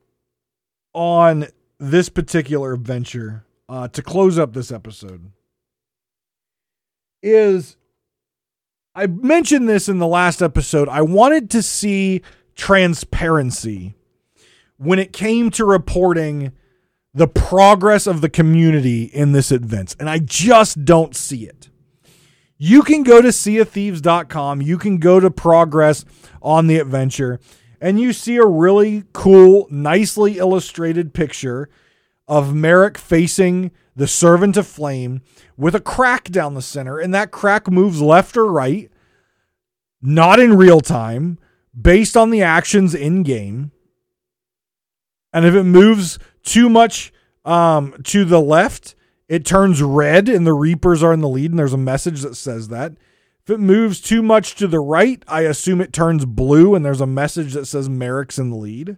on 0.94 1.48
this 1.78 2.08
particular 2.08 2.74
adventure 2.74 3.44
uh, 3.68 3.88
to 3.88 4.02
close 4.02 4.38
up 4.38 4.52
this 4.52 4.70
episode 4.70 5.32
is 7.24 7.76
I 8.94 9.08
mentioned 9.08 9.68
this 9.68 9.88
in 9.88 9.98
the 9.98 10.06
last 10.06 10.42
episode. 10.42 10.88
I 10.88 11.02
wanted 11.02 11.50
to 11.50 11.62
see 11.62 12.22
transparency 12.54 13.96
when 14.76 15.00
it 15.00 15.12
came 15.12 15.50
to 15.50 15.64
reporting 15.64 16.52
the 17.12 17.26
progress 17.26 18.06
of 18.06 18.20
the 18.20 18.28
community 18.28 19.04
in 19.04 19.32
this 19.32 19.50
event, 19.50 19.96
and 19.98 20.08
I 20.08 20.20
just 20.20 20.84
don't 20.84 21.16
see 21.16 21.46
it. 21.46 21.68
You 22.58 22.82
can 22.82 23.02
go 23.02 23.20
to 23.20 23.28
seaofthieves.com, 23.28 24.62
you 24.62 24.78
can 24.78 24.98
go 24.98 25.18
to 25.18 25.32
progress 25.32 26.04
on 26.40 26.68
the 26.68 26.78
adventure, 26.78 27.40
and 27.80 28.00
you 28.00 28.12
see 28.12 28.36
a 28.36 28.46
really 28.46 29.04
cool, 29.12 29.66
nicely 29.70 30.38
illustrated 30.38 31.14
picture 31.14 31.68
of 32.28 32.54
Merrick 32.54 32.98
facing 32.98 33.70
the 33.94 34.06
Servant 34.06 34.56
of 34.56 34.66
Flame 34.66 35.22
with 35.56 35.74
a 35.74 35.80
crack 35.80 36.24
down 36.24 36.54
the 36.54 36.62
center, 36.62 36.98
and 36.98 37.14
that 37.14 37.30
crack 37.30 37.70
moves 37.70 38.00
left 38.02 38.36
or 38.36 38.50
right, 38.50 38.90
not 40.02 40.38
in 40.38 40.56
real 40.56 40.80
time, 40.80 41.38
based 41.78 42.16
on 42.16 42.30
the 42.30 42.42
actions 42.42 42.94
in 42.94 43.22
game. 43.22 43.72
And 45.32 45.44
if 45.44 45.54
it 45.54 45.64
moves 45.64 46.18
too 46.42 46.68
much 46.68 47.12
um, 47.44 47.94
to 48.04 48.24
the 48.24 48.40
left, 48.40 48.94
it 49.28 49.44
turns 49.44 49.82
red 49.82 50.28
and 50.28 50.46
the 50.46 50.54
Reapers 50.54 51.02
are 51.02 51.12
in 51.12 51.20
the 51.20 51.28
lead, 51.28 51.50
and 51.50 51.58
there's 51.58 51.72
a 51.72 51.78
message 51.78 52.22
that 52.22 52.36
says 52.36 52.68
that. 52.68 52.92
If 53.46 53.50
it 53.50 53.58
moves 53.58 54.00
too 54.00 54.22
much 54.22 54.56
to 54.56 54.66
the 54.66 54.80
right, 54.80 55.22
I 55.28 55.42
assume 55.42 55.80
it 55.80 55.92
turns 55.92 56.24
blue 56.24 56.74
and 56.74 56.84
there's 56.84 57.00
a 57.00 57.06
message 57.06 57.52
that 57.52 57.66
says 57.66 57.88
Merrick's 57.88 58.40
in 58.40 58.50
the 58.50 58.56
lead. 58.56 58.96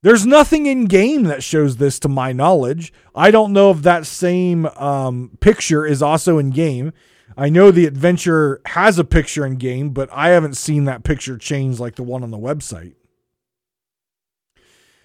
There's 0.00 0.24
nothing 0.24 0.64
in 0.64 0.86
game 0.86 1.24
that 1.24 1.42
shows 1.42 1.76
this 1.76 1.98
to 1.98 2.08
my 2.08 2.32
knowledge. 2.32 2.94
I 3.14 3.30
don't 3.30 3.52
know 3.52 3.70
if 3.70 3.82
that 3.82 4.06
same 4.06 4.64
um, 4.66 5.36
picture 5.40 5.84
is 5.84 6.00
also 6.00 6.38
in 6.38 6.48
game. 6.48 6.94
I 7.36 7.50
know 7.50 7.70
the 7.70 7.86
adventure 7.86 8.62
has 8.64 8.98
a 8.98 9.04
picture 9.04 9.44
in 9.44 9.56
game, 9.56 9.90
but 9.90 10.08
I 10.10 10.30
haven't 10.30 10.56
seen 10.56 10.84
that 10.86 11.04
picture 11.04 11.36
change 11.36 11.80
like 11.80 11.96
the 11.96 12.02
one 12.02 12.22
on 12.22 12.30
the 12.30 12.38
website. 12.38 12.94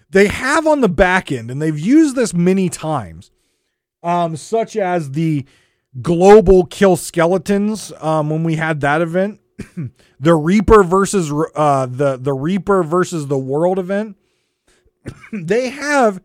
They 0.08 0.28
have 0.28 0.66
on 0.66 0.80
the 0.80 0.88
back 0.88 1.30
end, 1.30 1.50
and 1.50 1.60
they've 1.60 1.78
used 1.78 2.16
this 2.16 2.32
many 2.32 2.70
times, 2.70 3.30
um, 4.02 4.36
such 4.36 4.74
as 4.74 5.12
the 5.12 5.44
global 6.00 6.66
kill 6.66 6.96
skeletons 6.96 7.92
um, 8.00 8.30
when 8.30 8.44
we 8.44 8.56
had 8.56 8.80
that 8.80 9.00
event, 9.00 9.40
the 10.20 10.34
Reaper 10.34 10.82
versus 10.82 11.32
uh, 11.54 11.86
the 11.86 12.16
the 12.16 12.32
Reaper 12.32 12.82
versus 12.82 13.26
the 13.26 13.38
World 13.38 13.78
event. 13.78 14.16
they 15.32 15.70
have 15.70 16.22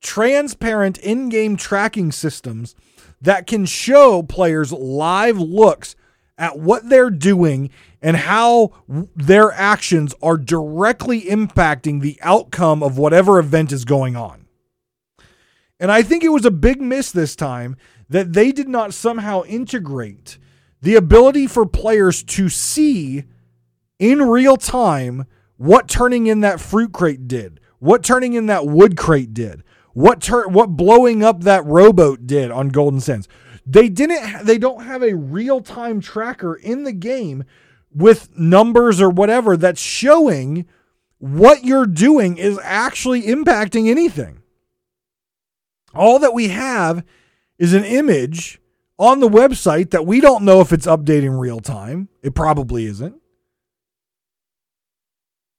transparent 0.00 0.98
in-game 0.98 1.56
tracking 1.56 2.10
systems 2.10 2.74
that 3.20 3.46
can 3.46 3.64
show 3.64 4.22
players 4.22 4.72
live 4.72 5.38
looks 5.38 5.94
at 6.36 6.58
what 6.58 6.88
they're 6.88 7.10
doing 7.10 7.70
and 8.02 8.16
how 8.16 8.72
their 9.14 9.52
actions 9.52 10.12
are 10.20 10.36
directly 10.36 11.22
impacting 11.22 12.00
the 12.00 12.18
outcome 12.20 12.82
of 12.82 12.98
whatever 12.98 13.38
event 13.38 13.70
is 13.70 13.84
going 13.84 14.16
on. 14.16 14.46
And 15.78 15.92
I 15.92 16.02
think 16.02 16.24
it 16.24 16.30
was 16.30 16.44
a 16.44 16.50
big 16.50 16.80
miss 16.80 17.12
this 17.12 17.36
time 17.36 17.76
that 18.12 18.32
they 18.32 18.52
did 18.52 18.68
not 18.68 18.94
somehow 18.94 19.42
integrate 19.44 20.38
the 20.80 20.94
ability 20.94 21.46
for 21.46 21.66
players 21.66 22.22
to 22.22 22.48
see 22.48 23.24
in 23.98 24.22
real 24.22 24.56
time 24.56 25.24
what 25.56 25.88
turning 25.88 26.26
in 26.26 26.40
that 26.40 26.60
fruit 26.60 26.92
crate 26.92 27.28
did, 27.28 27.60
what 27.78 28.02
turning 28.02 28.34
in 28.34 28.46
that 28.46 28.66
wood 28.66 28.96
crate 28.96 29.32
did, 29.32 29.62
what 29.94 30.20
tur- 30.20 30.48
what 30.48 30.76
blowing 30.76 31.22
up 31.22 31.42
that 31.42 31.64
rowboat 31.64 32.26
did 32.26 32.50
on 32.50 32.68
Golden 32.68 33.00
Sands. 33.00 33.28
They 33.64 33.88
didn't 33.88 34.44
they 34.44 34.58
don't 34.58 34.84
have 34.84 35.02
a 35.02 35.14
real-time 35.14 36.00
tracker 36.00 36.54
in 36.54 36.82
the 36.82 36.92
game 36.92 37.44
with 37.94 38.36
numbers 38.36 39.00
or 39.00 39.08
whatever 39.08 39.56
that's 39.56 39.80
showing 39.80 40.66
what 41.18 41.64
you're 41.64 41.86
doing 41.86 42.38
is 42.38 42.58
actually 42.62 43.22
impacting 43.22 43.88
anything. 43.88 44.42
All 45.94 46.18
that 46.18 46.34
we 46.34 46.48
have 46.48 47.04
is 47.62 47.74
an 47.74 47.84
image 47.84 48.60
on 48.98 49.20
the 49.20 49.28
website 49.28 49.90
that 49.90 50.04
we 50.04 50.20
don't 50.20 50.42
know 50.42 50.60
if 50.60 50.72
it's 50.72 50.84
updating 50.84 51.38
real 51.38 51.60
time. 51.60 52.08
It 52.20 52.34
probably 52.34 52.86
isn't. 52.86 53.14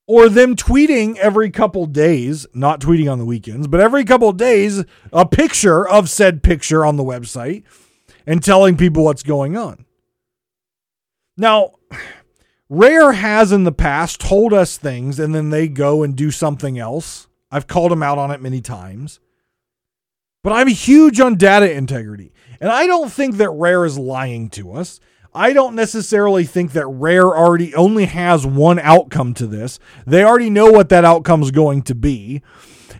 Or 0.06 0.28
them 0.28 0.54
tweeting 0.54 1.16
every 1.16 1.50
couple 1.50 1.86
days, 1.86 2.46
not 2.52 2.78
tweeting 2.82 3.10
on 3.10 3.18
the 3.18 3.24
weekends, 3.24 3.68
but 3.68 3.80
every 3.80 4.04
couple 4.04 4.30
days, 4.34 4.84
a 5.14 5.24
picture 5.24 5.88
of 5.88 6.10
said 6.10 6.42
picture 6.42 6.84
on 6.84 6.98
the 6.98 7.02
website 7.02 7.62
and 8.26 8.44
telling 8.44 8.76
people 8.76 9.02
what's 9.02 9.22
going 9.22 9.56
on. 9.56 9.86
Now, 11.38 11.72
Rare 12.68 13.12
has 13.12 13.50
in 13.50 13.64
the 13.64 13.72
past 13.72 14.20
told 14.20 14.52
us 14.52 14.76
things 14.76 15.18
and 15.18 15.34
then 15.34 15.48
they 15.48 15.68
go 15.68 16.02
and 16.02 16.14
do 16.14 16.30
something 16.30 16.78
else. 16.78 17.28
I've 17.50 17.66
called 17.66 17.92
them 17.92 18.02
out 18.02 18.18
on 18.18 18.30
it 18.30 18.42
many 18.42 18.60
times. 18.60 19.20
But 20.44 20.52
I'm 20.52 20.68
huge 20.68 21.20
on 21.20 21.36
data 21.36 21.72
integrity. 21.72 22.32
And 22.60 22.70
I 22.70 22.86
don't 22.86 23.10
think 23.10 23.38
that 23.38 23.50
Rare 23.50 23.84
is 23.86 23.98
lying 23.98 24.50
to 24.50 24.72
us. 24.72 25.00
I 25.34 25.54
don't 25.54 25.74
necessarily 25.74 26.44
think 26.44 26.72
that 26.72 26.86
Rare 26.86 27.26
already 27.26 27.74
only 27.74 28.04
has 28.04 28.46
one 28.46 28.78
outcome 28.78 29.32
to 29.34 29.46
this. 29.46 29.80
They 30.06 30.22
already 30.22 30.50
know 30.50 30.70
what 30.70 30.90
that 30.90 31.04
outcome 31.04 31.42
is 31.42 31.50
going 31.50 31.82
to 31.84 31.94
be. 31.94 32.42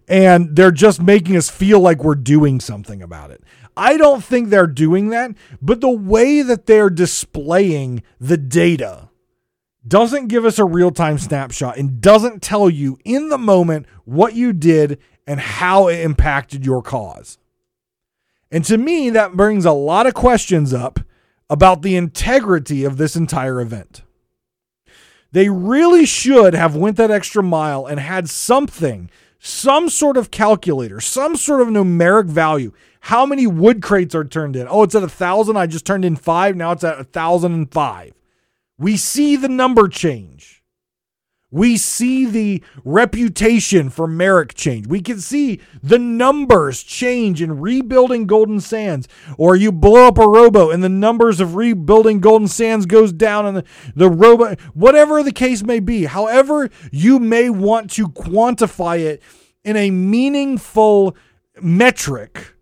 And 0.08 0.56
they're 0.56 0.72
just 0.72 1.02
making 1.02 1.36
us 1.36 1.50
feel 1.50 1.80
like 1.80 2.02
we're 2.02 2.14
doing 2.14 2.60
something 2.60 3.02
about 3.02 3.30
it. 3.30 3.44
I 3.76 3.98
don't 3.98 4.24
think 4.24 4.48
they're 4.48 4.66
doing 4.66 5.10
that, 5.10 5.32
but 5.60 5.80
the 5.82 5.90
way 5.90 6.40
that 6.42 6.64
they're 6.66 6.90
displaying 6.90 8.02
the 8.20 8.36
data 8.36 9.10
doesn't 9.86 10.28
give 10.28 10.44
us 10.44 10.58
a 10.58 10.64
real 10.64 10.90
time 10.90 11.18
snapshot 11.18 11.76
and 11.76 12.00
doesn't 12.00 12.42
tell 12.42 12.70
you 12.70 12.98
in 13.04 13.28
the 13.28 13.38
moment 13.38 13.86
what 14.04 14.34
you 14.34 14.52
did 14.52 14.98
and 15.26 15.40
how 15.40 15.88
it 15.88 16.00
impacted 16.00 16.64
your 16.66 16.82
cause. 16.82 17.38
And 18.50 18.64
to 18.66 18.78
me, 18.78 19.10
that 19.10 19.36
brings 19.36 19.64
a 19.64 19.72
lot 19.72 20.06
of 20.06 20.14
questions 20.14 20.72
up 20.72 21.00
about 21.50 21.82
the 21.82 21.96
integrity 21.96 22.84
of 22.84 22.96
this 22.96 23.16
entire 23.16 23.60
event. 23.60 24.02
They 25.32 25.48
really 25.48 26.06
should 26.06 26.54
have 26.54 26.76
went 26.76 26.96
that 26.96 27.10
extra 27.10 27.42
mile 27.42 27.86
and 27.86 27.98
had 27.98 28.30
something, 28.30 29.10
some 29.40 29.88
sort 29.88 30.16
of 30.16 30.30
calculator, 30.30 31.00
some 31.00 31.34
sort 31.36 31.60
of 31.60 31.68
numeric 31.68 32.26
value. 32.26 32.72
How 33.00 33.26
many 33.26 33.46
wood 33.46 33.82
crates 33.82 34.14
are 34.14 34.24
turned 34.24 34.54
in? 34.54 34.68
Oh, 34.70 34.84
it's 34.84 34.94
at 34.94 35.02
a 35.02 35.08
thousand. 35.08 35.56
I 35.56 35.66
just 35.66 35.84
turned 35.84 36.04
in 36.04 36.16
five. 36.16 36.54
Now 36.54 36.72
it's 36.72 36.84
at 36.84 37.00
a 37.00 37.04
thousand 37.04 37.52
and 37.52 37.70
five. 37.70 38.12
We 38.78 38.96
see 38.96 39.36
the 39.36 39.48
number 39.48 39.88
change. 39.88 40.62
We 41.54 41.76
see 41.76 42.26
the 42.26 42.64
reputation 42.84 43.88
for 43.88 44.08
Merrick 44.08 44.54
change. 44.54 44.88
We 44.88 45.00
can 45.00 45.20
see 45.20 45.60
the 45.84 46.00
numbers 46.00 46.82
change 46.82 47.40
in 47.40 47.60
rebuilding 47.60 48.26
Golden 48.26 48.58
Sands. 48.58 49.06
Or 49.38 49.54
you 49.54 49.70
blow 49.70 50.08
up 50.08 50.18
a 50.18 50.26
robo 50.26 50.70
and 50.70 50.82
the 50.82 50.88
numbers 50.88 51.38
of 51.38 51.54
rebuilding 51.54 52.18
Golden 52.18 52.48
Sands 52.48 52.86
goes 52.86 53.12
down 53.12 53.46
and 53.46 53.58
the, 53.58 53.64
the 53.94 54.10
robo, 54.10 54.56
whatever 54.74 55.22
the 55.22 55.30
case 55.30 55.62
may 55.62 55.78
be. 55.78 56.06
However, 56.06 56.70
you 56.90 57.20
may 57.20 57.50
want 57.50 57.88
to 57.92 58.08
quantify 58.08 58.98
it 58.98 59.22
in 59.62 59.76
a 59.76 59.92
meaningful 59.92 61.16
metric 61.62 62.53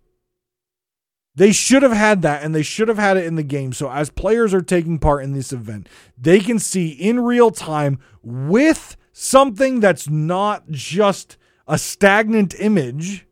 they 1.35 1.53
should 1.53 1.83
have 1.83 1.93
had 1.93 2.23
that 2.23 2.43
and 2.43 2.55
they 2.55 2.63
should 2.63 2.89
have 2.89 2.99
had 2.99 3.17
it 3.17 3.25
in 3.25 3.37
the 3.37 3.43
game. 3.43 3.73
So, 3.73 3.91
as 3.91 4.11
players 4.11 4.53
are 4.53 4.61
taking 4.61 4.99
part 4.99 5.25
in 5.25 5.33
this 5.33 5.53
event, 5.53 5.89
they 6.19 6.41
can 6.41 6.59
see 6.59 6.91
in 6.91 7.21
real 7.21 7.51
time 7.51 7.99
with 8.23 8.97
something 9.13 9.81
that's 9.81 10.09
not 10.09 10.71
just 10.71 11.37
a 11.67 11.79
stagnant 11.79 12.55
image 12.59 13.27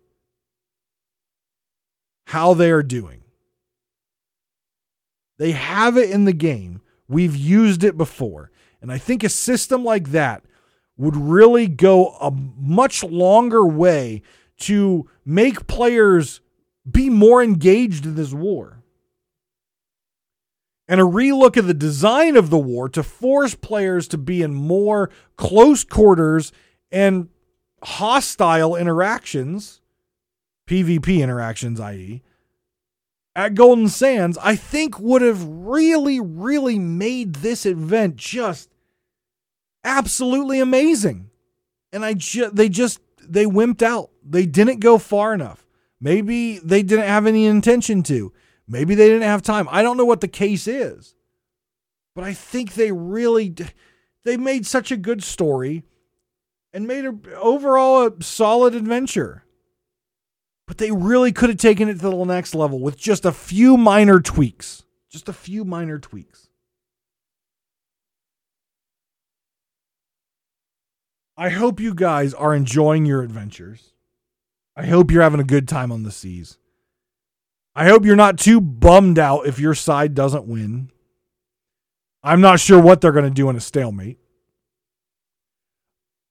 how 2.26 2.54
they 2.54 2.70
are 2.70 2.82
doing. 2.82 3.22
They 5.38 5.52
have 5.52 5.96
it 5.96 6.10
in 6.10 6.26
the 6.26 6.32
game. 6.32 6.80
We've 7.08 7.34
used 7.34 7.82
it 7.82 7.96
before. 7.96 8.50
And 8.80 8.92
I 8.92 8.98
think 8.98 9.24
a 9.24 9.28
system 9.28 9.84
like 9.84 10.10
that 10.10 10.44
would 10.96 11.16
really 11.16 11.66
go 11.66 12.08
a 12.20 12.30
much 12.30 13.02
longer 13.02 13.66
way 13.66 14.22
to 14.58 15.08
make 15.24 15.66
players 15.66 16.40
be 16.92 17.10
more 17.10 17.42
engaged 17.42 18.04
in 18.04 18.14
this 18.14 18.32
war. 18.32 18.82
And 20.88 21.00
a 21.00 21.04
relook 21.04 21.56
at 21.56 21.66
the 21.66 21.74
design 21.74 22.36
of 22.36 22.50
the 22.50 22.58
war 22.58 22.88
to 22.88 23.02
force 23.02 23.54
players 23.54 24.08
to 24.08 24.18
be 24.18 24.42
in 24.42 24.54
more 24.54 25.10
close 25.36 25.84
quarters 25.84 26.52
and 26.90 27.28
hostile 27.82 28.74
interactions, 28.74 29.80
PvP 30.66 31.20
interactions, 31.22 31.78
i.e., 31.78 32.22
at 33.36 33.54
Golden 33.54 33.88
Sands, 33.88 34.36
I 34.42 34.56
think 34.56 34.98
would 34.98 35.22
have 35.22 35.44
really, 35.44 36.18
really 36.18 36.78
made 36.78 37.36
this 37.36 37.64
event 37.64 38.16
just 38.16 38.68
absolutely 39.84 40.60
amazing. 40.60 41.30
And 41.92 42.04
I 42.04 42.14
ju- 42.14 42.50
they 42.52 42.68
just 42.68 43.00
they 43.22 43.46
wimped 43.46 43.82
out. 43.82 44.10
They 44.28 44.46
didn't 44.46 44.80
go 44.80 44.98
far 44.98 45.32
enough. 45.32 45.64
Maybe 46.00 46.58
they 46.58 46.82
didn't 46.82 47.06
have 47.06 47.26
any 47.26 47.46
intention 47.46 48.02
to. 48.04 48.32
Maybe 48.66 48.94
they 48.94 49.08
didn't 49.08 49.22
have 49.28 49.42
time. 49.42 49.68
I 49.70 49.82
don't 49.82 49.96
know 49.96 50.04
what 50.04 50.20
the 50.20 50.28
case 50.28 50.66
is. 50.66 51.14
But 52.14 52.24
I 52.24 52.32
think 52.32 52.74
they 52.74 52.92
really 52.92 53.54
they 54.24 54.36
made 54.36 54.66
such 54.66 54.90
a 54.90 54.96
good 54.96 55.22
story 55.22 55.84
and 56.72 56.86
made 56.86 57.04
a 57.04 57.14
overall 57.36 58.06
a 58.06 58.22
solid 58.22 58.74
adventure. 58.74 59.44
but 60.66 60.78
they 60.78 60.92
really 60.92 61.32
could 61.32 61.48
have 61.50 61.58
taken 61.58 61.88
it 61.88 61.94
to 61.94 62.10
the 62.10 62.24
next 62.24 62.54
level 62.54 62.78
with 62.78 62.96
just 62.96 63.24
a 63.24 63.32
few 63.32 63.76
minor 63.76 64.20
tweaks. 64.20 64.84
Just 65.10 65.28
a 65.28 65.32
few 65.32 65.64
minor 65.64 65.98
tweaks. 65.98 66.48
I 71.36 71.48
hope 71.48 71.80
you 71.80 71.94
guys 71.94 72.34
are 72.34 72.54
enjoying 72.54 73.04
your 73.06 73.22
adventures. 73.22 73.94
I 74.76 74.86
hope 74.86 75.10
you're 75.10 75.22
having 75.22 75.40
a 75.40 75.44
good 75.44 75.68
time 75.68 75.92
on 75.92 76.02
the 76.02 76.10
seas. 76.10 76.58
I 77.74 77.88
hope 77.88 78.04
you're 78.04 78.16
not 78.16 78.38
too 78.38 78.60
bummed 78.60 79.18
out 79.18 79.46
if 79.46 79.58
your 79.58 79.74
side 79.74 80.14
doesn't 80.14 80.46
win. 80.46 80.90
I'm 82.22 82.40
not 82.40 82.60
sure 82.60 82.80
what 82.80 83.00
they're 83.00 83.12
going 83.12 83.24
to 83.24 83.30
do 83.30 83.48
in 83.48 83.56
a 83.56 83.60
stalemate. 83.60 84.18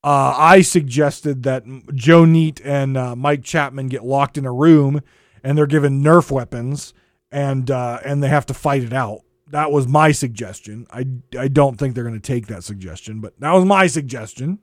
Uh, 0.04 0.34
I 0.38 0.62
suggested 0.62 1.44
that 1.44 1.66
Joe 1.94 2.24
Neate 2.24 2.62
and 2.64 2.96
uh, 2.96 3.16
Mike 3.16 3.44
Chapman 3.44 3.88
get 3.88 4.06
locked 4.06 4.38
in 4.38 4.46
a 4.46 4.54
room 4.54 5.02
and 5.44 5.58
they're 5.58 5.66
given 5.68 6.04
Nerf 6.04 6.32
weapons 6.32 6.94
and 7.32 7.70
uh, 7.70 8.00
and 8.06 8.24
they 8.24 8.30
have 8.30 8.46
to 8.48 8.54
fight 8.54 8.84
it 8.84 8.94
out. 8.94 9.22
That 9.50 9.72
was 9.72 9.88
my 9.88 10.12
suggestion. 10.12 10.88
I, 10.92 11.06
I 11.38 11.48
don't 11.48 11.78
think 11.78 11.96
they're 11.96 12.04
going 12.04 12.14
to 12.14 12.20
take 12.20 12.48
that 12.48 12.64
suggestion, 12.64 13.20
but 13.20 13.40
that 13.40 13.52
was 13.52 13.66
my 13.66 13.88
suggestion. 13.88 14.60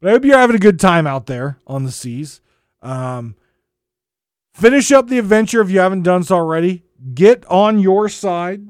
But 0.00 0.10
I 0.10 0.12
hope 0.12 0.24
you're 0.24 0.38
having 0.38 0.56
a 0.56 0.60
good 0.60 0.78
time 0.78 1.06
out 1.06 1.26
there 1.26 1.58
on 1.66 1.84
the 1.84 1.92
seas. 1.92 2.40
Um, 2.82 3.36
finish 4.52 4.92
up 4.92 5.08
the 5.08 5.18
adventure 5.18 5.60
if 5.60 5.70
you 5.70 5.80
haven't 5.80 6.02
done 6.02 6.24
so 6.24 6.36
already. 6.36 6.84
Get 7.14 7.44
on 7.46 7.78
your 7.78 8.08
side 8.08 8.68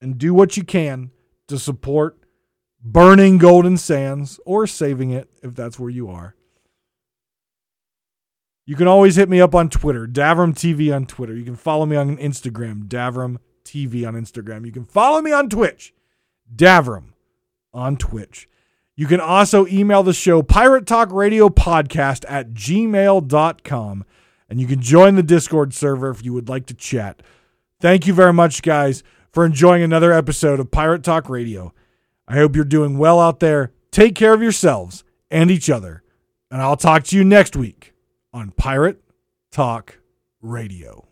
and 0.00 0.18
do 0.18 0.32
what 0.32 0.56
you 0.56 0.64
can 0.64 1.10
to 1.48 1.58
support 1.58 2.18
burning 2.82 3.38
Golden 3.38 3.76
Sands 3.76 4.40
or 4.46 4.66
saving 4.66 5.10
it 5.10 5.28
if 5.42 5.54
that's 5.54 5.78
where 5.78 5.90
you 5.90 6.08
are. 6.08 6.34
You 8.64 8.74
can 8.74 8.88
always 8.88 9.14
hit 9.14 9.28
me 9.28 9.40
up 9.40 9.54
on 9.54 9.70
Twitter, 9.70 10.08
Davrim 10.08 10.52
TV 10.52 10.94
on 10.94 11.06
Twitter. 11.06 11.34
You 11.36 11.44
can 11.44 11.54
follow 11.54 11.86
me 11.86 11.96
on 11.96 12.16
Instagram, 12.16 12.88
Davrim 12.88 13.38
TV 13.64 14.06
on 14.06 14.14
Instagram. 14.14 14.66
You 14.66 14.72
can 14.72 14.84
follow 14.84 15.20
me 15.20 15.30
on 15.30 15.48
Twitch, 15.48 15.94
Davrim 16.54 17.12
on 17.72 17.96
Twitch. 17.96 18.48
You 18.96 19.06
can 19.06 19.20
also 19.20 19.66
email 19.66 20.02
the 20.02 20.14
show 20.14 20.42
Pirate 20.42 20.86
Talk 20.86 21.12
Radio 21.12 21.50
Podcast 21.50 22.24
at 22.28 22.54
gmail.com. 22.54 24.04
And 24.48 24.60
you 24.60 24.66
can 24.66 24.80
join 24.80 25.16
the 25.16 25.22
Discord 25.22 25.74
server 25.74 26.08
if 26.08 26.24
you 26.24 26.32
would 26.32 26.48
like 26.48 26.66
to 26.66 26.74
chat. 26.74 27.22
Thank 27.80 28.06
you 28.06 28.14
very 28.14 28.32
much, 28.32 28.62
guys, 28.62 29.02
for 29.32 29.44
enjoying 29.44 29.82
another 29.82 30.12
episode 30.12 30.60
of 30.60 30.70
Pirate 30.70 31.02
Talk 31.02 31.28
Radio. 31.28 31.74
I 32.26 32.36
hope 32.36 32.56
you're 32.56 32.64
doing 32.64 32.96
well 32.96 33.20
out 33.20 33.40
there. 33.40 33.72
Take 33.90 34.14
care 34.14 34.32
of 34.32 34.42
yourselves 34.42 35.04
and 35.30 35.50
each 35.50 35.68
other. 35.68 36.02
And 36.50 36.62
I'll 36.62 36.76
talk 36.76 37.04
to 37.04 37.16
you 37.16 37.24
next 37.24 37.54
week 37.54 37.92
on 38.32 38.52
Pirate 38.52 39.02
Talk 39.50 39.98
Radio. 40.40 41.05